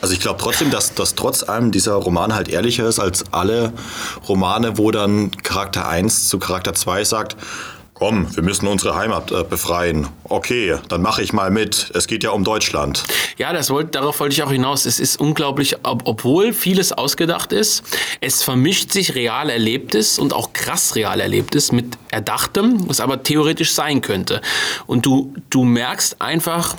also 0.00 0.14
ich 0.14 0.20
glaube 0.20 0.40
trotzdem, 0.40 0.70
dass, 0.70 0.94
dass 0.94 1.14
trotz 1.14 1.42
allem 1.42 1.70
dieser 1.70 1.94
Roman 1.94 2.34
halt 2.34 2.48
ehrlicher 2.48 2.86
ist 2.86 2.98
als 2.98 3.24
alle 3.32 3.72
Romane, 4.28 4.78
wo 4.78 4.90
dann 4.90 5.30
Charakter 5.42 5.88
1 5.88 6.28
zu 6.28 6.38
Charakter 6.38 6.74
2 6.74 7.04
sagt, 7.04 7.36
komm, 7.98 8.34
wir 8.34 8.44
müssen 8.44 8.68
unsere 8.68 8.94
Heimat 8.94 9.32
äh, 9.32 9.42
befreien. 9.42 10.06
Okay, 10.24 10.76
dann 10.88 11.02
mache 11.02 11.20
ich 11.22 11.32
mal 11.32 11.50
mit. 11.50 11.90
Es 11.94 12.06
geht 12.06 12.22
ja 12.22 12.30
um 12.30 12.44
Deutschland. 12.44 13.02
Ja, 13.38 13.52
das 13.52 13.70
wollt, 13.70 13.94
darauf 13.96 14.20
wollte 14.20 14.34
ich 14.34 14.42
auch 14.44 14.52
hinaus. 14.52 14.86
Es 14.86 15.00
ist 15.00 15.20
unglaublich, 15.20 15.76
ob, 15.82 16.02
obwohl 16.04 16.52
vieles 16.52 16.92
ausgedacht 16.92 17.52
ist, 17.52 17.82
es 18.20 18.44
vermischt 18.44 18.92
sich 18.92 19.16
real 19.16 19.50
Erlebtes 19.50 20.18
und 20.18 20.32
auch 20.32 20.52
krass 20.52 20.94
real 20.94 21.20
Erlebtes 21.20 21.72
mit 21.72 21.98
Erdachtem, 22.10 22.88
was 22.88 23.00
aber 23.00 23.22
theoretisch 23.24 23.72
sein 23.72 24.00
könnte. 24.00 24.42
Und 24.86 25.04
du, 25.04 25.34
du 25.50 25.64
merkst 25.64 26.20
einfach 26.20 26.76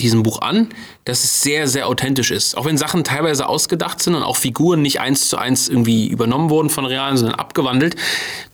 diesem 0.00 0.22
Buch 0.22 0.40
an, 0.40 0.68
dass 1.04 1.24
es 1.24 1.42
sehr, 1.42 1.68
sehr 1.68 1.88
authentisch 1.88 2.30
ist. 2.30 2.56
Auch 2.56 2.64
wenn 2.64 2.76
Sachen 2.76 3.04
teilweise 3.04 3.48
ausgedacht 3.48 4.02
sind 4.02 4.14
und 4.14 4.22
auch 4.22 4.36
Figuren 4.36 4.82
nicht 4.82 5.00
eins 5.00 5.28
zu 5.28 5.36
eins 5.36 5.68
irgendwie 5.68 6.08
übernommen 6.08 6.50
wurden 6.50 6.70
von 6.70 6.84
realen, 6.84 7.16
sondern 7.16 7.38
abgewandelt. 7.38 7.96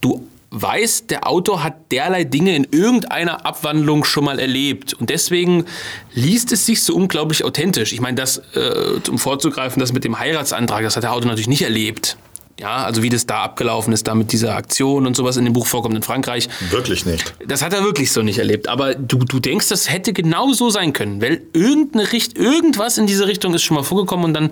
Du 0.01 0.27
weißt, 0.51 1.11
der 1.11 1.27
Autor 1.27 1.63
hat 1.63 1.91
derlei 1.91 2.23
Dinge 2.23 2.55
in 2.55 2.67
irgendeiner 2.71 3.45
Abwandlung 3.45 4.03
schon 4.03 4.23
mal 4.23 4.39
erlebt. 4.39 4.93
Und 4.93 5.09
deswegen 5.09 5.65
liest 6.13 6.51
es 6.51 6.65
sich 6.65 6.83
so 6.83 6.95
unglaublich 6.95 7.43
authentisch. 7.43 7.93
Ich 7.93 8.01
meine, 8.01 8.15
das, 8.15 8.41
äh, 8.55 8.99
um 9.09 9.19
vorzugreifen, 9.19 9.79
das 9.79 9.93
mit 9.93 10.03
dem 10.03 10.19
Heiratsantrag, 10.19 10.83
das 10.83 10.95
hat 10.95 11.03
der 11.03 11.13
Autor 11.13 11.29
natürlich 11.29 11.49
nicht 11.49 11.63
erlebt. 11.63 12.17
Ja, 12.59 12.77
also 12.77 13.03
wie 13.03 13.09
das 13.09 13.27
da 13.27 13.43
abgelaufen 13.43 13.93
ist, 13.93 14.07
da 14.07 14.15
mit 14.15 14.31
dieser 14.31 14.55
Aktion 14.55 15.05
und 15.05 15.15
sowas 15.15 15.37
in 15.37 15.45
dem 15.45 15.53
Buch 15.53 15.67
vorkommt 15.67 15.95
in 15.95 16.01
Frankreich. 16.01 16.49
Wirklich 16.71 17.05
nicht. 17.05 17.35
Das 17.45 17.61
hat 17.61 17.71
er 17.71 17.83
wirklich 17.83 18.11
so 18.11 18.23
nicht 18.23 18.39
erlebt. 18.39 18.67
Aber 18.67 18.95
du, 18.95 19.19
du 19.19 19.39
denkst, 19.39 19.69
das 19.69 19.91
hätte 19.91 20.11
genau 20.11 20.51
so 20.53 20.71
sein 20.71 20.91
können, 20.91 21.21
weil 21.21 21.41
irgendeine 21.53 22.11
Richt 22.11 22.35
irgendwas 22.35 22.97
in 22.97 23.05
diese 23.05 23.27
Richtung 23.27 23.53
ist 23.53 23.61
schon 23.61 23.75
mal 23.75 23.83
vorgekommen 23.83 24.25
und 24.25 24.33
dann, 24.33 24.49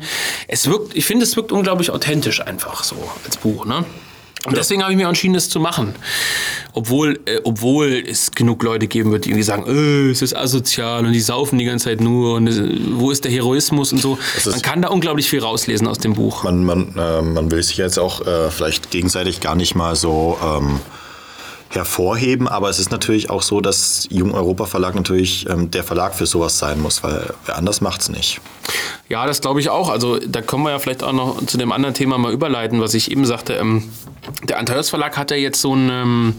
es 0.47 0.67
wirkt, 0.67 0.95
ich 0.95 1.05
finde, 1.05 1.23
es 1.23 1.35
wirkt 1.35 1.51
unglaublich 1.51 1.89
authentisch 1.89 2.41
einfach 2.41 2.83
so 2.83 2.95
als 3.25 3.37
Buch, 3.37 3.65
ne? 3.65 3.85
Und 4.45 4.57
deswegen 4.57 4.81
habe 4.83 4.91
ich 4.91 4.97
mir 4.97 5.07
entschieden, 5.07 5.33
das 5.33 5.49
zu 5.49 5.59
machen. 5.59 5.95
Obwohl, 6.73 7.19
äh, 7.25 7.39
obwohl 7.43 8.03
es 8.07 8.31
genug 8.31 8.61
Leute 8.63 8.87
geben 8.87 9.11
wird, 9.11 9.25
die 9.25 9.29
irgendwie 9.29 9.43
sagen, 9.43 9.65
äh, 9.67 10.11
es 10.11 10.21
ist 10.21 10.35
asozial 10.35 11.05
und 11.05 11.13
die 11.13 11.21
saufen 11.21 11.57
die 11.57 11.65
ganze 11.65 11.85
Zeit 11.85 12.01
nur 12.01 12.35
und 12.35 12.47
äh, 12.47 12.77
wo 12.91 13.11
ist 13.11 13.23
der 13.23 13.31
Heroismus 13.31 13.91
und 13.91 13.99
so. 13.99 14.17
Es 14.37 14.45
Man 14.45 14.61
kann 14.61 14.81
da 14.81 14.89
unglaublich 14.89 15.29
viel 15.29 15.39
rauslesen 15.39 15.87
aus 15.87 15.97
dem 15.97 16.13
Buch. 16.13 16.43
Man, 16.43 16.63
man, 16.63 16.95
äh, 16.97 17.21
man 17.21 17.51
will 17.51 17.63
sich 17.63 17.77
jetzt 17.77 17.97
auch 17.97 18.25
äh, 18.25 18.51
vielleicht 18.51 18.91
gegenseitig 18.91 19.39
gar 19.39 19.55
nicht 19.55 19.75
mal 19.75 19.95
so 19.95 20.37
ähm, 20.43 20.79
hervorheben, 21.75 22.47
aber 22.47 22.69
es 22.69 22.79
ist 22.79 22.91
natürlich 22.91 23.29
auch 23.29 23.41
so, 23.41 23.61
dass 23.61 24.07
Jung 24.09 24.33
Europa 24.33 24.65
Verlag 24.65 24.95
natürlich 24.95 25.47
ähm, 25.49 25.71
der 25.71 25.83
Verlag 25.83 26.15
für 26.15 26.25
sowas 26.25 26.57
sein 26.57 26.81
muss, 26.81 27.03
weil 27.03 27.33
wer 27.45 27.57
anders 27.57 27.81
macht's 27.81 28.09
nicht. 28.09 28.41
Ja, 29.09 29.25
das 29.25 29.41
glaube 29.41 29.59
ich 29.59 29.69
auch. 29.69 29.89
Also 29.89 30.17
da 30.19 30.41
können 30.41 30.63
wir 30.63 30.71
ja 30.71 30.79
vielleicht 30.79 31.03
auch 31.03 31.13
noch 31.13 31.45
zu 31.45 31.57
dem 31.57 31.71
anderen 31.71 31.93
Thema 31.93 32.17
mal 32.17 32.33
überleiten, 32.33 32.81
was 32.81 32.93
ich 32.93 33.11
eben 33.11 33.25
sagte. 33.25 33.53
Ähm, 33.53 33.83
der 34.43 34.59
Antaios 34.59 34.89
Verlag 34.89 35.17
hat 35.17 35.31
ja 35.31 35.37
jetzt 35.37 35.61
so, 35.61 35.75
ein, 35.75 35.89
ähm, 35.89 36.35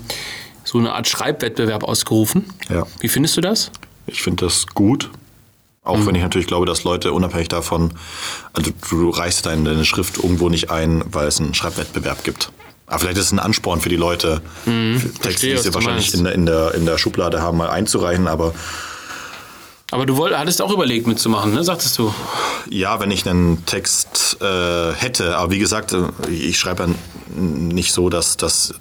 so 0.65 0.79
eine 0.79 0.93
Art 0.93 1.09
Schreibwettbewerb 1.09 1.85
ausgerufen. 1.85 2.47
Ja. 2.69 2.87
Wie 3.01 3.09
findest 3.09 3.37
du 3.37 3.41
das? 3.41 3.71
Ich 4.07 4.23
finde 4.23 4.45
das 4.45 4.67
gut. 4.67 5.11
Auch 5.87 6.05
wenn 6.05 6.17
ich 6.17 6.23
natürlich 6.23 6.49
glaube, 6.49 6.67
dass 6.67 6.83
Leute 6.83 7.13
unabhängig 7.13 7.47
davon, 7.47 7.93
also 8.53 8.73
du 8.91 9.11
reichst 9.11 9.47
deine, 9.47 9.71
deine 9.71 9.85
Schrift 9.85 10.19
irgendwo 10.19 10.49
nicht 10.49 10.69
ein, 10.69 11.05
weil 11.13 11.29
es 11.29 11.41
einen 11.41 11.55
Schreibwettbewerb 11.55 12.25
gibt. 12.25 12.51
Aber 12.87 13.01
vielleicht 13.01 13.19
ist 13.19 13.27
es 13.27 13.33
ein 13.33 13.39
Ansporn 13.41 13.81
für 13.81 13.89
die 13.89 13.97
Leute, 13.97 14.41
Texte, 14.65 14.71
Mhm. 14.71 15.01
verstehe, 15.21 15.55
die 15.57 15.63
sie 15.63 15.75
wahrscheinlich 15.75 16.15
in 16.15 16.25
der, 16.25 16.33
in, 16.35 16.47
der, 16.47 16.75
in 16.75 16.87
der 16.87 16.99
Schublade 16.99 17.43
haben, 17.43 17.59
mal 17.59 17.69
einzureichen. 17.71 18.29
Aber 18.29 18.55
Aber 19.91 20.07
du 20.07 20.17
woll, 20.17 20.37
hattest 20.37 20.61
auch 20.63 20.71
überlegt 20.73 21.07
mitzumachen, 21.07 21.53
ne? 21.55 21.63
sagtest 21.65 21.99
du? 21.99 22.13
ja, 22.71 22.99
wenn 23.01 23.11
ich 23.11 23.29
einen 23.29 23.65
Text 23.67 24.37
äh, 24.41 24.93
hätte, 24.95 25.37
aber 25.37 25.51
wie 25.53 25.59
gesagt, 25.59 25.93
äh, 25.93 26.09
ich 26.31 26.59
schreibe 26.59 26.85
ja 26.85 26.89
nicht 27.41 27.93
so, 27.93 28.09
dass 28.09 28.37
das 28.37 28.75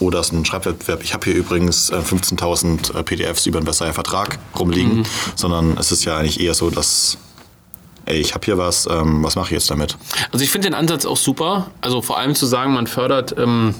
oder 0.00 0.20
ist 0.20 0.32
ein 0.32 0.44
Schreibwettbewerb. 0.44 1.02
Ich 1.02 1.12
habe 1.12 1.24
hier 1.24 1.34
übrigens 1.34 1.90
äh, 1.90 1.96
15.000 1.96 2.96
äh, 2.96 3.02
PDFs 3.02 3.46
über 3.46 3.58
den 3.60 3.64
Versailler 3.64 3.94
Vertrag 3.94 4.38
rumliegen, 4.56 5.04
sondern 5.34 5.76
es 5.76 5.90
ist 5.90 6.04
ja 6.04 6.16
eigentlich 6.16 6.38
eher 6.40 6.54
so, 6.54 6.70
dass 6.70 7.18
ey, 8.08 8.20
ich 8.20 8.34
habe 8.34 8.44
hier 8.44 8.58
was, 8.58 8.86
ähm, 8.90 9.22
was 9.22 9.36
mache 9.36 9.46
ich 9.46 9.52
jetzt 9.52 9.70
damit? 9.70 9.96
Also 10.32 10.44
ich 10.44 10.50
finde 10.50 10.68
den 10.68 10.74
Ansatz 10.74 11.06
auch 11.06 11.16
super. 11.16 11.70
Also 11.80 12.02
vor 12.02 12.18
allem 12.18 12.34
zu 12.34 12.46
sagen, 12.46 12.72
man 12.74 12.86
fördert, 12.86 13.36
ähm, 13.38 13.74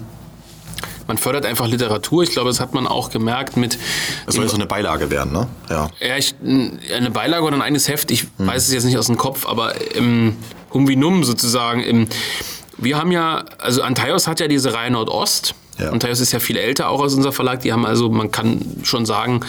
man 1.06 1.16
fördert 1.16 1.46
einfach 1.46 1.66
Literatur. 1.66 2.22
Ich 2.22 2.30
glaube, 2.30 2.50
das 2.50 2.60
hat 2.60 2.74
man 2.74 2.86
auch 2.86 3.10
gemerkt 3.10 3.56
mit 3.56 3.78
Das 4.26 4.34
soll 4.34 4.48
so 4.48 4.56
eine 4.56 4.66
Beilage 4.66 5.10
werden, 5.10 5.32
ne? 5.32 5.48
Ja. 5.70 5.88
Ja, 6.00 6.16
ich, 6.16 6.34
eine 6.42 7.10
Beilage 7.10 7.44
oder 7.44 7.56
ein 7.56 7.62
eigenes 7.62 7.88
Heft, 7.88 8.10
ich 8.10 8.26
weiß 8.36 8.66
es 8.66 8.72
jetzt 8.72 8.84
nicht 8.84 8.98
aus 8.98 9.06
dem 9.06 9.16
Kopf, 9.16 9.46
aber 9.46 9.74
im 9.94 10.36
Hum 10.72 10.86
wie 10.86 10.96
Num 10.96 11.24
sozusagen. 11.24 11.82
Im, 11.82 12.08
wir 12.76 12.98
haben 12.98 13.10
ja, 13.10 13.44
also 13.58 13.82
Antaios 13.82 14.28
hat 14.28 14.40
ja 14.40 14.48
diese 14.48 14.74
Reihe 14.74 14.90
Nordost. 14.90 15.54
Ja. 15.78 15.90
Antaios 15.90 16.20
ist 16.20 16.32
ja 16.32 16.40
viel 16.40 16.56
älter 16.56 16.90
auch 16.90 17.00
als 17.00 17.14
unser 17.14 17.32
Verlag. 17.32 17.60
Die 17.60 17.72
haben 17.72 17.86
also, 17.86 18.10
man 18.10 18.30
kann 18.30 18.60
schon 18.82 19.06
sagen, 19.06 19.40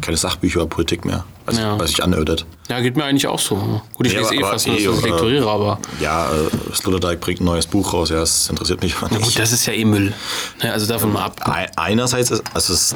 keine 0.02 0.18
Sachbücher 0.18 0.62
über 0.62 0.70
Politik 0.70 1.06
mehr, 1.06 1.24
was, 1.46 1.58
ja. 1.58 1.80
was 1.80 1.90
sich 1.90 2.04
anödet. 2.04 2.46
Ja, 2.70 2.80
geht 2.80 2.98
mir 2.98 3.06
eigentlich 3.06 3.28
auch 3.28 3.40
so. 3.40 3.82
Gut, 3.94 4.08
ich 4.08 4.14
ja, 4.14 4.20
lese 4.20 4.36
eh 4.36 4.42
fast 4.42 4.68
nur, 4.68 4.78
eh, 4.78 4.80
ich 4.80 5.02
lektoriere, 5.02 5.50
aber... 5.50 5.80
Ja, 6.00 6.28
äh, 6.28 6.76
Sloterdijk 6.76 7.20
bringt 7.20 7.42
ein 7.42 7.46
neues 7.46 7.66
Buch 7.66 7.94
raus, 7.94 8.10
ja, 8.10 8.18
das 8.18 8.50
interessiert 8.50 8.82
mich 8.82 8.96
aber 8.98 9.10
nicht. 9.10 9.20
Na 9.20 9.26
gut, 9.26 9.40
das 9.40 9.52
ist 9.52 9.66
ja 9.66 9.74
eh 9.74 9.86
Müll. 9.86 10.14
Ja, 10.62 10.72
also 10.72 10.88
davon 10.88 11.14
mal 11.14 11.26
ab. 11.26 11.70
Einerseits, 11.76 12.32
ist, 12.32 12.44
also 12.54 12.74
es 12.74 12.96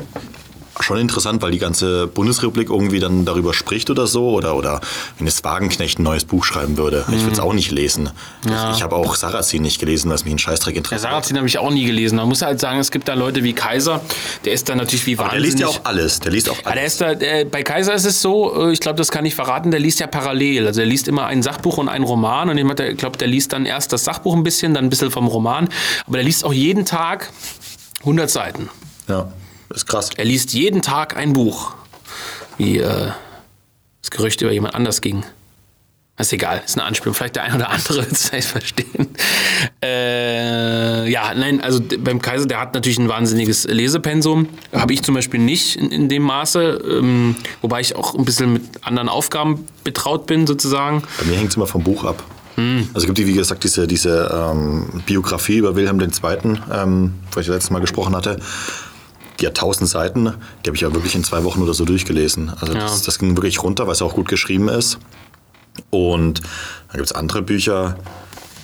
schon 0.81 0.97
interessant, 0.97 1.41
weil 1.41 1.51
die 1.51 1.59
ganze 1.59 2.07
Bundesrepublik 2.07 2.69
irgendwie 2.69 2.99
dann 2.99 3.25
darüber 3.25 3.53
spricht 3.53 3.89
oder 3.89 4.07
so. 4.07 4.29
Oder, 4.31 4.55
oder 4.55 4.81
wenn 5.17 5.27
jetzt 5.27 5.43
Wagenknecht 5.43 5.99
ein 5.99 6.03
neues 6.03 6.25
Buch 6.25 6.43
schreiben 6.43 6.77
würde. 6.77 7.05
Mhm. 7.07 7.13
Ich 7.13 7.21
würde 7.21 7.33
es 7.33 7.39
auch 7.39 7.53
nicht 7.53 7.71
lesen. 7.71 8.09
Ja. 8.47 8.71
Ich, 8.71 8.77
ich 8.77 8.83
habe 8.83 8.95
auch 8.95 9.15
Sarrazin 9.15 9.61
nicht 9.61 9.79
gelesen, 9.79 10.09
was 10.11 10.25
mich 10.25 10.33
ein 10.33 10.39
Scheißdreck 10.39 10.75
interessiert. 10.75 11.03
Ja, 11.03 11.11
Sarrazin 11.11 11.37
habe 11.37 11.47
ich 11.47 11.57
auch 11.57 11.71
nie 11.71 11.85
gelesen. 11.85 12.15
Man 12.17 12.27
muss 12.27 12.41
halt 12.41 12.59
sagen, 12.59 12.79
es 12.79 12.91
gibt 12.91 13.07
da 13.07 13.13
Leute 13.13 13.43
wie 13.43 13.53
Kaiser, 13.53 14.01
der 14.45 14.53
ist 14.53 14.69
da 14.69 14.75
natürlich 14.75 15.05
wie 15.05 15.17
wahnsinnig. 15.17 15.41
der 15.41 15.51
liest 15.51 15.59
ja 15.59 15.67
auch 15.67 15.85
alles. 15.85 16.19
Der 16.19 16.31
liest 16.31 16.49
auch 16.49 16.57
alles. 16.65 16.73
der 16.73 16.85
ist 16.85 17.01
da, 17.01 17.15
der, 17.15 17.45
bei 17.45 17.63
Kaiser 17.63 17.93
ist 17.93 18.05
es 18.05 18.21
so, 18.21 18.67
äh, 18.67 18.73
ich 18.73 18.79
glaube, 18.79 18.97
das 18.97 19.11
kann 19.11 19.25
ich 19.25 19.35
verraten, 19.35 19.71
der 19.71 19.79
liest 19.79 19.99
ja 19.99 20.07
parallel. 20.07 20.67
Also 20.67 20.81
er 20.81 20.87
liest 20.87 21.07
immer 21.07 21.25
ein 21.25 21.43
Sachbuch 21.43 21.77
und 21.77 21.89
einen 21.89 22.03
Roman. 22.03 22.49
Und 22.49 22.57
ich 22.57 22.97
glaube, 22.97 23.17
der 23.17 23.27
liest 23.27 23.53
dann 23.53 23.65
erst 23.65 23.93
das 23.93 24.03
Sachbuch 24.03 24.35
ein 24.35 24.43
bisschen, 24.43 24.73
dann 24.73 24.85
ein 24.85 24.89
bisschen 24.89 25.11
vom 25.11 25.27
Roman. 25.27 25.69
Aber 26.05 26.17
der 26.17 26.23
liest 26.23 26.45
auch 26.45 26.53
jeden 26.53 26.85
Tag 26.85 27.31
100 28.01 28.29
Seiten. 28.29 28.69
Ja. 29.07 29.31
Das 29.71 29.83
ist 29.83 29.87
krass. 29.87 30.09
Er 30.17 30.25
liest 30.25 30.51
jeden 30.51 30.81
Tag 30.81 31.15
ein 31.15 31.31
Buch, 31.31 31.73
wie 32.57 32.79
äh, 32.79 33.11
das 34.01 34.11
Gerücht 34.11 34.41
über 34.41 34.51
jemand 34.51 34.75
anders 34.75 34.99
ging. 34.99 35.23
ist 36.19 36.33
egal, 36.33 36.61
ist 36.65 36.77
eine 36.77 36.85
Anspielung. 36.85 37.15
Vielleicht 37.15 37.37
der 37.37 37.43
ein 37.43 37.55
oder 37.55 37.69
andere 37.69 37.97
wird 38.03 38.11
es 38.11 38.27
vielleicht 38.27 38.49
verstehen. 38.49 39.07
Äh, 39.81 41.09
ja, 41.09 41.33
nein, 41.33 41.61
also 41.61 41.81
beim 41.99 42.21
Kaiser, 42.21 42.47
der 42.47 42.59
hat 42.59 42.73
natürlich 42.73 42.99
ein 42.99 43.07
wahnsinniges 43.07 43.63
Lesepensum. 43.63 44.49
Habe 44.73 44.91
ich 44.91 45.03
zum 45.03 45.15
Beispiel 45.15 45.39
nicht 45.39 45.77
in, 45.77 45.89
in 45.89 46.09
dem 46.09 46.23
Maße, 46.23 46.81
ähm, 46.89 47.37
wobei 47.61 47.79
ich 47.79 47.95
auch 47.95 48.13
ein 48.13 48.25
bisschen 48.25 48.51
mit 48.51 48.63
anderen 48.81 49.07
Aufgaben 49.07 49.65
betraut 49.85 50.25
bin, 50.25 50.47
sozusagen. 50.47 51.03
Bei 51.17 51.25
mir 51.27 51.37
hängt 51.37 51.51
es 51.51 51.55
immer 51.55 51.67
vom 51.67 51.83
Buch 51.83 52.03
ab. 52.03 52.21
Hm. 52.55 52.89
Also 52.93 53.07
es 53.07 53.13
gibt, 53.13 53.25
wie 53.25 53.33
gesagt, 53.33 53.63
diese, 53.63 53.87
diese 53.87 54.51
ähm, 54.51 55.01
Biografie 55.05 55.59
über 55.59 55.77
Wilhelm 55.77 56.01
II., 56.01 56.59
ähm, 56.73 57.13
wo 57.31 57.39
ich 57.39 57.47
letztes 57.47 57.69
Mal 57.69 57.79
gesprochen 57.79 58.13
hatte 58.17 58.37
die 59.41 59.47
hat 59.47 59.57
tausend 59.57 59.89
Seiten, 59.89 60.33
die 60.63 60.69
habe 60.69 60.75
ich 60.75 60.81
ja 60.81 60.93
wirklich 60.93 61.15
in 61.15 61.23
zwei 61.23 61.43
Wochen 61.43 61.61
oder 61.61 61.73
so 61.73 61.85
durchgelesen. 61.85 62.51
Also 62.59 62.73
ja. 62.73 62.81
das, 62.81 63.01
das, 63.03 63.19
ging 63.19 63.35
wirklich 63.35 63.61
runter, 63.63 63.87
weil 63.87 63.93
es 63.93 64.01
auch 64.01 64.13
gut 64.13 64.27
geschrieben 64.27 64.69
ist. 64.69 64.99
Und 65.89 66.41
dann 66.89 66.97
gibt 66.97 67.05
es 67.05 67.11
andere 67.11 67.41
Bücher. 67.41 67.95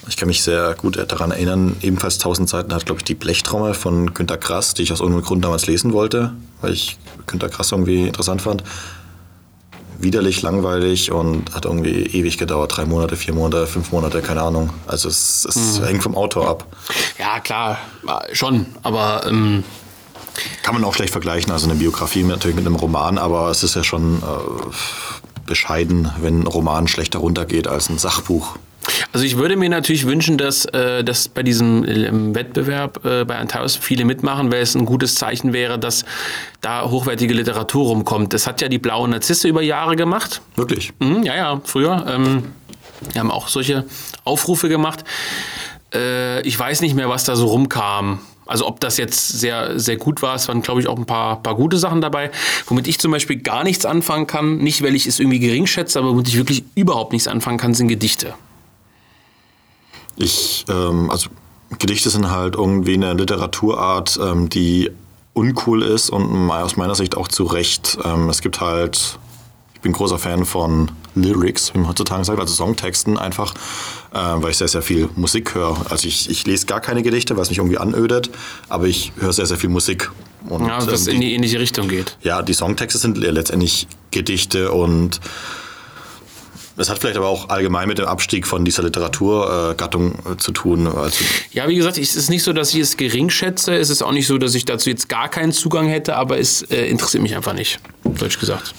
Ich 0.07 0.15
kann 0.15 0.27
mich 0.27 0.41
sehr 0.41 0.75
gut 0.75 0.97
daran 0.97 1.31
erinnern, 1.31 1.75
ebenfalls 1.81 2.17
tausend 2.17 2.47
Seiten 2.47 2.73
hat, 2.73 2.85
glaube 2.85 2.99
ich, 2.99 3.05
die 3.05 3.15
Blechtrommel 3.15 3.73
von 3.73 4.13
Günter 4.13 4.37
Grass, 4.37 4.73
die 4.73 4.83
ich 4.83 4.93
aus 4.93 5.01
irgendeinem 5.01 5.25
Grund 5.25 5.43
damals 5.43 5.67
lesen 5.67 5.91
wollte, 5.91 6.33
weil 6.61 6.73
ich 6.73 6.97
Günter 7.25 7.49
Grass 7.49 7.71
irgendwie 7.71 8.07
interessant 8.07 8.41
fand. 8.41 8.63
Widerlich, 9.99 10.43
langweilig 10.43 11.11
und 11.11 11.55
hat 11.55 11.65
irgendwie 11.65 12.03
ewig 12.05 12.37
gedauert. 12.37 12.77
Drei 12.77 12.85
Monate, 12.85 13.15
vier 13.15 13.33
Monate, 13.33 13.65
fünf 13.65 13.91
Monate, 13.91 14.21
keine 14.21 14.43
Ahnung. 14.43 14.69
Also 14.85 15.09
es, 15.09 15.43
es 15.43 15.79
mhm. 15.79 15.85
hängt 15.85 16.03
vom 16.03 16.15
Autor 16.15 16.47
ab. 16.47 16.67
Ja, 17.17 17.39
klar, 17.39 17.79
schon. 18.31 18.67
Aber 18.83 19.25
ähm, 19.27 19.63
kann 20.63 20.73
man 20.73 20.83
auch 20.83 20.93
schlecht 20.93 21.11
vergleichen, 21.11 21.51
also 21.51 21.69
eine 21.69 21.79
Biografie 21.79 22.23
natürlich 22.23 22.55
mit 22.55 22.65
einem 22.65 22.75
Roman, 22.75 23.17
aber 23.17 23.49
es 23.49 23.63
ist 23.63 23.75
ja 23.75 23.83
schon 23.83 24.17
äh, 24.17 25.45
bescheiden, 25.45 26.11
wenn 26.19 26.41
ein 26.41 26.47
Roman 26.47 26.87
schlechter 26.87 27.19
runtergeht 27.19 27.67
als 27.67 27.89
ein 27.89 27.97
Sachbuch. 27.97 28.57
Also 29.11 29.25
ich 29.25 29.37
würde 29.37 29.55
mir 29.57 29.69
natürlich 29.69 30.05
wünschen, 30.05 30.37
dass, 30.37 30.65
äh, 30.65 31.03
dass 31.03 31.27
bei 31.27 31.43
diesem 31.43 31.83
äh, 31.83 32.09
Wettbewerb 32.35 33.05
äh, 33.05 33.25
bei 33.25 33.37
Antares 33.37 33.75
viele 33.75 34.05
mitmachen, 34.05 34.51
weil 34.51 34.61
es 34.61 34.75
ein 34.75 34.85
gutes 34.85 35.15
Zeichen 35.15 35.53
wäre, 35.53 35.77
dass 35.79 36.05
da 36.61 36.89
hochwertige 36.89 37.33
Literatur 37.33 37.87
rumkommt. 37.87 38.33
Das 38.33 38.47
hat 38.47 38.61
ja 38.61 38.69
die 38.69 38.77
Blaue 38.77 39.09
Narzisse 39.09 39.47
über 39.47 39.61
Jahre 39.61 39.95
gemacht. 39.95 40.41
Wirklich? 40.55 40.93
Mhm, 40.99 41.23
ja, 41.23 41.35
ja, 41.35 41.61
früher. 41.63 42.05
Ähm, 42.07 42.53
wir 43.11 43.19
haben 43.19 43.31
auch 43.31 43.47
solche 43.47 43.85
Aufrufe 44.23 44.69
gemacht. 44.69 45.03
Äh, 45.93 46.41
ich 46.41 46.57
weiß 46.57 46.81
nicht 46.81 46.95
mehr, 46.95 47.09
was 47.09 47.25
da 47.25 47.35
so 47.35 47.47
rumkam. 47.47 48.19
Also 48.47 48.67
ob 48.67 48.79
das 48.79 48.97
jetzt 48.97 49.29
sehr, 49.29 49.79
sehr 49.79 49.97
gut 49.97 50.21
war, 50.21 50.35
es 50.35 50.47
waren, 50.47 50.61
glaube 50.61 50.81
ich, 50.81 50.87
auch 50.87 50.97
ein 50.97 51.05
paar, 51.05 51.41
paar 51.41 51.55
gute 51.55 51.77
Sachen 51.77 52.01
dabei. 52.01 52.31
Womit 52.67 52.87
ich 52.87 52.99
zum 52.99 53.11
Beispiel 53.11 53.37
gar 53.37 53.63
nichts 53.63 53.85
anfangen 53.85 54.27
kann, 54.27 54.57
nicht 54.57 54.81
weil 54.81 54.95
ich 54.95 55.05
es 55.05 55.19
irgendwie 55.19 55.39
gering 55.39 55.67
schätze, 55.67 55.99
aber 55.99 56.09
womit 56.09 56.27
ich 56.27 56.37
wirklich 56.37 56.63
überhaupt 56.75 57.13
nichts 57.13 57.27
anfangen 57.27 57.57
kann, 57.57 57.73
sind 57.73 57.87
Gedichte. 57.87 58.33
Ich, 60.15 60.65
ähm, 60.69 61.09
also 61.11 61.29
Gedichte 61.79 62.09
sind 62.09 62.31
halt 62.31 62.55
irgendwie 62.55 62.93
eine 62.93 63.13
Literaturart, 63.13 64.19
ähm, 64.21 64.49
die 64.49 64.91
uncool 65.33 65.83
ist 65.83 66.09
und 66.09 66.49
aus 66.49 66.77
meiner 66.77 66.95
Sicht 66.95 67.15
auch 67.15 67.27
zu 67.27 67.43
Recht. 67.43 67.97
Ähm, 68.03 68.29
es 68.29 68.41
gibt 68.41 68.59
halt 68.59 69.19
ich 69.77 69.81
bin 69.81 69.91
großer 69.91 70.17
Fan 70.17 70.43
von 70.43 70.89
Lyrics, 71.23 71.73
wie 71.73 71.79
man 71.79 71.89
heutzutage 71.89 72.23
sagt, 72.25 72.39
also 72.39 72.53
Songtexten 72.53 73.17
einfach, 73.17 73.53
äh, 74.13 74.17
weil 74.17 74.51
ich 74.51 74.57
sehr, 74.57 74.67
sehr 74.67 74.81
viel 74.81 75.09
Musik 75.15 75.55
höre. 75.55 75.77
Also 75.89 76.07
ich, 76.07 76.29
ich 76.29 76.45
lese 76.45 76.65
gar 76.65 76.79
keine 76.79 77.03
Gedichte, 77.03 77.37
was 77.37 77.49
mich 77.49 77.57
irgendwie 77.57 77.77
anödet, 77.77 78.29
aber 78.69 78.85
ich 78.85 79.11
höre 79.19 79.33
sehr, 79.33 79.45
sehr 79.45 79.57
viel 79.57 79.69
Musik. 79.69 80.11
Und, 80.49 80.67
ja, 80.67 80.85
was 80.85 81.07
ähm, 81.07 81.11
die, 81.11 81.15
in 81.15 81.21
die 81.21 81.33
ähnliche 81.33 81.59
Richtung 81.59 81.87
geht. 81.87 82.17
Ja, 82.21 82.41
die 82.41 82.53
Songtexte 82.53 82.99
sind 82.99 83.17
letztendlich 83.17 83.87
Gedichte 84.11 84.71
und 84.71 85.19
das 86.77 86.89
hat 86.89 86.99
vielleicht 86.99 87.17
aber 87.17 87.27
auch 87.27 87.49
allgemein 87.49 87.87
mit 87.87 87.97
dem 87.97 88.05
Abstieg 88.05 88.45
von 88.45 88.63
dieser 88.63 88.83
Literaturgattung 88.83 90.13
äh, 90.33 90.37
zu 90.37 90.51
tun. 90.51 90.85
Also 90.87 91.25
ja, 91.51 91.67
wie 91.67 91.75
gesagt, 91.75 91.97
es 91.97 92.15
ist 92.15 92.29
nicht 92.29 92.43
so, 92.43 92.53
dass 92.53 92.73
ich 92.73 92.81
es 92.81 92.97
gering 92.97 93.31
schätze. 93.31 93.75
Es 93.75 93.89
ist 93.89 94.03
auch 94.03 94.11
nicht 94.11 94.27
so, 94.27 94.37
dass 94.37 94.53
ich 94.53 94.63
dazu 94.63 94.91
jetzt 94.91 95.09
gar 95.09 95.27
keinen 95.27 95.51
Zugang 95.51 95.87
hätte, 95.87 96.15
aber 96.15 96.37
es 96.37 96.61
äh, 96.61 96.85
interessiert 96.85 97.23
mich 97.23 97.35
einfach 97.35 97.53
nicht, 97.53 97.79
deutsch 98.15 98.39
gesagt. 98.39 98.73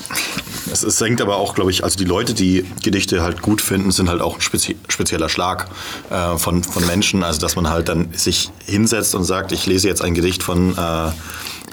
Es, 0.70 0.82
es 0.82 1.00
hängt 1.00 1.20
aber 1.20 1.36
auch, 1.36 1.54
glaube 1.54 1.70
ich, 1.70 1.84
also 1.84 1.96
die 1.96 2.04
Leute, 2.04 2.34
die 2.34 2.64
Gedichte 2.82 3.22
halt 3.22 3.42
gut 3.42 3.60
finden, 3.60 3.90
sind 3.90 4.08
halt 4.08 4.20
auch 4.20 4.36
ein 4.36 4.40
spezi 4.40 4.76
spezieller 4.88 5.28
Schlag 5.28 5.68
äh, 6.10 6.36
von, 6.36 6.62
von 6.62 6.86
Menschen. 6.86 7.22
Also, 7.22 7.40
dass 7.40 7.56
man 7.56 7.68
halt 7.68 7.88
dann 7.88 8.12
sich 8.12 8.50
hinsetzt 8.66 9.14
und 9.14 9.24
sagt, 9.24 9.52
ich 9.52 9.66
lese 9.66 9.88
jetzt 9.88 10.02
ein 10.02 10.14
Gedicht 10.14 10.42
von 10.42 10.76
äh, 10.76 11.10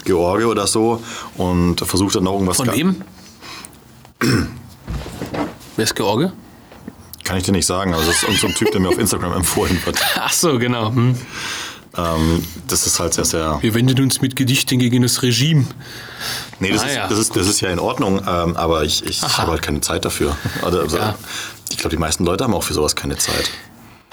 George 0.04 0.46
oder 0.46 0.66
so 0.66 1.02
und 1.36 1.80
versucht 1.80 2.16
dann 2.16 2.24
noch 2.24 2.34
irgendwas... 2.34 2.56
Von 2.58 2.72
wem? 2.72 3.02
Wer 5.76 5.84
ist 5.84 5.94
George? 5.94 6.32
Kann 7.24 7.38
ich 7.38 7.42
dir 7.42 7.52
nicht 7.52 7.66
sagen, 7.66 7.92
aber 7.92 8.04
das 8.04 8.22
ist 8.22 8.40
so 8.40 8.46
ein 8.46 8.54
Typ, 8.54 8.70
der 8.70 8.80
mir 8.80 8.88
auf 8.88 8.98
Instagram 8.98 9.32
empfohlen 9.36 9.78
wird. 9.84 9.98
Ach 10.14 10.32
so, 10.32 10.58
genau. 10.58 10.94
Hm. 10.94 11.16
Ähm, 11.98 12.44
das 12.68 12.86
ist 12.86 13.00
halt 13.00 13.14
sehr, 13.14 13.24
sehr. 13.24 13.58
Wir 13.60 13.74
wenden 13.74 14.00
uns 14.02 14.20
mit 14.20 14.36
Gedichten 14.36 14.78
gegen 14.78 15.02
das 15.02 15.22
Regime. 15.22 15.66
Nee, 16.60 16.72
das, 16.72 16.82
ah, 16.82 16.86
ist, 16.86 16.96
ja. 16.96 17.08
das, 17.08 17.18
ist, 17.18 17.36
das 17.36 17.46
ist 17.46 17.60
ja 17.60 17.70
in 17.70 17.78
Ordnung, 17.78 18.20
ähm, 18.26 18.56
aber 18.56 18.84
ich, 18.84 19.04
ich 19.06 19.22
habe 19.22 19.52
halt 19.52 19.62
keine 19.62 19.80
Zeit 19.80 20.04
dafür. 20.04 20.36
Also, 20.62 20.80
also 20.80 20.98
ja. 20.98 21.14
Ich 21.70 21.78
glaube, 21.78 21.90
die 21.90 22.00
meisten 22.00 22.24
Leute 22.24 22.44
haben 22.44 22.54
auch 22.54 22.62
für 22.62 22.74
sowas 22.74 22.94
keine 22.94 23.16
Zeit. 23.16 23.50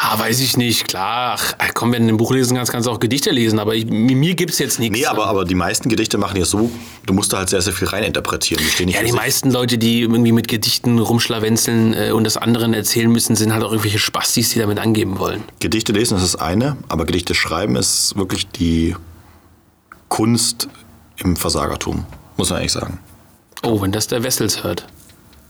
Ah, 0.06 0.20
weiß 0.20 0.42
ich 0.42 0.58
nicht, 0.58 0.88
klar. 0.90 1.40
Ach, 1.58 1.70
komm, 1.74 1.94
wenn 1.94 2.06
du 2.08 2.14
ein 2.14 2.18
Buch 2.18 2.34
lesen 2.34 2.58
kannst, 2.58 2.72
kannst 2.74 2.88
du 2.88 2.92
auch 2.92 3.00
Gedichte 3.00 3.32
lesen, 3.32 3.58
aber 3.58 3.74
ich, 3.74 3.86
mir 3.86 4.36
gibt 4.36 4.52
es 4.52 4.60
jetzt 4.60 4.78
nichts. 4.80 4.98
Nee, 4.98 5.06
aber, 5.06 5.28
aber 5.28 5.46
die 5.46 5.56
meisten 5.56 5.88
Gedichte 5.88 6.18
machen 6.18 6.36
ja 6.38 6.44
so, 6.46 6.70
du 7.06 7.14
musst 7.14 7.32
da 7.32 7.38
halt 7.38 7.50
sehr, 7.50 7.62
sehr 7.62 7.72
viel 7.72 7.88
reininterpretieren. 7.88 8.62
Die 8.80 8.92
Ja, 8.92 9.00
die 9.00 9.06
sich. 9.08 9.14
meisten 9.16 9.50
Leute, 9.50 9.78
die 9.78 10.02
irgendwie 10.02 10.34
mit 10.34 10.50
Gedichten 10.50 11.00
rumschlawenzeln 11.00 11.94
äh, 11.94 12.12
und 12.12 12.26
das 12.26 12.36
anderen 12.36 12.74
erzählen 12.74 13.10
müssen, 13.10 13.38
sind 13.38 13.54
halt 13.54 13.64
auch 13.64 13.72
irgendwelche 13.72 14.00
Spastis, 14.00 14.50
die 14.50 14.60
damit 14.60 14.78
angeben 14.80 15.20
wollen. 15.20 15.42
Gedichte 15.62 15.94
lesen 15.94 16.18
ist 16.18 16.24
das 16.24 16.36
eine, 16.36 16.76
aber 16.90 17.06
Gedichte 17.06 17.34
schreiben 17.34 17.78
ist 17.78 18.18
wirklich 18.18 18.48
die 18.50 18.96
Kunst 20.10 20.68
im 21.18 21.36
Versagertum, 21.38 22.06
muss 22.38 22.50
man 22.50 22.60
eigentlich 22.60 22.74
sagen. 22.74 23.00
Oh, 23.64 23.82
wenn 23.82 23.92
das 23.94 24.08
der 24.08 24.24
Wessels 24.24 24.64
hört. 24.64 24.86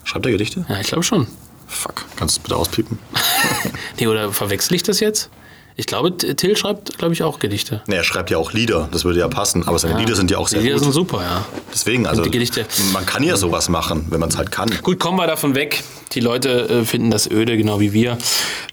Schreibt 0.03 0.25
er 0.27 0.31
Gedichte? 0.31 0.65
Ja, 0.69 0.79
ich 0.79 0.87
glaube 0.87 1.03
schon. 1.03 1.27
Fuck, 1.73 2.05
kannst 2.15 2.37
du 2.37 2.39
es 2.39 2.43
bitte 2.43 2.55
auspiepen? 2.55 2.99
Nee, 3.99 4.07
oder 4.07 4.31
verwechsel 4.31 4.75
ich 4.75 4.83
das 4.83 4.99
jetzt? 4.99 5.29
Ich 5.75 5.87
glaube, 5.87 6.15
Till 6.17 6.55
schreibt, 6.55 6.97
glaube 6.99 7.13
ich, 7.13 7.23
auch 7.23 7.39
Gedichte. 7.39 7.81
Nee, 7.87 7.95
er 7.95 8.03
schreibt 8.03 8.29
ja 8.29 8.37
auch 8.37 8.53
Lieder, 8.53 8.89
das 8.91 9.05
würde 9.05 9.19
ja 9.19 9.27
passen, 9.27 9.67
aber 9.67 9.79
seine 9.79 9.97
Lieder 9.97 10.15
sind 10.15 10.29
ja 10.29 10.37
auch 10.37 10.47
sehr 10.47 10.59
Die 10.59 10.65
Lieder 10.65 10.75
gut. 10.77 10.83
sind 10.83 10.93
super, 10.93 11.21
ja. 11.23 11.45
Deswegen, 11.73 12.05
also 12.05 12.21
Gedichte- 12.23 12.65
man 12.91 13.05
kann 13.07 13.23
ja 13.23 13.35
sowas 13.37 13.69
machen, 13.69 14.05
wenn 14.09 14.19
man 14.19 14.29
es 14.29 14.37
halt 14.37 14.51
kann. 14.51 14.69
Gut, 14.83 14.99
kommen 14.99 15.17
wir 15.17 15.25
davon 15.25 15.55
weg. 15.55 15.83
Die 16.11 16.19
Leute 16.19 16.69
äh, 16.69 16.85
finden 16.85 17.09
das 17.09 17.29
öde, 17.29 17.57
genau 17.57 17.79
wie 17.79 17.91
wir. 17.91 18.17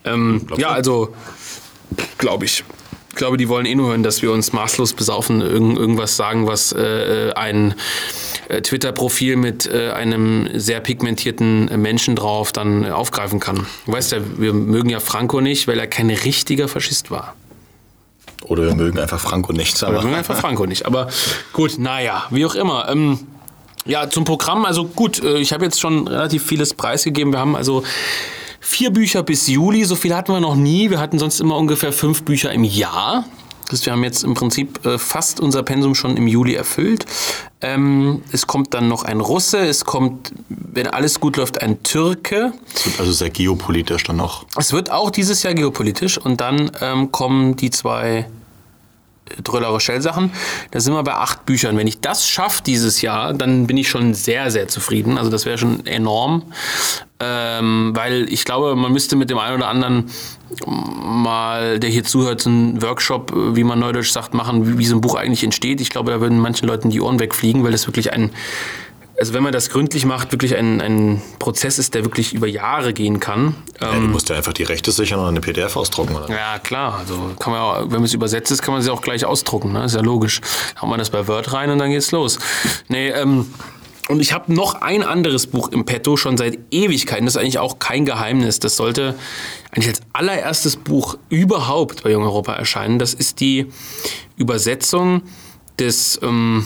Ähm, 0.05 0.47
ja, 0.59 0.71
also, 0.71 1.15
glaube 2.19 2.45
ich. 2.45 2.65
Ich 3.11 3.17
glaube, 3.17 3.37
die 3.37 3.49
wollen 3.49 3.67
eh 3.67 3.75
nur 3.75 3.91
hören, 3.91 4.03
dass 4.03 4.23
wir 4.23 4.31
uns 4.33 4.53
maßlos 4.53 4.95
besaufen, 4.95 5.41
irgend, 5.41 5.77
irgendwas 5.77 6.17
sagen, 6.17 6.47
was 6.47 6.73
äh, 6.73 7.33
ein 7.35 7.75
äh, 8.49 8.63
Twitter-Profil 8.63 9.37
mit 9.37 9.67
äh, 9.67 9.91
einem 9.91 10.49
sehr 10.55 10.81
pigmentierten 10.81 11.69
äh, 11.69 11.77
Menschen 11.77 12.15
drauf 12.17 12.53
dann 12.53 12.85
äh, 12.85 12.91
aufgreifen 12.91 13.41
kann. 13.41 13.67
Du 13.87 13.93
weißt 13.93 14.13
ja, 14.13 14.19
wir 14.37 14.53
mögen 14.53 14.91
ja 14.91 15.01
Franco 15.01 15.41
nicht, 15.41 15.67
weil 15.67 15.79
er 15.79 15.89
kein 15.89 16.09
richtiger 16.09 16.69
Faschist 16.69 17.11
war. 17.11 17.35
Oder 18.45 18.65
wir 18.65 18.75
mögen 18.75 18.99
einfach 18.99 19.21
Franco 19.21 19.53
nicht. 19.53 19.81
Wir 19.81 19.89
Aber 19.89 20.03
mögen 20.03 20.15
einfach 20.15 20.37
Franco 20.37 20.67
nicht. 20.67 20.87
Aber 20.87 21.09
gut, 21.53 21.79
naja, 21.79 22.25
wie 22.31 22.47
auch 22.47 22.55
immer. 22.55 22.89
Ähm, 22.89 23.19
ja, 23.87 24.09
zum 24.09 24.25
Programm, 24.25 24.65
also 24.65 24.87
gut, 24.87 25.23
äh, 25.23 25.39
ich 25.39 25.53
habe 25.53 25.65
jetzt 25.65 25.81
schon 25.81 26.07
relativ 26.07 26.45
vieles 26.47 26.75
preisgegeben. 26.75 27.33
Wir 27.33 27.41
haben 27.41 27.57
also 27.57 27.83
vier 28.61 28.91
Bücher 28.91 29.23
bis 29.23 29.47
Juli, 29.49 29.85
so 29.85 29.97
viel 29.97 30.15
hatten 30.15 30.33
wir 30.33 30.41
noch 30.41 30.55
nie. 30.55 30.91
Wir 30.91 31.01
hatten 31.01 31.19
sonst 31.19 31.41
immer 31.41 31.57
ungefähr 31.57 31.93
fünf 31.93 32.23
Bücher 32.23 32.53
im 32.53 32.65
Jahr. 32.65 33.25
Das 33.65 33.79
heißt, 33.79 33.87
wir 33.87 33.93
haben 33.93 34.05
jetzt 34.05 34.25
im 34.25 34.35
Prinzip 34.35 34.85
äh, 34.85 34.99
fast 34.99 35.39
unser 35.39 35.63
Pensum 35.63 35.95
schon 35.95 36.17
im 36.17 36.27
Juli 36.27 36.55
erfüllt. 36.55 37.07
Ähm, 37.61 38.23
es 38.33 38.47
kommt 38.47 38.75
dann 38.75 38.89
noch 38.89 39.05
ein 39.05 39.21
Russe, 39.21 39.59
es 39.59 39.85
kommt, 39.85 40.33
wenn 40.49 40.89
alles 40.89 41.21
gut 41.21 41.37
läuft, 41.37 41.63
ein 41.63 41.83
Türke. 41.83 42.53
es 42.75 42.87
wird 42.87 43.01
also 43.01 43.13
sehr 43.13 43.31
geopolitisch 43.31 44.03
dann 44.05 44.17
noch. 44.17 44.45
Es 44.57 44.73
wird 44.73 44.91
auch 44.91 45.11
dieses 45.11 45.43
Jahr 45.45 45.55
geopolitisch 45.55 46.19
und 46.19 46.41
dann 46.41 46.73
ähm, 46.81 47.13
kommen 47.13 47.57
die 47.57 47.71
zwei 47.71 48.27
Dröller 49.43 49.69
Rochelle-Sachen. 49.69 50.33
Da 50.71 50.81
sind 50.81 50.93
wir 50.93 51.03
bei 51.03 51.15
acht 51.15 51.47
Büchern. 51.47 51.77
Wenn 51.77 51.87
ich 51.87 52.01
das 52.01 52.27
schaffe 52.29 52.63
dieses 52.65 53.03
Jahr, 53.03 53.33
dann 53.35 53.67
bin 53.67 53.77
ich 53.77 53.89
schon 53.89 54.15
sehr, 54.15 54.51
sehr 54.51 54.69
zufrieden. 54.69 55.19
Also 55.19 55.31
das 55.31 55.47
wäre 55.47 55.59
schon 55.59 55.87
enorm. 55.87 56.43
Ähm, 57.23 57.93
weil 57.95 58.33
ich 58.33 58.45
glaube, 58.45 58.75
man 58.77 58.93
müsste 58.93 59.15
mit 59.15 59.29
dem 59.29 59.39
einen 59.39 59.57
oder 59.57 59.69
anderen 59.69 60.11
mal, 60.67 61.79
der 61.79 61.91
hier 61.91 62.03
zuhört, 62.05 62.41
so 62.41 62.51
einen 62.51 62.83
Workshop, 62.83 63.33
wie 63.35 63.63
man 63.63 63.79
neudeutsch 63.79 64.11
sagt, 64.11 64.33
machen, 64.33 64.67
wie, 64.67 64.79
wie 64.79 64.87
so 64.87 64.97
ein 64.97 65.01
Buch 65.01 65.15
eigentlich 65.15 65.45
entsteht. 65.45 65.81
Ich 65.81 65.91
glaube, 65.91 66.11
da 66.11 66.21
würden 66.21 66.39
manchen 66.39 66.67
Leuten 66.67 66.91
die 66.91 67.01
Ohren 67.01 67.21
wegfliegen, 67.21 67.63
weil 67.63 67.73
das 67.73 67.87
wirklich 67.87 68.13
ein 68.13 68.31
also 69.21 69.35
wenn 69.35 69.43
man 69.43 69.53
das 69.53 69.69
gründlich 69.69 70.07
macht, 70.07 70.33
wirklich 70.33 70.57
ein, 70.57 70.81
ein 70.81 71.21
Prozess 71.39 71.79
ist, 71.79 71.95
der 71.95 72.05
wirklich 72.05 72.33
über 72.33 72.47
Jahre 72.47 72.95
gehen 72.95 73.21
kann. 73.21 73.55
Ja, 73.79 73.93
du 73.93 74.01
musst 74.01 74.31
ja 74.31 74.37
einfach 74.37 74.55
die 74.55 74.63
Rechte 74.63 74.93
sichern 74.93 75.21
und 75.21 75.27
eine 75.27 75.43
PDF 75.43 75.77
ausdrucken. 75.77 76.17
Oder? 76.17 76.31
Ja, 76.31 76.59
klar. 76.59 76.97
Also 76.99 77.35
kann 77.39 77.53
man 77.53 77.61
auch, 77.61 77.83
wenn 77.83 77.91
man 77.91 78.05
es 78.05 78.15
übersetzt 78.15 78.51
ist, 78.51 78.63
kann 78.63 78.73
man 78.73 78.83
sie 78.83 78.91
auch 78.91 79.03
gleich 79.03 79.27
ausdrucken. 79.27 79.73
Ne? 79.73 79.85
Ist 79.85 79.95
ja 79.95 80.01
logisch. 80.01 80.41
Haut 80.81 80.89
man 80.89 80.99
das 80.99 81.11
bei 81.11 81.29
Word 81.29 81.53
rein 81.53 81.69
und 81.71 81.79
dann 81.79 81.91
geht's 81.91 82.13
los. 82.13 82.39
Nee, 82.89 83.11
ähm, 83.11 83.53
und 84.09 84.21
ich 84.21 84.33
habe 84.33 84.55
noch 84.55 84.81
ein 84.81 85.03
anderes 85.03 85.47
Buch 85.47 85.69
im 85.69 85.85
Petto, 85.85 86.17
schon 86.17 86.39
seit 86.39 86.59
Ewigkeiten. 86.71 87.27
Das 87.27 87.35
ist 87.37 87.41
eigentlich 87.41 87.59
auch 87.59 87.79
kein 87.79 88.07
Geheimnis. 88.07 88.59
Das 88.59 88.77
sollte 88.77 89.15
eigentlich 89.71 89.89
als 89.89 90.01
allererstes 90.15 90.77
Buch 90.77 91.19
überhaupt 91.29 92.05
bei 92.05 92.11
Jung 92.11 92.23
Europa 92.23 92.55
erscheinen. 92.55 92.99
Das 92.99 93.13
ist 93.13 93.41
die 93.41 93.67
Übersetzung 94.37 95.23
des, 95.79 96.19
ähm, 96.23 96.65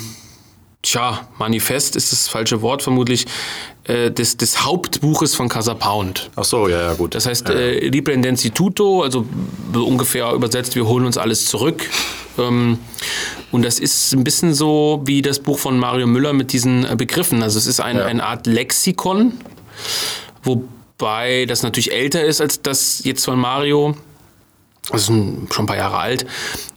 tja, 0.85 1.27
Manifest 1.39 1.97
ist 1.97 2.13
das 2.13 2.29
falsche 2.29 2.63
Wort 2.63 2.83
vermutlich, 2.83 3.27
äh, 3.85 4.11
des, 4.11 4.37
des 4.37 4.65
Hauptbuches 4.65 5.35
von 5.35 5.49
Casa 5.49 5.75
Pound. 5.75 6.31
Ach 6.37 6.45
so, 6.45 6.69
ja, 6.69 6.81
ja, 6.81 6.95
gut. 6.95 7.15
Das 7.15 7.27
heißt, 7.27 7.49
äh, 7.51 7.89
Riprendencituto, 7.89 9.03
also 9.03 9.27
so 9.73 9.85
ungefähr 9.87 10.33
übersetzt, 10.33 10.75
wir 10.77 10.87
holen 10.87 11.05
uns 11.07 11.19
alles 11.19 11.47
zurück. 11.47 11.83
Ähm, 12.39 12.79
und 13.51 13.65
das 13.65 13.79
ist 13.79 14.13
ein 14.13 14.25
bisschen 14.25 14.55
so 14.55 15.03
wie 15.05 15.23
das 15.23 15.39
Buch 15.39 15.59
von 15.59 15.79
Mario 15.79 16.07
Müller 16.07 16.33
mit 16.33 16.53
diesen 16.53 16.85
äh, 16.85 16.97
Begriffen. 16.97 17.43
Also 17.43 17.59
es 17.59 17.67
ist 17.67 17.81
ein, 17.81 17.97
Ja. 17.97 18.05
eine 18.05 18.25
Art 18.25 18.47
Lexikon, 18.47 19.35
wobei 20.43 21.47
das 21.47 21.63
natürlich 21.63 21.93
älter 21.93 22.25
ist 22.25 22.41
als 22.41 22.63
das 22.63 23.03
jetzt 23.05 23.25
von 23.25 23.39
Mario. 23.39 23.97
Das 24.91 25.03
ist 25.03 25.09
ein, 25.09 25.49
schon 25.51 25.65
ein 25.65 25.67
paar 25.67 25.77
Jahre 25.77 25.99
alt. 25.99 26.27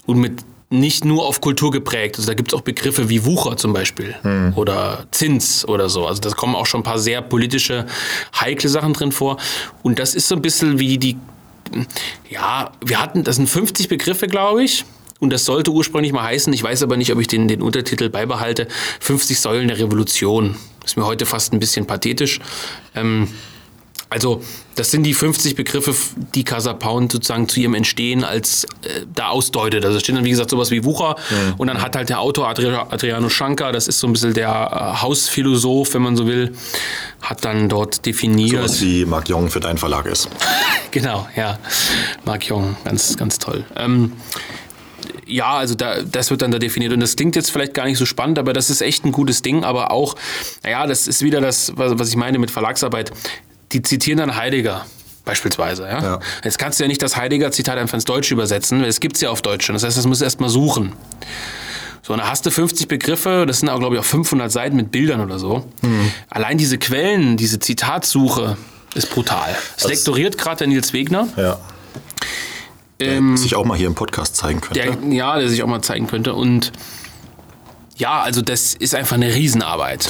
Und 0.05 0.17
mit 0.19 0.43
nicht 0.69 1.05
nur 1.05 1.25
auf 1.25 1.39
Kultur 1.39 1.71
geprägt. 1.71 2.17
Also 2.17 2.27
da 2.27 2.33
gibt 2.33 2.51
es 2.51 2.57
auch 2.57 2.61
Begriffe 2.61 3.09
wie 3.09 3.25
Wucher 3.25 3.55
zum 3.55 3.71
Beispiel 3.73 4.15
oder 4.55 5.05
Zins 5.11 5.65
oder 5.67 5.87
so. 5.87 6.05
Also 6.05 6.21
da 6.21 6.29
kommen 6.31 6.55
auch 6.55 6.65
schon 6.65 6.81
ein 6.81 6.83
paar 6.83 6.99
sehr 6.99 7.21
politische, 7.21 7.85
heikle 8.39 8.69
Sachen 8.69 8.93
drin 8.93 9.11
vor. 9.11 9.37
Und 9.83 9.99
das 9.99 10.13
ist 10.13 10.27
so 10.27 10.35
ein 10.35 10.41
bisschen 10.41 10.77
wie 10.77 10.97
die, 10.97 11.17
ja, 12.29 12.71
wir 12.83 13.01
hatten, 13.01 13.23
das 13.23 13.37
sind 13.37 13.47
50 13.47 13.87
Begriffe, 13.87 14.27
glaube 14.27 14.63
ich. 14.63 14.83
Und 15.19 15.31
das 15.31 15.45
sollte 15.45 15.71
ursprünglich 15.71 16.13
mal 16.13 16.23
heißen, 16.23 16.53
ich 16.53 16.61
weiß 16.61 16.83
aber 16.83 16.95
nicht, 16.95 17.11
ob 17.11 17.19
ich 17.19 17.27
den, 17.27 17.47
den 17.47 17.61
Untertitel 17.61 18.09
beibehalte, 18.09 18.67
50 18.99 19.39
Säulen 19.39 19.67
der 19.67 19.79
Revolution. 19.79 20.55
Ist 20.85 20.97
mir 20.97 21.05
heute 21.05 21.25
fast 21.25 21.53
ein 21.53 21.59
bisschen 21.59 21.87
pathetisch. 21.87 22.39
Ähm, 22.93 23.27
also, 24.09 24.41
das 24.75 24.91
sind 24.91 25.03
die 25.03 25.13
50 25.13 25.55
Begriffe, 25.55 25.93
die 26.33 26.43
Casa 26.43 26.73
Pound 26.73 27.11
sozusagen 27.11 27.49
zu 27.49 27.59
ihrem 27.59 27.73
Entstehen 27.73 28.23
als 28.23 28.63
äh, 28.83 29.05
da 29.13 29.29
ausdeutet. 29.29 29.83
Also, 29.83 29.97
da 29.97 29.99
steht 29.99 30.15
dann, 30.15 30.23
wie 30.23 30.29
gesagt, 30.29 30.49
sowas 30.49 30.71
wie 30.71 30.83
Wucher. 30.85 31.15
Und 31.57 31.67
dann 31.67 31.81
hat 31.81 31.95
halt 31.95 32.09
der 32.09 32.19
Autor 32.19 32.47
Adri 32.47 32.67
Adriano 32.67 33.29
Schanka, 33.29 33.71
das 33.71 33.87
ist 33.87 33.99
so 33.99 34.07
ein 34.07 34.13
bisschen 34.13 34.33
der 34.33 34.47
äh, 34.49 35.01
Hausphilosoph, 35.01 35.93
wenn 35.93 36.01
man 36.03 36.15
so 36.15 36.25
will, 36.25 36.53
hat 37.21 37.43
dann 37.43 37.67
dort 37.67 38.05
definiert. 38.05 38.63
Was 38.63 38.81
wie 38.81 39.05
Marc 39.05 39.27
Jong 39.27 39.49
für 39.49 39.59
deinen 39.59 39.77
Verlag 39.77 40.05
ist. 40.05 40.29
Genau, 40.89 41.27
ja. 41.35 41.59
Mark 42.25 42.45
Jong, 42.45 42.77
ganz, 42.83 43.17
ganz 43.17 43.37
toll. 43.37 43.65
Ähm, 43.75 44.13
ja, 45.27 45.57
also 45.57 45.75
da, 45.75 46.01
das 46.01 46.29
wird 46.29 46.41
dann 46.41 46.51
da 46.51 46.59
definiert. 46.59 46.93
Und 46.93 47.01
das 47.01 47.15
klingt 47.15 47.35
jetzt 47.35 47.51
vielleicht 47.51 47.73
gar 47.73 47.85
nicht 47.85 47.97
so 47.97 48.05
spannend, 48.05 48.39
aber 48.39 48.53
das 48.53 48.69
ist 48.69 48.81
echt 48.81 49.05
ein 49.05 49.11
gutes 49.11 49.41
Ding. 49.41 49.63
Aber 49.63 49.91
auch, 49.91 50.15
naja, 50.63 50.87
das 50.87 51.07
ist 51.07 51.21
wieder 51.21 51.41
das, 51.41 51.73
was, 51.75 51.99
was 51.99 52.09
ich 52.09 52.15
meine 52.15 52.39
mit 52.39 52.51
Verlagsarbeit. 52.51 53.11
Die 53.71 53.81
zitieren 53.81 54.19
dann 54.19 54.35
Heidegger. 54.35 54.85
Beispielsweise, 55.25 55.83
ja? 55.83 56.01
Ja. 56.01 56.19
Jetzt 56.43 56.57
kannst 56.57 56.79
du 56.79 56.85
ja 56.85 56.87
nicht 56.87 57.01
das 57.01 57.17
Heidegger-Zitat 57.17 57.77
einfach 57.77 57.95
ins 57.95 58.05
Deutsche 58.05 58.33
übersetzen, 58.33 58.81
weil 58.81 58.87
es 58.87 59.01
gibt 59.01 59.17
es 59.17 59.21
ja 59.21 59.29
auf 59.29 59.41
Deutsch 59.41 59.65
schon. 59.65 59.73
Das 59.75 59.83
heißt, 59.83 59.97
das 59.97 60.07
musst 60.07 60.21
du 60.21 60.25
erst 60.25 60.39
mal 60.39 60.49
suchen. 60.49 60.93
So, 62.01 62.13
und 62.13 62.19
da 62.19 62.29
hast 62.29 62.45
du 62.45 62.51
50 62.51 62.87
Begriffe, 62.87 63.43
das 63.45 63.59
sind 63.59 63.67
auch, 63.67 63.79
glaube 63.79 63.95
ich, 63.95 63.99
auch 63.99 64.05
500 64.05 64.49
Seiten 64.49 64.77
mit 64.77 64.89
Bildern 64.91 65.19
oder 65.19 65.37
so. 65.37 65.67
Allein 66.29 66.57
diese 66.57 66.77
Quellen, 66.77 67.35
diese 67.35 67.59
Zitatsuche 67.59 68.55
ist 68.95 69.09
brutal. 69.09 69.53
Es 69.75 69.85
lektoriert 69.85 70.37
gerade 70.37 70.59
der 70.59 70.67
Nils 70.67 70.93
Wegner. 70.93 71.27
Ja. 71.35 71.59
Der 73.01 73.21
sich 73.35 73.55
auch 73.55 73.65
mal 73.65 73.77
hier 73.77 73.87
im 73.87 73.95
Podcast 73.95 74.37
zeigen 74.37 74.61
könnte. 74.61 74.79
Der, 74.79 75.13
ja, 75.13 75.37
der 75.37 75.49
sich 75.49 75.61
auch 75.61 75.67
mal 75.67 75.81
zeigen 75.81 76.07
könnte. 76.07 76.33
Und 76.33 76.71
ja, 77.97 78.21
also 78.21 78.41
das 78.41 78.73
ist 78.73 78.95
einfach 78.95 79.15
eine 79.15 79.35
Riesenarbeit. 79.35 80.09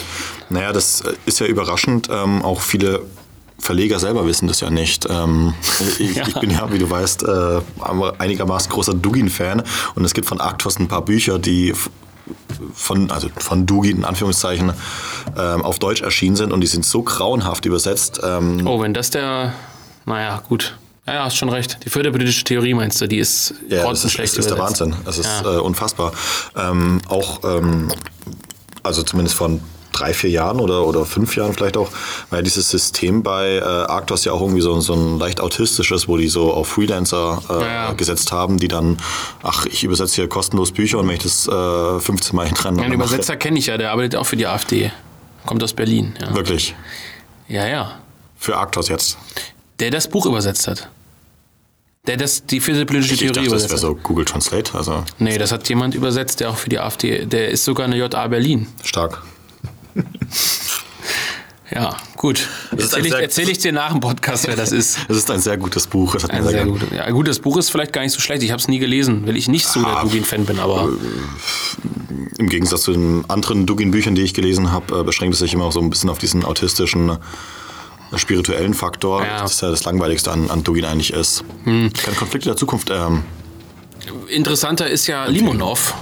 Naja, 0.50 0.72
das 0.72 1.02
äh, 1.02 1.14
ist 1.26 1.40
ja 1.40 1.48
überraschend. 1.48 2.10
Ähm, 2.12 2.44
auch 2.44 2.62
viele 2.62 3.02
Verleger 3.60 4.00
selber 4.00 4.26
wissen 4.26 4.48
das 4.48 4.60
ja 4.62 4.70
nicht. 4.70 5.08
Ähm, 5.10 5.54
ich, 6.00 6.16
Ja. 6.16 6.28
ich 6.28 6.36
bin 6.36 6.52
ja, 6.52 6.72
wie 6.72 6.78
du 6.80 6.90
weißt, 6.90 7.24
äh, 7.24 7.62
einigermaßen 8.20 8.72
großer 8.72 8.94
Dugin-Fan 8.94 9.64
und 9.96 10.06
es 10.06 10.14
gibt 10.14 10.28
von 10.28 10.40
Actos 10.40 10.80
ein 10.80 10.88
paar 10.88 11.04
Bücher, 11.04 11.40
die 11.40 11.74
von, 12.74 13.10
also 13.10 13.30
von 13.38 13.66
Dugin 13.66 13.98
in 13.98 14.06
Anführungszeichen 14.06 14.74
ähm, 15.38 15.62
auf 15.64 15.80
Deutsch 15.80 16.02
erschienen 16.02 16.36
sind 16.36 16.52
und 16.52 16.62
die 16.62 16.68
sind 16.68 16.86
so 16.86 17.02
grauenhaft 17.02 17.66
übersetzt. 17.66 18.20
Ähm, 18.24 18.66
Oh, 18.68 18.82
wenn 18.82 18.94
das 18.94 19.10
der. 19.10 19.54
Naja, 20.06 20.42
gut. 20.48 20.78
Ja, 21.06 21.14
ja, 21.16 21.24
hast 21.26 21.38
schon 21.38 21.48
recht. 21.50 21.80
Die 21.86 21.90
förderpolitische 21.90 22.44
Theorie 22.44 22.74
meinst 22.74 23.00
du, 23.00 23.08
die 23.08 23.18
ist 23.18 23.54
Ja, 23.70 23.78
das 23.78 23.78
ist, 23.78 23.84
grottenschlecht 23.86 24.34
das 24.38 24.46
ist 24.46 24.50
der. 24.52 24.60
Wahnsinn. 24.60 24.96
Das 25.06 25.18
ist 25.18 25.26
Ja. 25.44 25.56
äh, 25.56 25.60
unfassbar. 25.60 26.12
Ähm, 26.56 27.00
auch, 27.08 27.40
ähm, 27.46 27.90
also 28.84 29.04
zumindest 29.04 29.36
von 29.38 29.62
drei, 30.00 30.14
vier 30.14 30.30
Jahren 30.30 30.60
oder, 30.60 30.86
oder 30.86 31.06
fünf 31.06 31.36
Jahren 31.36 31.54
vielleicht 31.54 31.78
auch, 31.78 31.90
ja 32.32 32.42
dieses 32.42 32.70
System 32.70 33.24
bei 33.24 33.58
äh, 33.58 33.62
Arctos 33.62 34.26
ja 34.26 34.32
auch 34.34 34.42
irgendwie 34.42 34.62
so, 34.62 34.80
so 34.82 34.94
ein 34.94 35.20
leicht 35.20 35.40
autistisches, 35.42 36.08
wo 36.08 36.18
die 36.18 36.28
so 36.28 36.52
auf 36.54 36.68
Freelancer 36.68 37.42
äh, 37.50 37.62
Ja, 37.62 37.94
gesetzt 37.94 38.32
haben, 38.32 38.58
die 38.58 38.68
dann, 38.68 38.98
ach, 39.44 39.66
ich 39.66 39.84
übersetze 39.84 40.16
hier 40.16 40.28
kostenlos 40.30 40.72
Bücher 40.72 41.00
und 41.00 41.08
wenn 41.08 41.16
ich 41.16 41.24
das 41.24 41.48
äh, 41.48 42.00
15 42.00 42.36
Mal 42.36 42.46
hintereinander 42.48 42.84
Ja, 42.84 42.90
den 42.90 42.96
Übersetzer 42.96 43.36
kenne 43.36 43.60
ich 43.60 43.68
ja, 43.68 43.78
der 43.78 43.92
arbeitet 43.92 44.16
auch 44.16 44.26
für 44.26 44.36
die 44.38 44.48
AfD. 44.48 44.92
Kommt 45.46 45.64
aus 45.64 45.74
Berlin. 45.74 46.14
Ja, 46.22 46.36
Wirklich. 46.36 46.76
ja. 47.48 47.66
ja. 47.68 48.00
Für 48.38 48.58
Arctos 48.58 48.90
jetzt. 48.90 49.18
Der 49.80 49.92
das 49.92 50.08
Buch 50.08 50.26
übersetzt 50.26 50.68
hat. 50.68 50.90
Der 52.06 52.16
das, 52.18 52.46
die 52.46 52.58
Ich 52.58 52.64
Theorie 52.66 53.28
dachte, 53.28 53.34
das 53.34 53.48
übersetzt. 53.48 53.64
wäre 53.70 53.74
hat. 53.74 53.80
so 53.80 53.96
Google 53.96 54.26
Translate, 54.26 54.76
also 54.78 55.04
Nee, 55.20 55.38
das 55.38 55.52
hat 55.52 55.68
jemand 55.68 55.94
übersetzt, 55.94 56.40
der 56.40 56.50
auch 56.50 56.56
für 56.58 56.70
die 56.70 56.80
AfD, 56.80 57.26
der 57.26 57.50
ist 57.50 57.66
sogar 57.66 57.86
eine 57.86 57.98
JA 57.98 58.28
Berlin. 58.28 58.68
stark. 58.84 59.22
Ja, 61.70 61.98
gut. 62.16 62.48
Erzähle 62.72 63.08
ich, 63.10 63.14
erzähl 63.14 63.50
ich 63.50 63.58
dir 63.58 63.74
nach 63.74 63.92
dem 63.92 64.00
Podcast, 64.00 64.48
wer 64.48 64.56
das 64.56 64.72
ist. 64.72 65.00
Es 65.10 65.18
ist 65.18 65.30
ein 65.30 65.42
sehr 65.42 65.58
gutes 65.58 65.86
Buch. 65.86 66.14
Das 66.14 66.30
Ein 66.30 66.48
sehr 66.48 66.66
gut. 66.66 66.80
Ja, 66.94 67.10
gut, 67.10 67.28
das 67.28 67.40
Buch 67.40 67.58
ist 67.58 67.70
vielleicht 67.70 67.92
gar 67.92 68.02
nicht 68.04 68.14
so 68.14 68.22
schlecht. 68.22 68.42
Ich 68.44 68.52
habe 68.52 68.62
es 68.62 68.70
nie 68.70 68.80
gelesen, 68.80 69.28
weil 69.28 69.36
ich 69.36 69.50
nicht 69.50 69.68
so 69.68 69.82
der 69.82 69.98
Ah, 69.98 70.02
Dugin-Fan 70.04 70.46
bin, 70.46 70.60
aber 70.60 70.88
Im 72.38 72.48
Gegensatz 72.48 72.84
zu 72.84 72.94
den 72.94 73.26
anderen 73.30 73.66
Dugin-Büchern, 73.66 74.16
die 74.16 74.22
ich 74.22 74.34
gelesen 74.34 74.72
habe, 74.72 75.02
äh, 75.02 75.04
beschränkt 75.04 75.34
es 75.34 75.40
sich 75.40 75.54
immer 75.54 75.66
auch 75.66 75.74
so 75.74 75.82
ein 75.82 75.90
bisschen 75.90 76.10
auf 76.10 76.20
diesen 76.20 76.46
autistischen, 76.46 77.10
äh, 77.10 78.18
spirituellen 78.18 78.74
Faktor. 78.74 79.26
Ja. 79.26 79.42
Das 79.42 79.56
ist 79.56 79.62
ja 79.62 79.70
das 79.70 79.84
Langweiligste 79.84 80.32
an, 80.32 80.50
an 80.50 80.64
Dugin 80.64 80.86
eigentlich 80.86 81.12
ist. 81.12 81.44
Keine 81.66 81.92
Konflikte 82.18 82.48
der 82.48 82.56
Zukunft. 82.56 82.90
Ähm, 82.92 83.24
interessanter 84.30 84.90
ist 84.90 85.08
ja 85.08 85.26
Limonov. 85.26 85.94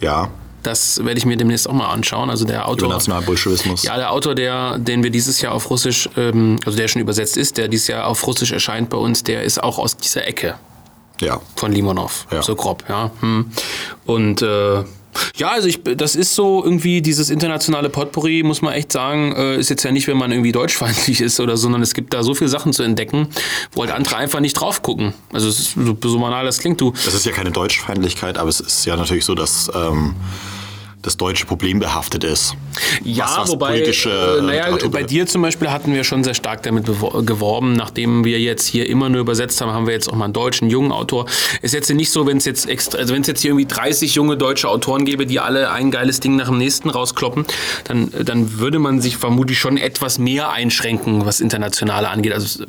ja, 0.00 0.28
Das 0.62 1.02
werde 1.04 1.18
ich 1.18 1.24
mir 1.26 1.36
demnächst 1.36 1.68
auch 1.68 1.72
mal 1.72 1.88
anschauen. 1.88 2.30
Also 2.30 2.44
der 2.44 2.68
Autor. 2.68 2.88
Nationalbolschewismus. 2.88 3.82
Ja, 3.82 3.96
der 3.96 4.12
Autor, 4.12 4.34
der, 4.34 4.78
den 4.78 5.02
wir 5.02 5.10
dieses 5.10 5.40
Jahr 5.40 5.52
auf 5.54 5.70
Russisch, 5.70 6.08
ähm, 6.16 6.58
also 6.64 6.76
der 6.76 6.88
schon 6.88 7.00
übersetzt 7.00 7.36
ist, 7.36 7.56
der 7.56 7.68
dieses 7.68 7.88
Jahr 7.88 8.06
auf 8.06 8.26
Russisch 8.26 8.52
erscheint 8.52 8.90
bei 8.90 8.98
uns, 8.98 9.24
der 9.24 9.42
ist 9.44 9.62
auch 9.62 9.78
aus 9.78 9.96
dieser 9.96 10.26
Ecke 10.26 10.56
ja. 11.20 11.40
von 11.56 11.72
Limonov, 11.72 12.26
Ja. 12.30 12.42
so 12.42 12.54
grob, 12.54 12.84
ja. 12.88 13.10
Hm. 13.20 13.50
Und 14.06 14.42
äh, 14.42 14.84
ja, 15.36 15.50
also 15.50 15.68
ich, 15.68 15.80
das 15.82 16.16
ist 16.16 16.34
so 16.34 16.62
irgendwie 16.64 17.02
dieses 17.02 17.30
internationale 17.30 17.88
Potpourri, 17.88 18.42
muss 18.42 18.62
man 18.62 18.74
echt 18.74 18.92
sagen, 18.92 19.32
äh, 19.34 19.56
ist 19.56 19.70
jetzt 19.70 19.82
ja 19.82 19.92
nicht, 19.92 20.06
wenn 20.06 20.16
man 20.16 20.30
irgendwie 20.32 20.52
deutschfeindlich 20.52 21.20
ist 21.20 21.40
oder 21.40 21.56
so, 21.56 21.62
sondern 21.62 21.82
es 21.82 21.94
gibt 21.94 22.14
da 22.14 22.22
so 22.22 22.34
viele 22.34 22.48
Sachen 22.48 22.72
zu 22.72 22.82
entdecken, 22.82 23.28
wo 23.72 23.82
halt 23.82 23.92
andere 23.92 24.16
einfach 24.16 24.40
nicht 24.40 24.54
drauf 24.54 24.82
gucken. 24.82 25.14
Also 25.32 25.48
es 25.48 25.60
ist 25.60 25.74
so, 25.74 25.96
so 26.00 26.18
banal 26.18 26.44
das 26.44 26.58
klingt, 26.58 26.80
du. 26.80 26.92
Das 27.04 27.14
ist 27.14 27.26
ja 27.26 27.32
keine 27.32 27.50
Deutschfeindlichkeit, 27.50 28.38
aber 28.38 28.48
es 28.48 28.60
ist 28.60 28.84
ja 28.86 28.96
natürlich 28.96 29.24
so, 29.24 29.34
dass 29.34 29.70
ähm, 29.74 30.14
das 31.02 31.16
deutsche 31.16 31.46
Problem 31.46 31.78
behaftet 31.78 32.24
ist. 32.24 32.54
Ja, 33.02 33.24
was, 33.24 33.38
was 33.38 33.50
wobei, 33.50 33.80
äh, 33.80 33.92
naja, 34.42 34.64
Literatur 34.66 34.90
bei 34.90 35.02
dir 35.02 35.26
zum 35.26 35.42
Beispiel 35.42 35.70
hatten 35.70 35.94
wir 35.94 36.04
schon 36.04 36.24
sehr 36.24 36.34
stark 36.34 36.62
damit 36.62 36.86
geworben, 36.86 37.72
nachdem 37.72 38.24
wir 38.24 38.38
jetzt 38.38 38.66
hier 38.66 38.88
immer 38.88 39.08
nur 39.08 39.22
übersetzt 39.22 39.60
haben, 39.60 39.72
haben 39.72 39.86
wir 39.86 39.94
jetzt 39.94 40.08
auch 40.08 40.14
mal 40.14 40.26
einen 40.26 40.34
deutschen 40.34 40.68
jungen 40.68 40.92
Autor. 40.92 41.26
Ist 41.62 41.72
jetzt 41.72 41.90
nicht 41.90 42.10
so, 42.10 42.26
wenn 42.26 42.36
es 42.36 42.44
jetzt 42.44 42.68
extra, 42.68 42.98
also 42.98 43.14
wenn 43.14 43.22
es 43.22 43.28
jetzt 43.28 43.40
hier 43.40 43.50
irgendwie 43.50 43.66
30 43.66 44.14
junge 44.14 44.36
deutsche 44.36 44.68
Autoren 44.68 45.04
gäbe, 45.04 45.26
die 45.26 45.40
alle 45.40 45.70
ein 45.70 45.90
geiles 45.90 46.20
Ding 46.20 46.36
nach 46.36 46.48
dem 46.48 46.58
nächsten 46.58 46.90
rauskloppen, 46.90 47.46
dann, 47.84 48.12
dann 48.24 48.58
würde 48.58 48.78
man 48.78 49.00
sich 49.00 49.16
vermutlich 49.16 49.58
schon 49.58 49.78
etwas 49.78 50.18
mehr 50.18 50.50
einschränken, 50.50 51.24
was 51.24 51.40
internationale 51.40 52.08
angeht. 52.08 52.32
Also 52.32 52.64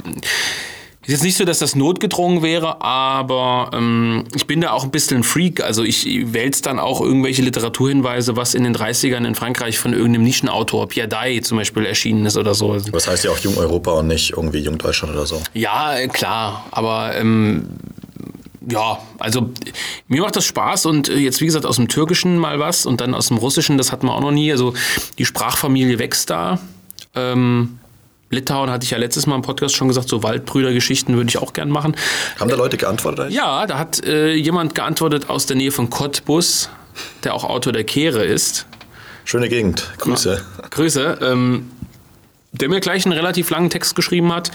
ist 1.03 1.09
jetzt 1.13 1.23
nicht 1.23 1.37
so, 1.37 1.45
dass 1.45 1.57
das 1.57 1.75
notgedrungen 1.75 2.43
wäre, 2.43 2.81
aber 2.81 3.71
ähm, 3.73 4.25
ich 4.35 4.45
bin 4.45 4.61
da 4.61 4.71
auch 4.71 4.83
ein 4.83 4.91
bisschen 4.91 5.17
ein 5.17 5.23
Freak. 5.23 5.63
Also 5.63 5.83
ich 5.83 6.05
wälze 6.33 6.61
dann 6.61 6.77
auch 6.77 7.01
irgendwelche 7.01 7.41
Literaturhinweise, 7.41 8.35
was 8.35 8.53
in 8.53 8.63
den 8.63 8.75
30ern 8.75 9.25
in 9.25 9.33
Frankreich 9.33 9.79
von 9.79 9.93
irgendeinem 9.93 10.23
Nischenautor, 10.23 10.87
Pierre 10.87 11.07
Daye 11.07 11.41
zum 11.41 11.57
Beispiel, 11.57 11.85
erschienen 11.85 12.25
ist 12.27 12.37
oder 12.37 12.53
so. 12.53 12.77
Das 12.77 13.07
heißt 13.07 13.23
ja 13.23 13.31
auch 13.31 13.39
Jung 13.39 13.57
Europa 13.57 13.91
und 13.91 14.07
nicht 14.07 14.31
irgendwie 14.31 14.59
Jung 14.59 14.77
Deutschland 14.77 15.15
oder 15.15 15.25
so. 15.25 15.41
Ja, 15.55 15.97
äh, 15.97 16.07
klar, 16.07 16.65
aber 16.69 17.15
ähm, 17.15 17.67
ja, 18.69 18.99
also 19.17 19.49
mir 20.07 20.21
macht 20.21 20.35
das 20.35 20.45
Spaß 20.45 20.85
und 20.85 21.09
äh, 21.09 21.17
jetzt 21.17 21.41
wie 21.41 21.45
gesagt 21.45 21.65
aus 21.65 21.77
dem 21.77 21.87
Türkischen 21.87 22.37
mal 22.37 22.59
was 22.59 22.85
und 22.85 23.01
dann 23.01 23.15
aus 23.15 23.29
dem 23.29 23.37
Russischen, 23.37 23.79
das 23.79 23.91
hatten 23.91 24.05
wir 24.05 24.13
auch 24.13 24.21
noch 24.21 24.31
nie. 24.31 24.51
Also 24.51 24.75
die 25.17 25.25
Sprachfamilie 25.25 25.97
wächst 25.97 26.29
da. 26.29 26.59
Ähm, 27.15 27.79
Litauen 28.31 28.69
hatte 28.69 28.85
ich 28.85 28.91
ja 28.91 28.97
letztes 28.97 29.27
Mal 29.27 29.35
im 29.35 29.41
Podcast 29.41 29.75
schon 29.75 29.87
gesagt, 29.87 30.07
so 30.09 30.23
Waldbrüder-Geschichten 30.23 31.15
würde 31.15 31.29
ich 31.29 31.37
auch 31.37 31.53
gern 31.53 31.69
machen. 31.69 31.95
Haben 32.39 32.49
da 32.49 32.55
Leute 32.55 32.77
geantwortet 32.77 33.19
eigentlich? 33.25 33.35
Ja, 33.35 33.67
da 33.67 33.77
hat 33.77 34.03
äh, 34.05 34.33
jemand 34.33 34.73
geantwortet 34.73 35.29
aus 35.29 35.45
der 35.45 35.57
Nähe 35.57 35.71
von 35.71 35.89
Cottbus, 35.89 36.69
der 37.23 37.33
auch 37.35 37.43
Autor 37.43 37.73
der 37.73 37.83
Kehre 37.83 38.23
ist. 38.23 38.65
Schöne 39.25 39.49
Gegend. 39.49 39.83
Grüße. 39.99 40.41
Grüße. 40.71 41.19
Ähm, 41.21 41.69
der 42.53 42.69
mir 42.69 42.79
gleich 42.79 43.05
einen 43.05 43.13
relativ 43.13 43.49
langen 43.49 43.69
Text 43.69 43.95
geschrieben 43.95 44.33
hat, 44.33 44.51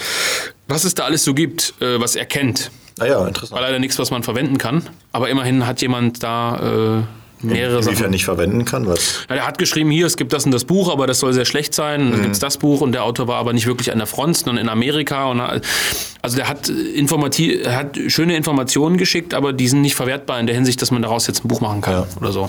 was 0.68 0.84
es 0.84 0.94
da 0.94 1.04
alles 1.04 1.24
so 1.24 1.32
gibt, 1.34 1.74
äh, 1.80 2.00
was 2.00 2.16
er 2.16 2.26
kennt. 2.26 2.70
Ah 2.98 3.06
ja, 3.06 3.18
War 3.20 3.28
interessant. 3.28 3.60
leider 3.60 3.78
nichts, 3.78 3.98
was 3.98 4.10
man 4.10 4.22
verwenden 4.22 4.58
kann. 4.58 4.82
Aber 5.12 5.28
immerhin 5.28 5.66
hat 5.66 5.82
jemand 5.82 6.22
da 6.22 7.00
äh, 7.00 7.02
mehrere 7.42 7.82
Sachen. 7.82 8.10
nicht 8.10 8.24
verwenden 8.24 8.64
kann, 8.64 8.86
was? 8.86 9.26
Ja, 9.28 9.34
der 9.36 9.46
hat 9.46 9.58
geschrieben, 9.58 9.90
hier, 9.90 10.06
es 10.06 10.16
gibt 10.16 10.32
das 10.32 10.44
und 10.46 10.52
das 10.52 10.64
Buch, 10.64 10.90
aber 10.90 11.06
das 11.06 11.20
soll 11.20 11.32
sehr 11.32 11.44
schlecht 11.44 11.74
sein. 11.74 12.02
Und 12.06 12.12
dann 12.12 12.22
gibt 12.22 12.34
es 12.34 12.38
das 12.40 12.56
Buch 12.56 12.80
und 12.80 12.92
der 12.92 13.04
Autor 13.04 13.28
war 13.28 13.36
aber 13.36 13.52
nicht 13.52 13.66
wirklich 13.66 13.92
an 13.92 13.98
der 13.98 14.06
Front, 14.06 14.38
sondern 14.38 14.58
in 14.64 14.68
Amerika. 14.70 15.26
Und, 15.26 15.40
also 15.40 16.36
der 16.36 16.48
hat, 16.48 16.68
informativ, 16.68 17.64
er 17.64 17.76
hat 17.76 17.98
schöne 18.08 18.36
Informationen 18.36 18.96
geschickt, 18.96 19.34
aber 19.34 19.52
die 19.52 19.68
sind 19.68 19.82
nicht 19.82 19.94
verwertbar 19.94 20.40
in 20.40 20.46
der 20.46 20.54
Hinsicht, 20.54 20.80
dass 20.82 20.90
man 20.90 21.02
daraus 21.02 21.26
jetzt 21.26 21.44
ein 21.44 21.48
Buch 21.48 21.60
machen 21.60 21.80
kann 21.82 21.92
Ja. 21.94 22.06
oder 22.20 22.32
so. 22.32 22.48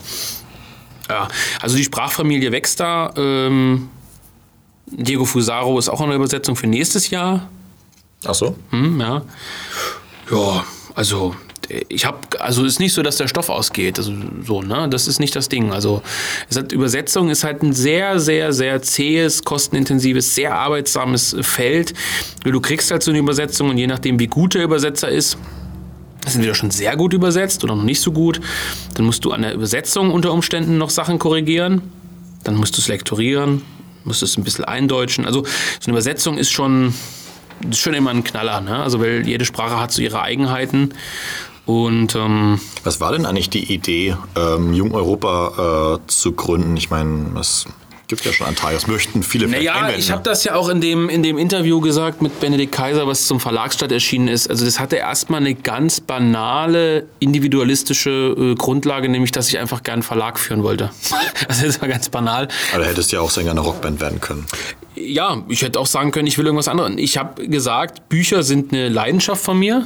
Ja, 1.10 1.28
also 1.62 1.78
die 1.78 1.84
Sprachfamilie 1.84 2.52
wächst 2.52 2.80
da. 2.80 3.14
Ähm, 3.18 3.90
Diego 4.88 5.26
Fusaro 5.26 5.78
ist 5.80 5.90
auch 5.90 6.00
in 6.02 6.08
der 6.08 6.16
Übersetzung 6.16 6.56
für 6.56 6.68
nächstes 6.68 7.10
Jahr. 7.10 7.50
Ach 8.26 8.34
so? 8.34 8.56
Hm, 8.72 9.00
ja. 9.00 9.22
Ja, 10.32 10.64
also 10.96 11.36
ich 11.90 12.06
habe, 12.06 12.20
also 12.40 12.64
ist 12.66 12.80
nicht 12.80 12.94
so, 12.94 13.02
dass 13.04 13.18
der 13.18 13.28
Stoff 13.28 13.50
ausgeht. 13.50 13.98
Also 13.98 14.14
so, 14.46 14.62
ne? 14.62 14.88
Das 14.90 15.08
ist 15.08 15.20
nicht 15.20 15.36
das 15.36 15.50
Ding. 15.50 15.72
Also 15.72 16.02
es 16.50 16.58
hat, 16.58 16.72
Übersetzung 16.72 17.30
ist 17.30 17.44
halt 17.44 17.64
ein 17.64 17.74
sehr, 17.74 18.20
sehr, 18.20 18.54
sehr 18.54 18.82
zähes, 18.82 19.44
kostenintensives, 19.44 20.36
sehr 20.36 20.56
arbeitsames 20.56 21.36
Feld. 21.42 21.94
Du 22.44 22.62
kriegst 22.62 22.92
halt 22.92 23.04
so 23.04 23.12
eine 23.12 23.20
Übersetzung 23.20 23.70
und 23.70 23.78
je 23.78 23.88
nachdem, 23.88 24.20
wie 24.20 24.28
gut 24.28 24.54
der 24.54 24.64
Übersetzer 24.64 25.10
ist, 25.10 25.38
das 26.28 26.34
sind 26.34 26.44
wieder 26.44 26.56
schon 26.56 26.72
sehr 26.72 26.98
gut 26.98 27.14
übersetzt 27.14 27.64
oder 27.64 27.76
noch 27.76 27.84
nicht 27.84 28.02
so 28.02 28.12
gut. 28.12 28.42
Dann 28.96 29.06
musst 29.06 29.24
du 29.24 29.32
an 29.32 29.44
der 29.44 29.54
Übersetzung 29.54 30.12
unter 30.12 30.34
Umständen 30.34 30.78
noch 30.78 30.90
Sachen 30.90 31.20
korrigieren. 31.20 31.82
Dann 32.44 32.56
musst 32.56 32.76
du 32.78 32.82
es 32.82 32.90
lektorieren, 32.90 33.62
musst 34.04 34.24
es 34.24 34.38
ein 34.38 34.44
bisschen 34.44 34.66
eindeutschen. 34.66 35.26
Also 35.26 35.44
so 35.44 35.52
eine 35.86 35.94
Übersetzung 35.94 36.38
ist 36.38 36.52
schon, 36.52 36.94
ist 37.70 37.80
schon 37.80 37.94
immer 37.94 38.10
ein 38.10 38.26
Knaller, 38.26 38.60
ne? 38.60 38.76
Also 38.84 39.00
weil 39.00 39.26
jede 39.26 39.46
Sprache 39.46 39.80
hat 39.80 39.94
so 39.94 40.02
ihre 40.02 40.22
Eigenheiten. 40.22 40.94
Und 41.68 42.16
ähm, 42.16 42.60
Was 42.84 43.00
war 43.02 43.12
denn 43.12 43.26
eigentlich 43.26 43.50
die 43.50 43.72
Idee, 43.72 44.16
ähm, 44.36 44.74
Jung 44.74 44.96
Europa 44.96 46.00
äh, 46.00 46.08
zu 46.08 46.32
gründen? 46.32 46.78
Ich 46.78 46.90
meine, 46.90 47.38
es 47.40 47.66
gibt 48.08 48.24
ja 48.24 48.32
schon 48.32 48.48
einen 48.48 48.56
Teil, 48.56 48.74
das 48.74 48.88
möchten 48.88 49.22
viele 49.22 49.50
Naja, 49.50 49.74
einwenden. 49.74 50.00
ich 50.00 50.12
habe 50.12 50.24
das 50.24 50.46
ja 50.46 50.56
auch 50.56 50.70
in 50.70 50.80
dem, 50.80 51.10
in 51.10 51.24
dem 51.24 51.38
Interview 51.38 51.82
gesagt 51.82 52.22
mit 52.22 52.40
Benedikt 52.40 52.72
Kaiser, 52.72 53.06
was 53.06 53.26
zum 53.26 53.42
Verlagsstadt 53.42 53.92
erschienen 53.92 54.30
ist. 54.30 54.50
Also 54.50 54.64
das 54.64 54.80
hatte 54.80 54.96
erstmal 54.96 55.42
eine 55.42 55.56
ganz 55.56 56.00
banale, 56.00 57.06
individualistische 57.20 58.34
äh, 58.38 58.56
Grundlage, 58.56 59.10
nämlich 59.10 59.34
dass 59.34 59.50
ich 59.50 59.60
einfach 59.60 59.84
gern 59.84 59.96
einen 59.96 60.04
Verlag 60.04 60.40
führen 60.40 60.64
wollte. 60.64 60.90
Also 61.50 61.66
das 61.66 61.82
war 61.82 61.88
ganz 61.88 62.10
banal. 62.10 62.48
Aber 62.74 62.84
da 62.84 62.90
hättest 62.90 63.12
du 63.12 63.18
ja 63.18 63.22
auch 63.22 63.30
Sänger 63.30 63.52
einer 63.52 63.62
Rockband 63.62 64.00
werden 64.02 64.20
können. 64.20 64.46
Ja, 64.96 65.44
ich 65.50 65.62
hätte 65.62 65.80
auch 65.80 65.86
sagen 65.86 66.12
können, 66.12 66.28
ich 66.28 66.38
will 66.38 66.46
irgendwas 66.46 66.68
anderes. 66.68 66.94
Ich 66.98 67.18
habe 67.18 67.48
gesagt, 67.48 68.10
Bücher 68.10 68.42
sind 68.44 68.74
eine 68.74 68.90
Leidenschaft 68.90 69.44
von 69.44 69.60
mir. 69.60 69.84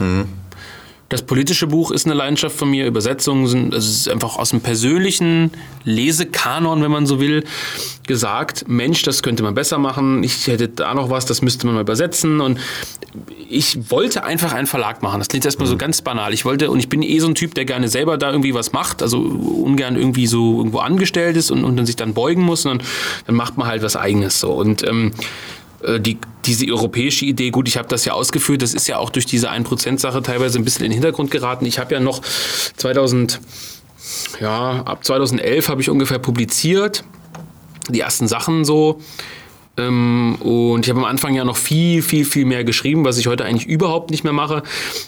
Das 1.11 1.23
politische 1.23 1.67
Buch 1.67 1.91
ist 1.91 2.05
eine 2.05 2.15
Leidenschaft 2.15 2.55
von 2.55 2.71
mir. 2.71 2.85
Übersetzungen 2.85 3.45
sind, 3.45 3.73
also 3.73 3.85
es 3.85 3.97
ist 3.97 4.09
einfach 4.09 4.37
aus 4.37 4.51
dem 4.51 4.61
persönlichen 4.61 5.51
Lesekanon, 5.83 6.81
wenn 6.81 6.89
man 6.89 7.05
so 7.05 7.19
will, 7.19 7.43
gesagt, 8.07 8.69
Mensch, 8.69 9.01
das 9.01 9.21
könnte 9.21 9.43
man 9.43 9.53
besser 9.53 9.77
machen. 9.77 10.23
Ich 10.23 10.47
hätte 10.47 10.69
da 10.69 10.93
noch 10.93 11.09
was, 11.09 11.25
das 11.25 11.41
müsste 11.41 11.65
man 11.65 11.75
mal 11.75 11.81
übersetzen. 11.81 12.39
Und 12.39 12.61
ich 13.49 13.91
wollte 13.91 14.23
einfach 14.23 14.53
einen 14.53 14.67
Verlag 14.67 15.03
machen. 15.03 15.19
Das 15.19 15.27
klingt 15.27 15.43
erstmal 15.43 15.67
so 15.67 15.75
ganz 15.75 16.01
banal. 16.01 16.33
Ich 16.33 16.45
wollte, 16.45 16.71
und 16.71 16.79
ich 16.79 16.87
bin 16.87 17.03
eh 17.03 17.19
so 17.19 17.27
ein 17.27 17.35
Typ, 17.35 17.55
der 17.55 17.65
gerne 17.65 17.89
selber 17.89 18.17
da 18.17 18.29
irgendwie 18.29 18.53
was 18.53 18.71
macht, 18.71 19.01
also 19.01 19.19
ungern 19.19 19.97
irgendwie 19.97 20.27
so 20.27 20.59
irgendwo 20.59 20.79
angestellt 20.79 21.35
ist 21.35 21.51
und, 21.51 21.65
und 21.65 21.75
dann 21.75 21.85
sich 21.85 21.97
dann 21.97 22.13
beugen 22.13 22.43
muss, 22.43 22.61
sondern 22.61 22.87
dann 23.25 23.35
macht 23.35 23.57
man 23.57 23.67
halt 23.67 23.83
was 23.83 23.97
Eigenes 23.97 24.39
so. 24.39 24.53
Und 24.53 24.87
ähm, 24.87 25.11
äh, 25.11 25.60
die, 25.99 26.17
diese 26.45 26.65
europäische 26.67 27.25
Idee, 27.25 27.49
gut, 27.49 27.67
ich 27.67 27.77
habe 27.77 27.87
das 27.87 28.05
ja 28.05 28.13
ausgeführt, 28.13 28.61
das 28.61 28.73
ist 28.73 28.87
ja 28.87 28.97
auch 28.97 29.09
durch 29.09 29.25
diese 29.25 29.51
1%-Sache 29.51 30.21
teilweise 30.21 30.59
ein 30.59 30.63
bisschen 30.63 30.85
in 30.85 30.91
den 30.91 30.95
Hintergrund 30.95 31.31
geraten. 31.31 31.65
Ich 31.65 31.79
habe 31.79 31.93
ja 31.93 31.99
noch 31.99 32.21
2000, 32.77 33.39
ja, 34.39 34.83
ab 34.83 35.03
2011 35.03 35.69
habe 35.69 35.81
ich 35.81 35.89
ungefähr 35.89 36.19
publiziert, 36.19 37.03
die 37.89 37.99
ersten 37.99 38.27
Sachen 38.27 38.65
so. 38.65 38.99
Ähm, 39.77 40.35
und 40.41 40.85
ich 40.85 40.89
habe 40.89 40.99
am 40.99 41.05
Anfang 41.05 41.33
ja 41.33 41.45
noch 41.45 41.55
viel, 41.55 42.01
viel, 42.01 42.25
viel 42.25 42.45
mehr 42.45 42.63
geschrieben, 42.63 43.05
was 43.05 43.17
ich 43.17 43.27
heute 43.27 43.45
eigentlich 43.45 43.67
überhaupt 43.67 44.11
nicht 44.11 44.23
mehr 44.23 44.33
mache. 44.33 44.63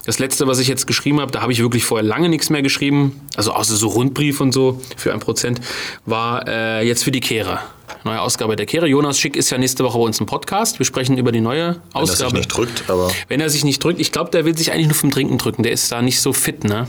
Das 0.05 0.19
letzte, 0.19 0.47
was 0.47 0.59
ich 0.59 0.67
jetzt 0.67 0.87
geschrieben 0.87 1.19
habe, 1.19 1.31
da 1.31 1.41
habe 1.41 1.51
ich 1.51 1.59
wirklich 1.59 1.83
vorher 1.85 2.07
lange 2.07 2.29
nichts 2.29 2.49
mehr 2.49 2.61
geschrieben, 2.61 3.19
also 3.35 3.51
außer 3.51 3.75
so 3.75 3.87
Rundbrief 3.87 4.39
und 4.39 4.53
so 4.53 4.81
für 4.95 5.13
ein 5.13 5.19
Prozent, 5.19 5.59
war 6.05 6.47
äh, 6.47 6.87
jetzt 6.87 7.03
für 7.03 7.11
die 7.11 7.19
Kehre. 7.19 7.59
Neue 8.05 8.21
Ausgabe 8.21 8.55
der 8.55 8.65
Kehre. 8.65 8.87
Jonas 8.87 9.19
Schick 9.19 9.35
ist 9.35 9.49
ja 9.49 9.57
nächste 9.57 9.83
Woche 9.83 9.97
bei 9.97 10.03
uns 10.05 10.19
im 10.19 10.25
Podcast. 10.25 10.79
Wir 10.79 10.85
sprechen 10.85 11.17
über 11.17 11.31
die 11.31 11.41
neue 11.41 11.67
Wenn 11.67 11.75
das 11.93 12.11
Ausgabe. 12.11 12.31
sich 12.31 12.39
nicht 12.39 12.47
drückt, 12.47 12.89
aber. 12.89 13.11
Wenn 13.27 13.39
er 13.39 13.49
sich 13.49 13.63
nicht 13.63 13.83
drückt, 13.83 13.99
ich 13.99 14.11
glaube, 14.11 14.31
der 14.31 14.45
will 14.45 14.57
sich 14.57 14.71
eigentlich 14.71 14.87
nur 14.87 14.95
vom 14.95 15.11
Trinken 15.11 15.37
drücken. 15.37 15.63
Der 15.63 15.71
ist 15.71 15.91
da 15.91 16.01
nicht 16.01 16.19
so 16.19 16.33
fit, 16.33 16.63
ne? 16.63 16.87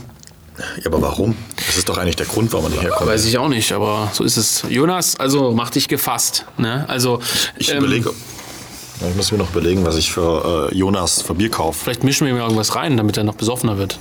Ja, 0.57 0.85
aber 0.85 1.01
warum? 1.01 1.35
Das 1.57 1.77
ist 1.77 1.89
doch 1.89 1.97
eigentlich 1.97 2.15
der 2.15 2.25
Grund, 2.25 2.51
warum 2.53 2.65
man 2.65 2.73
hierher 2.73 2.91
kommt. 2.91 3.09
Weiß 3.09 3.25
ich 3.25 3.37
auch 3.37 3.49
nicht, 3.49 3.71
aber 3.73 4.09
so 4.13 4.23
ist 4.23 4.37
es. 4.37 4.63
Jonas, 4.69 5.19
also 5.19 5.51
mach 5.51 5.69
dich 5.69 5.87
gefasst. 5.87 6.45
Ne? 6.57 6.85
Also, 6.87 7.19
Ich 7.57 7.71
ähm, 7.71 7.79
überlege. 7.79 8.11
Ich 9.09 9.15
muss 9.15 9.31
mir 9.33 9.37
noch 9.37 9.51
überlegen, 9.51 9.85
was 9.85 9.97
ich 9.97 10.11
für 10.13 10.69
äh, 10.71 10.75
Jonas 10.77 11.21
für 11.21 11.33
Bier 11.33 11.51
kaufe. 11.51 11.83
Vielleicht 11.83 12.03
mischen 12.05 12.25
wir 12.27 12.33
ihm 12.33 12.39
irgendwas 12.39 12.75
rein, 12.75 12.95
damit 12.95 13.17
er 13.17 13.25
noch 13.25 13.35
besoffener 13.35 13.77
wird. 13.77 13.99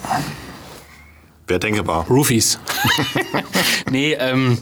Wäre 1.48 1.58
denkbar. 1.60 2.06
Roofies. 2.08 2.58
nee, 3.90 4.12
ähm. 4.14 4.58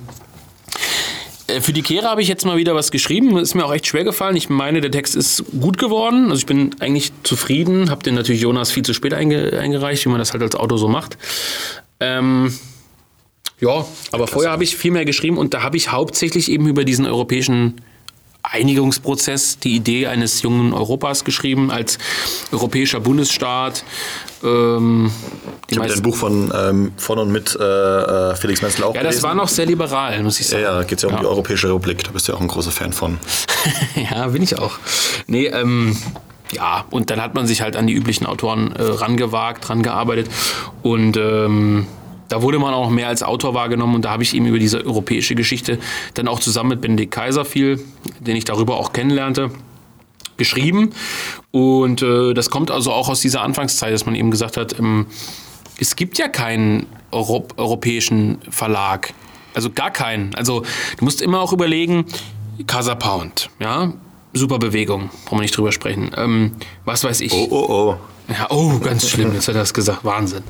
äh, 1.48 1.60
Für 1.60 1.72
die 1.74 1.82
Kehre 1.82 2.08
habe 2.08 2.22
ich 2.22 2.28
jetzt 2.28 2.46
mal 2.46 2.56
wieder 2.56 2.74
was 2.74 2.90
geschrieben. 2.90 3.36
Ist 3.36 3.54
mir 3.54 3.64
auch 3.66 3.72
echt 3.74 3.86
schwer 3.86 4.04
gefallen. 4.04 4.34
Ich 4.34 4.48
meine, 4.48 4.80
der 4.80 4.90
Text 4.90 5.14
ist 5.14 5.44
gut 5.60 5.76
geworden. 5.78 6.24
Also 6.30 6.38
ich 6.38 6.46
bin 6.46 6.74
eigentlich 6.80 7.12
zufrieden. 7.24 7.90
Habe 7.90 8.02
den 8.02 8.14
natürlich 8.14 8.40
Jonas 8.40 8.72
viel 8.72 8.82
zu 8.84 8.94
spät 8.94 9.12
einge 9.14 9.58
eingereicht, 9.58 10.04
wie 10.06 10.08
man 10.08 10.18
das 10.18 10.32
halt 10.32 10.42
als 10.42 10.56
Auto 10.56 10.76
so 10.78 10.88
macht. 10.88 11.18
Ähm, 12.02 12.52
ja, 13.60 13.84
aber 14.10 14.26
vorher 14.26 14.50
habe 14.50 14.64
ich 14.64 14.76
viel 14.76 14.90
mehr 14.90 15.04
geschrieben 15.04 15.38
und 15.38 15.54
da 15.54 15.62
habe 15.62 15.76
ich 15.76 15.92
hauptsächlich 15.92 16.50
eben 16.50 16.66
über 16.66 16.84
diesen 16.84 17.06
europäischen 17.06 17.80
Einigungsprozess, 18.42 19.60
die 19.60 19.76
Idee 19.76 20.08
eines 20.08 20.42
jungen 20.42 20.72
Europas 20.72 21.22
geschrieben, 21.24 21.70
als 21.70 21.98
europäischer 22.50 22.98
Bundesstaat. 22.98 23.84
Ähm, 24.42 25.12
Ich 25.68 25.78
habe 25.78 25.88
dein 25.88 26.02
Buch 26.02 26.16
von, 26.16 26.52
ähm, 26.52 26.90
von 26.96 27.18
und 27.20 27.30
mit 27.30 27.56
äh, 27.58 27.62
äh, 27.62 28.34
Felix 28.34 28.60
Menzel 28.60 28.82
auch 28.82 28.96
ja, 28.96 29.02
das 29.02 29.10
gelesen. 29.10 29.22
war 29.22 29.34
noch 29.36 29.46
sehr 29.48 29.66
liberal, 29.66 30.20
muss 30.24 30.40
ich 30.40 30.46
ja, 30.46 30.50
sagen. 30.50 30.62
ja, 30.64 30.74
da 30.78 30.82
geht 30.82 30.98
es 30.98 31.02
ja 31.02 31.08
um 31.10 31.14
Ja. 31.14 31.20
die 31.20 31.26
Europäische 31.26 31.68
Republik. 31.68 32.02
Da 32.02 32.10
bist 32.10 32.26
du 32.26 32.32
ja 32.32 32.38
auch 32.38 32.42
ein 32.42 32.48
großer 32.48 32.72
Fan 32.72 32.92
von. 32.92 33.18
ja, 34.10 34.26
bin 34.26 34.42
ich 34.42 34.58
auch. 34.58 34.72
Nee, 35.28 35.46
ähm, 35.46 35.96
ja, 36.52 36.84
und 36.90 37.10
dann 37.10 37.20
hat 37.20 37.34
man 37.34 37.46
sich 37.46 37.62
halt 37.62 37.76
an 37.76 37.86
die 37.86 37.94
üblichen 37.94 38.26
Autoren 38.26 38.72
äh, 38.72 38.82
rangewagt, 38.82 39.68
rangearbeitet. 39.68 40.30
Und 40.82 41.16
ähm, 41.16 41.86
da 42.28 42.42
wurde 42.42 42.58
man 42.58 42.72
auch 42.74 42.90
mehr 42.90 43.08
als 43.08 43.22
Autor 43.22 43.54
wahrgenommen. 43.54 43.94
Und 43.94 44.04
da 44.04 44.10
habe 44.10 44.22
ich 44.22 44.34
eben 44.34 44.46
über 44.46 44.58
diese 44.58 44.84
europäische 44.84 45.34
Geschichte 45.34 45.78
dann 46.14 46.28
auch 46.28 46.40
zusammen 46.40 46.70
mit 46.70 46.80
Benedikt 46.80 47.12
Kaiser 47.12 47.44
viel, 47.44 47.82
den 48.20 48.36
ich 48.36 48.44
darüber 48.44 48.76
auch 48.76 48.92
kennenlernte, 48.92 49.50
geschrieben. 50.36 50.90
Und 51.50 52.02
äh, 52.02 52.34
das 52.34 52.50
kommt 52.50 52.70
also 52.70 52.92
auch 52.92 53.08
aus 53.08 53.20
dieser 53.20 53.42
Anfangszeit, 53.42 53.92
dass 53.92 54.06
man 54.06 54.14
eben 54.14 54.30
gesagt 54.30 54.56
hat, 54.56 54.78
ähm, 54.78 55.06
es 55.78 55.96
gibt 55.96 56.18
ja 56.18 56.28
keinen 56.28 56.86
Euro 57.10 57.46
europäischen 57.56 58.38
Verlag. 58.50 59.14
Also 59.54 59.70
gar 59.70 59.90
keinen. 59.90 60.34
Also 60.34 60.62
du 60.98 61.04
musst 61.04 61.20
immer 61.20 61.40
auch 61.40 61.52
überlegen, 61.52 62.06
Casa 62.66 62.94
Pound, 62.94 63.50
ja, 63.58 63.92
super 64.32 64.58
Bewegung, 64.58 65.10
brauchen 65.24 65.38
wir 65.38 65.42
nicht 65.42 65.56
drüber 65.56 65.72
sprechen. 65.72 66.10
Ähm, 66.16 66.52
was 66.84 67.04
weiß 67.04 67.20
ich. 67.20 67.32
Oh, 67.32 67.48
oh, 67.50 67.66
oh. 67.68 67.96
Ja, 68.28 68.46
oh, 68.50 68.78
ganz 68.78 69.10
schlimm, 69.10 69.34
jetzt 69.34 69.48
hat 69.48 69.56
er 69.56 69.62
das 69.62 69.74
gesagt, 69.74 70.04
Wahnsinn. 70.04 70.42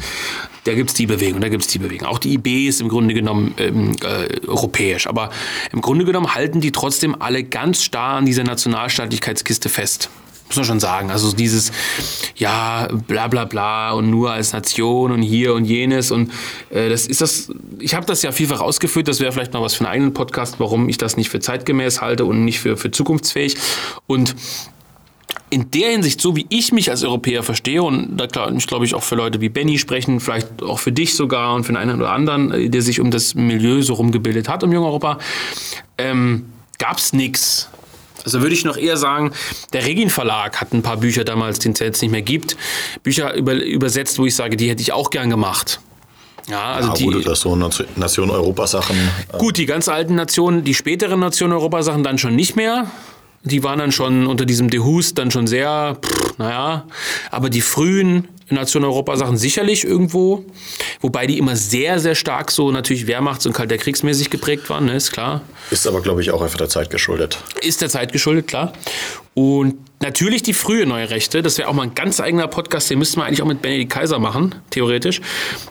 Da 0.65 0.75
gibt 0.75 0.91
es 0.91 0.95
die 0.95 1.07
Bewegung, 1.07 1.41
da 1.41 1.49
gibt 1.49 1.63
es 1.63 1.69
die 1.69 1.79
Bewegung. 1.79 2.07
Auch 2.07 2.19
die 2.19 2.35
IB 2.35 2.69
ist 2.69 2.81
im 2.81 2.89
Grunde 2.89 3.15
genommen 3.15 3.55
ähm, 3.59 3.97
äh, 4.03 4.47
europäisch, 4.47 5.07
aber 5.07 5.31
im 5.73 5.81
Grunde 5.81 6.05
genommen 6.05 6.35
halten 6.35 6.61
die 6.61 6.71
trotzdem 6.71 7.21
alle 7.21 7.43
ganz 7.43 7.83
starr 7.83 8.19
an 8.19 8.27
dieser 8.27 8.45
Nationalstaatlichkeitskiste 8.45 9.69
fest. 9.69 10.11
Muss 10.53 10.57
man 10.59 10.65
schon 10.67 10.81
sagen. 10.81 11.11
Also 11.11 11.33
dieses, 11.33 11.73
ja, 12.37 12.87
bla 13.07 13.29
bla 13.29 13.47
bla 13.47 13.93
und 13.93 14.11
nur 14.11 14.33
als 14.33 14.53
Nation 14.53 15.11
und 15.11 15.23
hier 15.23 15.55
und 15.55 15.65
jenes 15.65 16.11
und 16.11 16.31
äh, 16.69 16.91
das 16.91 17.07
ist 17.07 17.23
das, 17.23 17.51
ich 17.79 17.95
habe 17.95 18.05
das 18.05 18.21
ja 18.21 18.33
vielfach 18.33 18.61
ausgeführt, 18.61 19.09
das 19.09 19.21
wäre 19.21 19.33
vielleicht 19.33 19.55
mal 19.55 19.63
was 19.63 19.73
für 19.73 19.85
einen 19.85 19.95
eigenen 19.95 20.13
Podcast, 20.13 20.57
warum 20.59 20.91
ich 20.91 20.99
das 20.99 21.17
nicht 21.17 21.31
für 21.31 21.41
zeitgemäß 21.41 22.03
halte 22.03 22.27
und 22.27 22.45
nicht 22.45 22.61
für, 22.61 22.77
für 22.77 22.91
zukunftsfähig. 22.91 23.57
Und 24.07 24.37
in 25.49 25.71
der 25.71 25.91
Hinsicht, 25.93 26.21
so 26.21 26.37
wie 26.37 26.45
ich 26.51 26.71
mich 26.71 26.91
als 26.91 27.03
Europäer 27.03 27.43
verstehe, 27.43 27.83
und 27.83 28.19
da 28.19 28.27
klar, 28.27 28.53
ich 28.53 28.67
glaube 28.67 28.85
ich 28.85 28.95
auch 28.95 29.03
für 29.03 29.15
Leute 29.15 29.41
wie 29.41 29.49
Benny 29.49 29.79
sprechen, 29.79 30.21
vielleicht 30.21 30.63
auch 30.63 30.81
für 30.81 30.93
dich 30.93 31.15
sogar 31.15 31.55
und 31.55 31.65
für 31.65 31.73
den 31.73 31.79
einen 31.79 31.99
oder 31.99 32.13
anderen, 32.13 32.53
äh, 32.53 32.69
der 32.69 32.83
sich 32.83 33.01
um 33.01 33.11
das 33.11 33.35
Milieu 33.35 33.81
so 33.81 33.95
rumgebildet 33.95 34.51
hat, 34.51 34.63
um 34.65 34.71
Jung 34.71 34.85
Europa, 34.85 35.17
ähm, 35.97 36.45
gab 36.79 36.99
es 36.99 37.15
nichts. 37.15 37.71
Also 38.25 38.41
würde 38.43 38.55
ich 38.55 38.65
noch 38.65 38.77
eher 38.77 38.97
sagen, 38.97 39.33
der 39.73 39.85
Regin 39.85 40.11
Verlag 40.11 40.61
hat 40.61 40.73
ein 40.73 40.83
paar 40.83 40.97
Bücher 40.99 41.25
damals, 41.25 41.59
den 41.59 41.73
es 41.73 41.79
jetzt 41.81 42.03
nicht 42.03 42.11
mehr 42.11 42.23
gibt, 42.23 42.57
Bücher 43.03 43.35
über, 43.35 43.55
übersetzt, 43.55 44.19
wo 44.19 44.27
ich 44.27 44.35
sage, 44.35 44.57
die 44.57 44.69
hätte 44.71 44.83
ich 44.83 44.93
auch 44.93 45.11
gern 45.11 45.31
gemacht. 45.31 45.81
Ja, 46.49 46.73
also 46.73 46.91
Ah, 46.91 46.95
die, 46.95 47.05
gut, 47.05 47.27
das 47.27 47.41
so 47.41 47.55
Nation- 47.55 47.87
Nation-Europa-Sachen. 47.97 48.97
äh, 48.97 49.37
Gut, 49.39 49.59
die 49.59 49.67
ganz 49.67 49.89
alten 49.89 50.15
Nationen, 50.17 50.65
die 50.65 50.75
späteren 50.75 51.21
Nationen-Europa-Sachen 51.21 52.03
dann 52.03 52.19
schon 52.19 52.35
nicht 52.35 52.57
mehr. 52.57 52.87
Die 53.45 53.63
waren 53.65 53.79
dann 53.79 53.91
schon 53.93 54.27
unter 54.27 54.45
diesem 54.45 54.71
Dehus 54.71 55.15
dann 55.15 55.31
schon 55.31 55.47
sehr, 55.47 55.97
pff, 56.05 56.39
naja. 56.39 56.85
Aber 57.31 57.51
die 57.51 57.61
frühen 57.61 58.29
Nationen-Europa-Sachen 58.55 59.37
sicherlich 59.37 59.85
irgendwo. 59.85 60.45
Wobei 61.01 61.27
die 61.27 61.39
immer 61.39 61.57
sehr, 61.57 61.99
sehr 61.99 62.15
stark 62.15 62.51
so 62.51 62.71
natürlich 62.71 63.07
Wehrmachts- 63.07 63.47
und 63.47 63.53
Kalter 63.53 63.79
Kriegsmäßig 63.79 64.31
geprägt 64.31 64.71
waren, 64.71 64.87
ne, 64.87 64.95
ist 64.95 65.13
klar. 65.13 65.43
Ist 65.71 65.87
aber, 65.87 66.01
glaube 66.01 66.21
ich, 66.21 66.31
auch 66.31 66.43
einfach 66.43 66.59
der 66.59 66.69
Zeit 66.69 66.91
geschuldet. 66.91 67.39
Ist 67.61 67.81
der 67.83 67.89
Zeit 67.89 68.13
geschuldet, 68.13 68.47
klar. 68.49 68.73
Und 69.35 69.77
natürlich 70.01 70.43
die 70.43 70.53
frühe 70.53 70.85
Neue 70.85 71.09
Rechte, 71.09 71.41
das 71.41 71.57
wäre 71.57 71.69
auch 71.69 71.73
mal 71.73 71.85
ein 71.85 71.95
ganz 71.95 72.21
eigener 72.21 72.49
Podcast, 72.49 72.91
den 72.91 72.99
müssten 72.99 73.19
wir 73.19 73.25
eigentlich 73.25 73.41
auch 73.41 73.47
mit 73.47 73.63
Benedikt 73.63 73.91
Kaiser 73.91 74.19
machen, 74.19 74.55
theoretisch. 74.71 75.23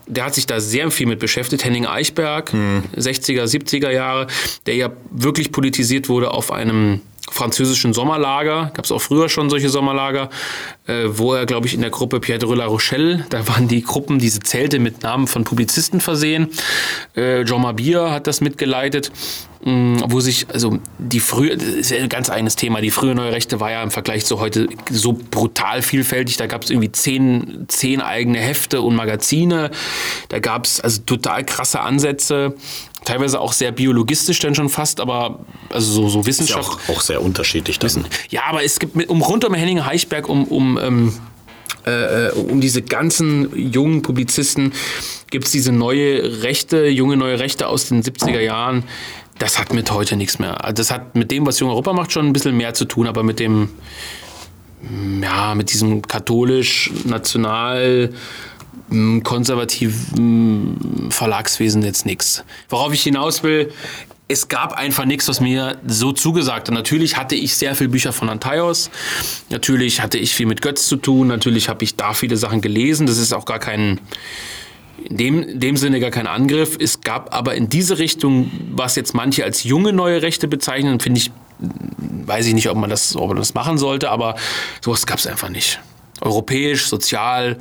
Der 0.07 0.25
hat 0.25 0.33
sich 0.33 0.47
da 0.47 0.59
sehr 0.59 0.89
viel 0.89 1.05
mit 1.05 1.19
beschäftigt. 1.19 1.63
Henning 1.63 1.85
Eichberg, 1.85 2.51
60er, 2.51 3.43
70er 3.43 3.91
Jahre, 3.91 4.27
der 4.65 4.75
ja 4.75 4.91
wirklich 5.11 5.51
politisiert 5.51 6.09
wurde 6.09 6.31
auf 6.31 6.51
einem 6.51 7.01
französischen 7.31 7.93
Sommerlager, 7.93 8.71
gab 8.73 8.85
es 8.85 8.91
auch 8.91 9.01
früher 9.01 9.29
schon 9.29 9.49
solche 9.49 9.69
Sommerlager, 9.69 10.29
äh, 10.85 11.05
wo 11.07 11.33
er, 11.33 11.45
glaube 11.45 11.67
ich, 11.67 11.73
in 11.73 11.81
der 11.81 11.89
Gruppe 11.89 12.19
Pierre 12.19 12.39
de 12.39 12.53
La 12.53 12.65
Rochelle, 12.65 13.25
da 13.29 13.47
waren 13.47 13.67
die 13.67 13.81
Gruppen, 13.81 14.19
diese 14.19 14.41
Zelte 14.41 14.79
mit 14.79 15.03
Namen 15.03 15.27
von 15.27 15.43
Publizisten 15.43 16.01
versehen. 16.01 16.49
Äh, 17.15 17.45
Jean 17.45 17.61
Mabir 17.61 18.11
hat 18.11 18.27
das 18.27 18.41
mitgeleitet, 18.41 19.11
mh, 19.63 20.03
wo 20.07 20.19
sich, 20.19 20.47
also 20.51 20.79
die 20.97 21.19
frühe, 21.19 21.55
das 21.55 21.67
ist 21.67 21.91
ja 21.91 21.97
ein 21.97 22.09
ganz 22.09 22.29
eigenes 22.29 22.55
Thema, 22.55 22.81
die 22.81 22.91
frühe 22.91 23.15
Neue 23.15 23.31
Rechte 23.31 23.59
war 23.59 23.71
ja 23.71 23.81
im 23.81 23.91
Vergleich 23.91 24.25
zu 24.25 24.39
heute 24.39 24.67
so 24.89 25.13
brutal 25.13 25.81
vielfältig, 25.81 26.37
da 26.37 26.47
gab 26.47 26.63
es 26.63 26.69
irgendwie 26.69 26.91
zehn, 26.91 27.65
zehn 27.67 28.01
eigene 28.01 28.39
Hefte 28.39 28.81
und 28.81 28.95
Magazine, 28.95 29.71
da 30.29 30.39
gab 30.39 30.65
es 30.65 30.81
also 30.81 31.01
total 31.05 31.45
krasse 31.45 31.79
Ansätze, 31.79 32.55
teilweise 33.05 33.39
auch 33.39 33.53
sehr 33.53 33.71
biologistisch 33.71 34.39
dann 34.39 34.55
schon 34.55 34.69
fast, 34.69 34.99
aber 34.99 35.39
also 35.69 35.91
so, 35.91 36.09
so 36.09 36.19
Ist 36.19 36.25
ja 36.25 36.27
Wissenschaft. 36.27 36.69
auch, 36.69 36.95
auch 36.95 37.01
sehr 37.01 37.21
unterschiedlich. 37.21 37.79
Dann. 37.79 38.05
Ja, 38.29 38.43
aber 38.47 38.63
es 38.63 38.79
gibt 38.79 38.95
mit, 38.95 39.09
um 39.09 39.21
rund 39.21 39.43
um 39.45 39.53
Henning 39.53 39.85
Heichberg, 39.85 40.29
um, 40.29 40.45
um, 40.45 40.77
ähm, 40.77 41.13
äh, 41.85 42.29
um 42.31 42.61
diese 42.61 42.81
ganzen 42.81 43.55
jungen 43.57 44.01
Publizisten, 44.01 44.73
gibt 45.29 45.45
es 45.45 45.51
diese 45.51 45.71
neue 45.71 46.43
Rechte, 46.43 46.87
junge 46.87 47.17
neue 47.17 47.39
Rechte 47.39 47.67
aus 47.67 47.87
den 47.87 48.03
70er 48.03 48.39
Jahren. 48.39 48.83
Das 49.39 49.57
hat 49.57 49.73
mit 49.73 49.91
heute 49.91 50.15
nichts 50.15 50.37
mehr. 50.37 50.63
Also 50.63 50.75
das 50.75 50.91
hat 50.91 51.15
mit 51.15 51.31
dem, 51.31 51.47
was 51.47 51.59
Junge 51.59 51.73
Europa 51.73 51.93
macht, 51.93 52.11
schon 52.11 52.27
ein 52.27 52.33
bisschen 52.33 52.55
mehr 52.55 52.75
zu 52.75 52.85
tun, 52.85 53.07
aber 53.07 53.23
mit 53.23 53.39
dem, 53.39 53.69
ja, 55.21 55.55
mit 55.55 55.73
diesem 55.73 56.03
katholisch, 56.03 56.91
national, 57.05 58.09
mm, 58.09 58.15
konservativen 59.23 61.09
Verlagswesen 61.09 61.81
jetzt 61.83 62.05
nichts. 62.05 62.43
Worauf 62.69 62.93
ich 62.93 63.03
hinaus 63.03 63.41
will, 63.43 63.71
es 64.27 64.47
gab 64.47 64.73
einfach 64.73 65.05
nichts, 65.05 65.27
was 65.27 65.41
mir 65.41 65.77
so 65.85 66.11
zugesagt 66.13 66.67
hat. 66.67 66.75
Natürlich 66.75 67.17
hatte 67.17 67.35
ich 67.35 67.55
sehr 67.55 67.75
viele 67.75 67.89
Bücher 67.89 68.13
von 68.13 68.29
Antaios. 68.29 68.89
Natürlich 69.49 70.01
hatte 70.01 70.17
ich 70.17 70.33
viel 70.33 70.45
mit 70.45 70.61
Götz 70.61 70.87
zu 70.87 70.95
tun. 70.95 71.27
Natürlich 71.27 71.69
habe 71.69 71.83
ich 71.83 71.95
da 71.95 72.13
viele 72.13 72.37
Sachen 72.37 72.61
gelesen. 72.61 73.07
Das 73.07 73.17
ist 73.17 73.33
auch 73.33 73.45
gar 73.45 73.59
kein, 73.59 73.99
in 75.03 75.17
dem, 75.17 75.43
in 75.43 75.59
dem 75.59 75.77
Sinne 75.77 75.99
gar 75.99 76.11
kein 76.11 76.27
Angriff. 76.27 76.77
Es 76.79 77.01
gab 77.01 77.35
aber 77.35 77.55
in 77.55 77.67
diese 77.69 77.97
Richtung, 77.97 78.51
was 78.71 78.95
jetzt 78.95 79.13
manche 79.13 79.43
als 79.43 79.63
junge 79.63 79.91
neue 79.91 80.21
Rechte 80.21 80.47
bezeichnen, 80.47 80.99
finde 80.99 81.19
ich, 81.19 81.31
weiß 81.59 82.45
ich 82.45 82.53
nicht, 82.53 82.69
ob 82.69 82.77
man 82.77 82.89
das, 82.89 83.15
ob 83.15 83.27
man 83.27 83.37
das 83.37 83.53
machen 83.53 83.77
sollte, 83.77 84.09
aber 84.09 84.35
sowas 84.79 85.05
gab 85.05 85.19
es 85.19 85.27
einfach 85.27 85.49
nicht. 85.49 85.79
Europäisch, 86.21 86.87
sozial, 86.87 87.57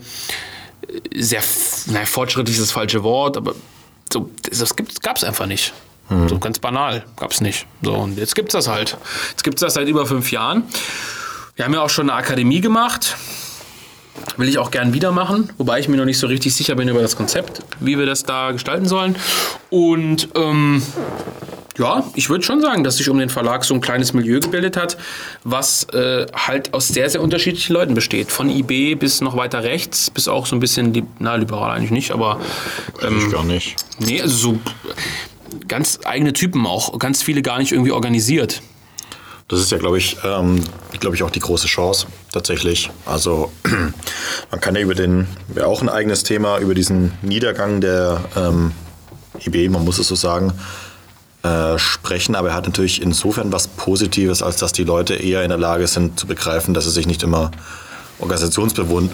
sehr, 1.14 1.43
naja, 1.86 2.07
fortschrittlich 2.07 2.57
ist 2.57 2.62
das 2.62 2.72
falsche 2.72 3.03
Wort, 3.03 3.36
aber 3.36 3.55
so, 4.12 4.30
das 4.43 4.74
gab 5.03 5.16
es 5.16 5.24
einfach 5.24 5.47
nicht. 5.47 5.72
So 6.26 6.41
ganz 6.41 6.59
banal, 6.59 7.05
gab 7.14 7.30
es 7.30 7.41
nicht. 7.41 7.66
So, 7.82 7.95
und 7.95 8.18
jetzt 8.18 8.34
gibt 8.34 8.49
es 8.49 8.53
das 8.55 8.66
halt. 8.66 8.97
Jetzt 9.30 9.45
gibt 9.45 9.59
es 9.59 9.61
das 9.61 9.74
seit 9.74 9.86
über 9.86 10.07
fünf 10.07 10.32
Jahren. 10.32 10.64
Wir 11.55 11.64
haben 11.64 11.72
ja 11.72 11.82
auch 11.82 11.91
schon 11.91 12.11
eine 12.11 12.18
Akademie 12.18 12.61
gemacht. 12.61 13.16
Will 14.36 14.49
ich 14.49 14.59
auch 14.59 14.72
gern 14.72 14.93
wieder 14.93 15.12
machen, 15.12 15.51
wobei 15.57 15.78
ich 15.78 15.88
mir 15.88 15.97
noch 15.97 16.05
nicht 16.05 16.18
so 16.18 16.26
richtig 16.26 16.55
sicher 16.55 16.74
bin 16.74 16.88
über 16.88 17.01
das 17.01 17.14
Konzept, 17.16 17.62
wie 17.78 17.97
wir 17.97 18.07
das 18.07 18.24
da 18.24 18.51
gestalten 18.51 18.88
sollen. 18.88 19.14
Und 19.70 20.28
ähm, 20.34 20.82
ja, 21.78 22.04
ich 22.14 22.28
würde 22.28 22.44
schon 22.44 22.60
sagen, 22.60 22.84
dass 22.84 22.96
sich 22.96 23.08
um 23.08 23.18
den 23.18 23.30
Verlag 23.30 23.64
so 23.64 23.74
ein 23.74 23.80
kleines 23.80 24.12
Milieu 24.12 24.40
gebildet 24.40 24.76
hat, 24.76 24.98
was 25.44 25.84
äh, 25.92 26.26
halt 26.34 26.74
aus 26.74 26.88
sehr, 26.88 27.08
sehr 27.08 27.22
unterschiedlichen 27.22 27.72
Leuten 27.72 27.94
besteht. 27.94 28.30
Von 28.30 28.50
IB 28.50 28.96
bis 28.96 29.20
noch 29.20 29.36
weiter 29.36 29.62
rechts, 29.62 30.10
bis 30.10 30.28
auch 30.28 30.46
so 30.46 30.56
ein 30.56 30.60
bisschen, 30.60 30.92
li 30.92 31.04
na, 31.18 31.36
liberal 31.36 31.70
eigentlich 31.70 31.90
nicht, 31.90 32.10
aber 32.10 32.40
ähm, 33.02 33.18
Ich 33.18 33.32
gar 33.32 33.44
nicht. 33.44 33.76
nee, 33.98 34.20
also 34.20 34.36
so 34.36 34.58
ganz 35.68 36.00
eigene 36.04 36.32
Typen 36.32 36.66
auch, 36.66 36.98
ganz 36.98 37.22
viele 37.22 37.42
gar 37.42 37.58
nicht 37.58 37.72
irgendwie 37.72 37.92
organisiert. 37.92 38.62
Das 39.48 39.58
ist 39.58 39.72
ja, 39.72 39.78
glaube 39.78 39.98
ich, 39.98 40.16
ähm, 40.22 40.62
glaube 41.00 41.16
ich, 41.16 41.24
auch 41.24 41.30
die 41.30 41.40
große 41.40 41.66
Chance 41.66 42.06
tatsächlich. 42.32 42.90
Also 43.04 43.50
man 44.50 44.60
kann 44.60 44.76
ja 44.76 44.80
über 44.80 44.94
den, 44.94 45.26
wäre 45.48 45.66
auch 45.66 45.82
ein 45.82 45.88
eigenes 45.88 46.22
Thema, 46.22 46.58
über 46.58 46.74
diesen 46.74 47.12
Niedergang 47.22 47.80
der 47.80 48.20
ähm, 48.36 48.72
IB, 49.44 49.68
man 49.70 49.84
muss 49.84 49.98
es 49.98 50.06
so 50.06 50.14
sagen, 50.14 50.52
äh, 51.43 51.78
sprechen, 51.78 52.34
aber 52.34 52.49
er 52.51 52.55
hat 52.55 52.66
natürlich 52.66 53.01
insofern 53.01 53.53
was 53.53 53.68
Positives, 53.68 54.43
als 54.43 54.57
dass 54.57 54.72
die 54.72 54.84
Leute 54.84 55.14
eher 55.14 55.43
in 55.43 55.49
der 55.49 55.59
Lage 55.59 55.86
sind 55.86 56.20
zu 56.20 56.26
begreifen, 56.26 56.74
dass 56.74 56.84
sie 56.84 56.91
sich 56.91 57.07
nicht 57.07 57.22
immer 57.22 57.51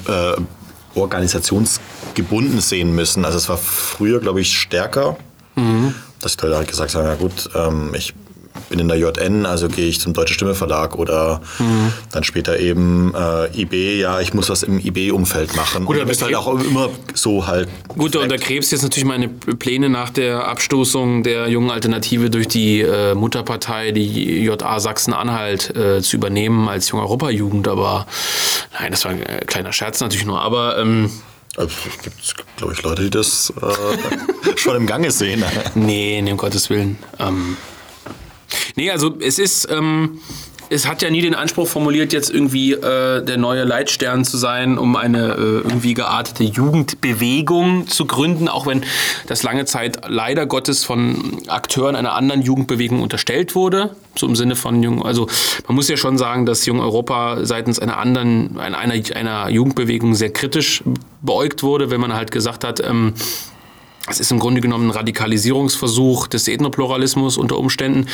äh, 0.08 0.98
organisationsgebunden 0.98 2.60
sehen 2.60 2.94
müssen. 2.94 3.24
Also 3.24 3.38
es 3.38 3.48
war 3.48 3.58
früher, 3.58 4.20
glaube 4.20 4.40
ich, 4.40 4.58
stärker, 4.58 5.16
mhm. 5.54 5.94
dass 6.20 6.36
die 6.36 6.46
Leute 6.46 6.56
halt 6.56 6.68
gesagt 6.68 6.94
haben, 6.94 7.04
ja 7.04 7.14
gut, 7.14 7.48
ähm, 7.54 7.94
ich 7.94 8.14
bin 8.68 8.78
in 8.78 8.88
der 8.88 8.96
JN, 8.98 9.46
also 9.46 9.68
gehe 9.68 9.86
ich 9.86 10.00
zum 10.00 10.12
Deutsche 10.12 10.34
Stimme 10.34 10.54
Verlag 10.54 10.96
oder 10.96 11.40
mhm. 11.58 11.92
dann 12.12 12.24
später 12.24 12.58
eben 12.58 13.14
äh, 13.14 13.60
IB, 13.60 14.00
ja, 14.00 14.20
ich 14.20 14.34
muss 14.34 14.48
was 14.48 14.62
im 14.62 14.78
IB-Umfeld 14.78 15.56
machen. 15.56 15.84
Gut, 15.84 15.98
und 15.98 16.06
bist 16.06 16.22
halt 16.22 16.34
auch 16.34 16.60
immer 16.60 16.90
so 17.14 17.46
halt. 17.46 17.68
Gut, 17.88 18.16
und 18.16 18.22
unter 18.22 18.38
Krebs 18.38 18.70
jetzt 18.70 18.82
natürlich 18.82 19.04
meine 19.04 19.28
Pläne 19.28 19.88
nach 19.88 20.10
der 20.10 20.48
Abstoßung 20.48 21.22
der 21.22 21.48
jungen 21.48 21.70
Alternative 21.70 22.30
durch 22.30 22.48
die 22.48 22.80
äh, 22.80 23.14
Mutterpartei, 23.14 23.92
die 23.92 24.44
JA 24.44 24.80
Sachsen-Anhalt, 24.80 25.76
äh, 25.76 26.02
zu 26.02 26.16
übernehmen 26.16 26.68
als 26.68 26.90
junge 26.90 27.02
Europajugend, 27.02 27.68
aber 27.68 28.06
nein, 28.78 28.90
das 28.90 29.04
war 29.04 29.12
ein 29.12 29.22
äh, 29.22 29.44
kleiner 29.46 29.72
Scherz 29.72 30.00
natürlich 30.00 30.26
nur, 30.26 30.40
aber 30.40 30.78
ähm, 30.78 31.10
also, 31.56 31.74
es 32.20 32.34
gibt, 32.34 32.56
glaube 32.58 32.74
ich, 32.74 32.82
Leute, 32.82 33.02
die 33.02 33.10
das 33.10 33.52
äh, 33.62 34.56
schon 34.56 34.76
im 34.76 34.86
Gange 34.86 35.10
sehen. 35.10 35.42
nee, 35.74 36.20
nee, 36.22 36.30
um 36.30 36.36
Gottes 36.36 36.68
Willen. 36.68 36.98
Ähm, 37.18 37.56
Nee, 38.74 38.90
also 38.90 39.14
es 39.20 39.38
ist, 39.38 39.68
ähm, 39.70 40.20
es 40.70 40.86
hat 40.86 41.02
ja 41.02 41.10
nie 41.10 41.22
den 41.22 41.34
Anspruch 41.34 41.68
formuliert, 41.68 42.12
jetzt 42.12 42.30
irgendwie 42.30 42.72
äh, 42.72 43.24
der 43.24 43.36
neue 43.36 43.64
Leitstern 43.64 44.24
zu 44.24 44.36
sein, 44.36 44.78
um 44.78 44.96
eine 44.96 45.34
äh, 45.34 45.40
irgendwie 45.58 45.94
geartete 45.94 46.44
Jugendbewegung 46.44 47.86
zu 47.86 48.06
gründen, 48.06 48.48
auch 48.48 48.66
wenn 48.66 48.84
das 49.26 49.42
lange 49.42 49.64
Zeit 49.64 50.00
leider 50.08 50.46
Gottes 50.46 50.84
von 50.84 51.38
Akteuren 51.46 51.96
einer 51.96 52.14
anderen 52.14 52.42
Jugendbewegung 52.42 53.00
unterstellt 53.02 53.54
wurde. 53.54 53.94
So 54.16 54.26
im 54.26 54.34
Sinne 54.34 54.56
von 54.56 54.82
Jung, 54.82 55.04
also 55.04 55.28
man 55.66 55.76
muss 55.76 55.88
ja 55.88 55.96
schon 55.96 56.18
sagen, 56.18 56.46
dass 56.46 56.66
Jung 56.66 56.80
Europa 56.80 57.44
seitens 57.44 57.78
einer 57.78 57.98
anderen, 57.98 58.58
einer, 58.58 58.94
einer 59.14 59.48
Jugendbewegung 59.50 60.14
sehr 60.14 60.32
kritisch 60.32 60.82
beäugt 61.22 61.62
wurde, 61.62 61.90
wenn 61.90 62.00
man 62.00 62.14
halt 62.14 62.30
gesagt 62.30 62.64
hat, 62.64 62.80
ähm, 62.80 63.12
es 64.08 64.20
ist 64.20 64.30
im 64.30 64.38
Grunde 64.38 64.60
genommen 64.60 64.88
ein 64.88 64.90
Radikalisierungsversuch 64.90 66.28
des 66.28 66.48
Ethnopluralismus 66.48 67.36
unter 67.36 67.58
Umständen. 67.58 68.06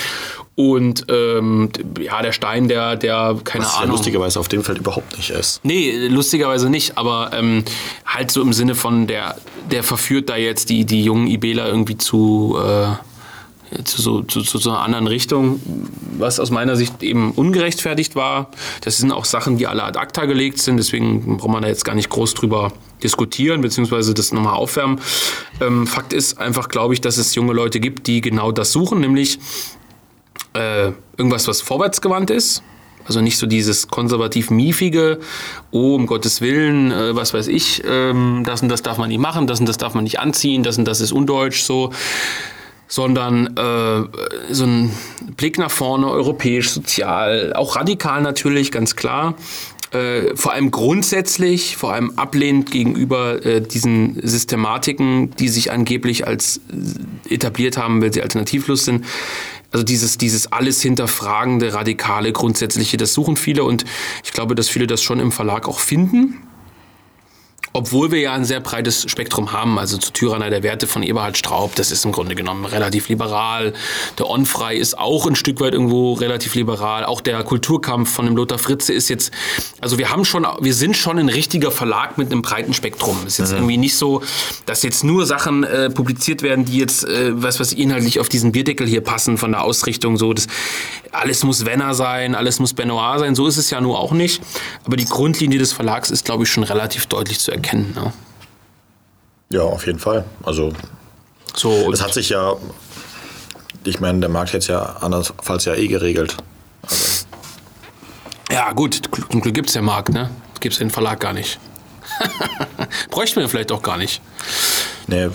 Und 0.55 1.07
ähm, 1.09 1.71
ja, 2.01 2.23
der 2.23 2.33
Stein, 2.33 2.69
der, 2.69 2.97
der 2.97 3.39
keine 3.45 3.65
Was 3.65 3.75
Ahnung. 3.75 3.89
Ja 3.89 3.93
lustigerweise 3.93 4.41
auf 4.41 4.49
dem 4.49 4.65
Feld 4.65 4.79
überhaupt 4.79 5.17
nicht 5.17 5.31
ist. 5.31 5.61
Nee, 5.65 6.09
lustigerweise 6.09 6.71
nicht, 6.71 6.99
aber 6.99 7.31
ähm, 7.35 7.65
halt 8.07 8.31
so 8.31 8.43
im 8.43 8.53
Sinne 8.53 8.75
von, 8.75 9.07
der, 9.07 9.37
der 9.71 9.83
verführt 9.83 10.29
da 10.29 10.37
jetzt 10.37 10.71
die, 10.71 10.85
die 10.85 11.05
jungen 11.05 11.27
Ibeler 11.27 11.67
irgendwie 11.67 11.99
zu. 11.99 12.59
Äh, 12.63 12.95
zu 13.85 14.03
so, 14.03 14.23
zu, 14.23 14.43
zu 14.43 14.59
so 14.59 14.69
einer 14.69 14.81
anderen 14.81 15.07
Richtung, 15.07 15.59
was 16.19 16.39
aus 16.39 16.51
meiner 16.51 16.77
Sicht 16.77 17.03
eben 17.03 17.33
ungerechtfertigt 17.33 18.15
war. 18.15 18.51
Das 18.83 18.99
sind 18.99 19.13
auch 19.13 19.25
Sachen, 19.25 19.57
die 19.57 19.67
alle 19.67 19.83
ad 19.83 19.99
acta 19.99 20.27
gelegt 20.27 20.59
sind, 20.59 20.77
deswegen 20.77 21.39
braucht 21.39 21.51
man 21.51 21.63
da 21.63 21.69
jetzt 21.69 21.85
gar 21.85 21.95
nicht 21.95 22.11
groß 22.11 22.35
drüber 22.35 22.73
diskutieren, 23.03 23.61
beziehungsweise 23.61 24.15
das 24.15 24.33
nochmal 24.33 24.55
aufwärmen. 24.55 25.01
Ähm, 25.61 25.87
Fakt 25.87 26.13
ist 26.13 26.39
einfach, 26.39 26.69
glaube 26.69 26.95
ich, 26.95 27.01
dass 27.01 27.19
es 27.19 27.35
junge 27.35 27.53
Leute 27.53 27.81
gibt, 27.81 28.07
die 28.07 28.21
genau 28.21 28.53
das 28.53 28.73
suchen, 28.73 29.01
nämlich 29.01 29.39
äh, 30.55 30.93
irgendwas, 31.17 31.49
was 31.49 31.61
vorwärtsgewandt 31.61 32.31
ist. 32.31 32.63
Also 33.05 33.21
nicht 33.21 33.37
so 33.37 33.47
dieses 33.47 33.89
konservativ 33.89 34.51
miefige, 34.51 35.19
oh, 35.73 35.97
um 35.97 36.07
Gottes 36.07 36.41
Willen, 36.41 36.93
äh, 36.93 37.17
was 37.17 37.35
weiß 37.35 37.49
ich, 37.49 37.83
ähm, 37.85 38.45
das 38.47 38.63
und 38.63 38.69
das 38.69 38.83
darf 38.83 38.99
man 38.99 39.09
nicht 39.09 39.19
machen, 39.19 39.47
das 39.47 39.59
und 39.59 39.69
das 39.69 39.77
darf 39.77 39.95
man 39.95 40.05
nicht 40.05 40.21
anziehen, 40.21 40.63
das 40.63 40.79
und 40.79 40.85
das 40.85 41.01
ist 41.01 41.13
undeutsch, 41.13 41.63
so 41.63 41.91
sondern 42.93 43.57
äh, 43.57 44.53
so 44.53 44.65
ein 44.67 44.93
Blick 45.39 45.57
nach 45.57 45.71
vorne, 45.71 46.11
europäisch, 46.11 46.69
sozial, 46.69 47.55
auch 47.55 47.75
radikal 47.75 48.21
natürlich, 48.21 48.71
ganz 48.71 48.97
klar. 48.97 49.35
Äh, 49.93 50.35
vor 50.37 50.53
allem 50.53 50.71
grundsätzlich, 50.71 51.77
vor 51.77 51.93
allem 51.93 52.13
ablehnend 52.17 52.71
gegenüber 52.71 53.45
äh, 53.45 53.61
diesen 53.61 54.19
Systematiken, 54.23 55.31
die 55.37 55.49
sich 55.49 55.71
angeblich 55.71 56.27
als 56.27 56.61
äh, 57.29 57.35
etabliert 57.35 57.77
haben, 57.77 58.01
weil 58.01 58.13
sie 58.13 58.23
alternativlos 58.23 58.87
sind. 58.87 59.05
Also 59.71 59.85
dieses, 59.85 60.17
dieses 60.17 60.51
alles 60.51 60.81
hinterfragende, 60.81 61.75
radikale, 61.75 62.33
grundsätzliche, 62.33 62.97
das 62.97 63.13
suchen 63.13 63.37
viele 63.37 63.65
und 63.65 63.85
ich 64.25 64.33
glaube, 64.33 64.55
dass 64.55 64.69
viele 64.69 64.87
das 64.87 65.03
schon 65.03 65.21
im 65.21 65.33
Verlag 65.33 65.69
auch 65.69 65.81
finden 65.81 66.39
obwohl 67.73 68.13
wir 68.13 68.21
ja 68.21 68.35
ein 68.35 68.45
sehr 68.45 68.61
breites 68.61 69.11
Spektrum 69.11 69.53
haben. 69.53 69.79
Also 69.79 69.97
zu 69.97 70.13
Tyranner 70.13 70.51
der 70.51 70.63
Werte 70.63 70.87
von 70.87 71.03
Eberhard 71.03 71.39
Straub, 71.39 71.75
das 71.75 71.91
ist 71.91 72.05
im 72.05 72.13
Grunde 72.13 72.35
genommen 72.35 72.65
relativ 72.67 73.09
liberal. 73.09 73.73
Der 74.19 74.29
Onfrei 74.29 74.77
ist 74.77 74.99
auch 74.99 75.27
ein 75.27 75.37
Stück 75.37 75.61
weit 75.61 75.73
irgendwo 75.73 76.13
relativ 76.15 76.55
liberal. 76.55 77.05
Auch 77.05 77.21
der 77.21 77.43
Kulturkampf 77.45 78.13
von 78.13 78.27
dem 78.27 78.37
Lothar 78.37 78.59
Fritze 78.59 78.93
ist 78.93 79.09
jetzt, 79.09 79.33
also 79.81 79.99
wir 79.99 80.11
haben 80.11 80.25
schon, 80.25 80.47
wir 80.61 80.75
sind 80.75 80.97
schon 80.97 81.19
ein 81.19 81.29
richtiger 81.29 81.71
Verlag 81.71 82.19
mit 82.19 82.31
einem 82.31 82.43
breiten 82.43 82.75
Spektrum. 82.75 83.17
Es 83.27 83.35
ist 83.35 83.39
jetzt 83.39 83.51
mhm. 83.53 83.59
irgendwie 83.59 83.77
nicht 83.79 83.97
so, 83.97 84.23
dass 84.67 84.83
jetzt 84.83 85.03
nur 85.03 85.25
Sachen 85.25 85.65
äh, 85.65 85.89
publiziert 85.89 86.43
werden, 86.43 86.65
die 86.65 86.79
jetzt, 86.79 87.05
äh, 87.05 87.31
was 87.33 87.59
was 87.59 87.73
inhaltlich 87.73 88.21
auf 88.21 88.29
diesen 88.29 88.53
Bierdeckel 88.53 88.87
hier 88.87 89.01
passen 89.01 89.39
von 89.39 89.53
der 89.53 89.63
Ausrichtung. 89.63 90.19
So, 90.19 90.35
das, 90.35 90.47
alles 91.11 91.43
muss 91.43 91.65
Wenner 91.65 91.95
sein, 91.95 92.35
alles 92.35 92.59
muss 92.59 92.75
Benoit 92.75 93.19
sein. 93.19 93.35
So 93.35 93.47
ist 93.47 93.57
es 93.57 93.71
ja 93.71 93.81
nur 93.81 93.99
auch 93.99 94.13
nicht. 94.13 94.43
Aber 94.85 94.97
die 94.97 95.07
Grundlinie 95.07 95.59
des 95.59 95.73
Verlags 95.73 96.11
ist, 96.11 96.25
glaube 96.25 96.45
ich, 96.45 96.51
schon 96.51 96.65
relativ 96.65 97.07
deutlich 97.07 97.39
zu 97.39 97.51
erkennen 97.51 97.62
erkennen. 97.63 97.93
Ne? 97.95 98.13
Ja, 99.51 99.63
auf 99.63 99.87
jeden 99.87 99.99
Fall. 99.99 100.25
Also 100.43 100.73
so, 101.55 101.93
es 101.93 102.03
hat 102.03 102.13
sich 102.13 102.31
ja, 102.31 102.55
ich 103.85 104.01
meine, 104.01 104.21
der 104.21 104.29
Markt 104.29 104.51
hätte 104.51 104.59
es 104.59 104.67
ja 104.67 104.83
andernfalls 105.01 105.65
ja 105.65 105.75
eh 105.75 105.87
geregelt. 105.87 106.37
Also. 106.83 107.27
Ja, 108.51 108.73
gut, 108.73 109.03
zum 109.31 109.41
Glück 109.41 109.55
gibt 109.55 109.69
es 109.69 109.75
den 109.75 109.85
Markt, 109.85 110.11
ne? 110.11 110.31
Gibt 110.61 110.75
es 110.75 110.79
den 110.79 110.91
Verlag 110.91 111.21
gar 111.21 111.33
nicht. 111.33 111.59
Bräuchten 113.11 113.41
wir 113.41 113.49
vielleicht 113.49 113.73
auch 113.73 113.83
gar 113.83 113.97
nicht. 113.97 114.21
Nee, 115.07 115.29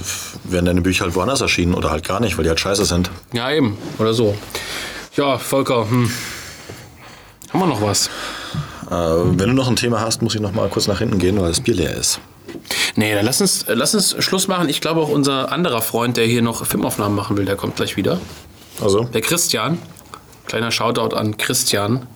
werden 0.44 0.66
deine 0.66 0.82
Bücher 0.82 1.06
halt 1.06 1.16
woanders 1.16 1.42
erschienen 1.42 1.74
oder 1.74 1.90
halt 1.90 2.08
gar 2.08 2.20
nicht, 2.20 2.38
weil 2.38 2.44
die 2.44 2.50
halt 2.50 2.60
scheiße 2.60 2.86
sind. 2.86 3.10
Ja, 3.34 3.52
eben. 3.52 3.78
Oder 3.98 4.14
so. 4.14 4.38
Ja, 5.16 5.38
Volker, 5.38 5.90
hm. 5.90 6.12
haben 7.52 7.60
wir 7.60 7.68
noch 7.68 7.82
was? 7.82 8.10
Äh, 8.90 8.94
wenn 8.94 9.50
du 9.50 9.54
noch 9.54 9.68
ein 9.68 9.76
Thema 9.76 10.02
hast, 10.02 10.22
muss 10.22 10.36
ich 10.36 10.42
noch 10.42 10.54
mal 10.54 10.70
kurz 10.70 10.88
nach 10.88 11.00
hinten 11.00 11.20
gehen, 11.20 11.40
weil 11.40 11.50
das 11.50 11.62
Bier 11.62 11.76
leer 11.76 11.96
ist. 11.96 12.20
Nee, 12.96 13.14
dann 13.14 13.26
lass 13.26 13.42
uns, 13.42 13.66
lass 13.68 13.94
uns 13.94 14.16
Schluss 14.24 14.48
machen. 14.48 14.70
Ich 14.70 14.82
glaube 14.82 15.02
auch 15.02 15.10
unser 15.10 15.52
anderer 15.52 15.82
Freund, 15.82 16.18
der 16.18 16.26
hier 16.26 16.42
noch 16.42 16.66
Filmaufnahmen 16.66 17.16
machen 17.16 17.38
will, 17.38 17.46
der 17.46 17.56
kommt 17.56 17.76
gleich 17.76 17.98
wieder. 17.98 18.20
Also? 18.82 19.04
Der 19.04 19.22
Christian. 19.22 19.78
Kleiner 20.46 20.72
Shoutout 20.72 21.16
an 21.16 21.38
Christian, 21.38 22.08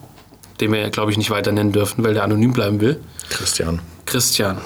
den 0.61 0.71
wir 0.71 0.89
glaube 0.89 1.11
ich, 1.11 1.17
nicht 1.17 1.29
weiter 1.29 1.51
nennen 1.51 1.73
dürfen, 1.73 2.03
weil 2.03 2.13
der 2.13 2.23
anonym 2.23 2.53
bleiben 2.53 2.79
will. 2.79 3.01
Christian. 3.29 3.81
Christian. 4.05 4.57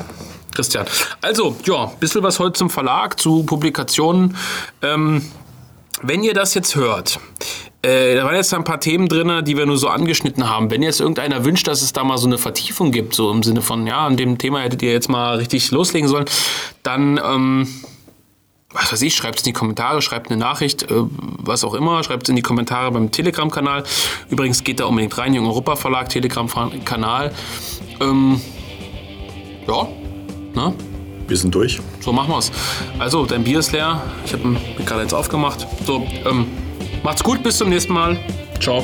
Christian. 0.54 0.86
Also, 1.22 1.58
ja, 1.66 1.86
ein 1.86 2.00
bisschen 2.00 2.24
was 2.24 2.40
heute 2.40 2.54
zum 2.54 2.70
Verlag, 2.70 3.20
zu 3.20 3.44
Publikationen. 3.44 4.38
Ähm, 4.82 5.24
wenn 6.02 6.24
ihr 6.24 6.34
das 6.34 6.54
jetzt 6.54 6.76
hört, 6.76 7.20
äh, 7.86 8.16
da 8.16 8.26
waren 8.26 8.36
jetzt 8.36 8.54
ein 8.54 8.64
paar 8.64 8.80
Themen 8.80 9.08
drin, 9.08 9.46
die 9.46 9.58
wir 9.58 9.66
nur 9.66 9.78
so 9.78 9.88
angeschnitten 9.88 10.50
haben. 10.50 10.72
Wenn 10.72 10.82
jetzt 10.82 11.00
irgendeiner 11.00 11.46
wünscht, 11.46 11.68
dass 11.68 11.82
es 11.82 11.94
da 11.94 12.04
mal 12.04 12.18
so 12.18 12.26
eine 12.26 12.38
Vertiefung 12.38 12.92
gibt, 12.92 13.14
so 13.14 13.32
im 13.32 13.44
Sinne 13.44 13.62
von, 13.62 13.86
ja, 13.86 14.06
an 14.06 14.18
dem 14.18 14.38
Thema 14.38 14.62
hättet 14.62 14.82
ihr 14.82 14.92
jetzt 14.92 15.08
mal 15.08 15.38
richtig 15.38 15.70
loslegen 15.70 16.10
sollen, 16.10 16.26
dann, 16.82 17.20
ähm, 17.24 17.68
was 18.74 18.92
weiß 18.92 19.04
ich, 19.04 19.16
schreibt 19.16 19.40
es 19.40 19.46
in 19.46 19.54
die 19.54 19.54
Kommentare, 19.54 20.02
schreibt 20.02 20.32
eine 20.32 20.40
Nachricht, 20.40 20.84
äh, 20.84 20.88
was 20.90 21.64
auch 21.64 21.76
immer, 21.76 22.04
schreibt 22.04 22.24
es 22.24 22.30
in 22.30 22.36
die 22.36 22.42
Kommentare 22.42 22.92
beim 22.92 23.12
Telegram-Kanal. 23.12 23.84
Übrigens 24.30 24.64
geht 24.64 24.80
da 24.80 24.86
unbedingt 24.86 25.16
rein, 25.18 25.34
Jung 25.34 25.46
Europa 25.46 25.76
Verlag, 25.76 26.10
Telegram-Kanal. 26.10 27.32
Ähm, 28.02 28.42
ja, 29.68 29.88
ne? 30.56 30.74
Wir 31.28 31.38
sind 31.38 31.54
durch. 31.54 31.80
So 32.02 32.14
machen 32.14 32.30
wir's. 32.30 32.52
Also, 33.00 33.26
dein 33.26 33.44
Bier 33.44 33.60
ist 33.60 33.72
leer. 33.72 34.02
Ich 34.26 34.34
habe 34.34 34.44
ihn 34.44 34.58
gerade 34.86 35.02
jetzt 35.02 35.14
aufgemacht. 35.14 35.66
So, 35.86 36.06
ähm, 36.24 36.48
Macht's 37.06 37.24
gut, 37.24 37.44
bis 37.44 37.60
zum 37.60 37.70
nächsten 37.70 37.94
Mal. 37.94 38.18
Ciao. 38.60 38.84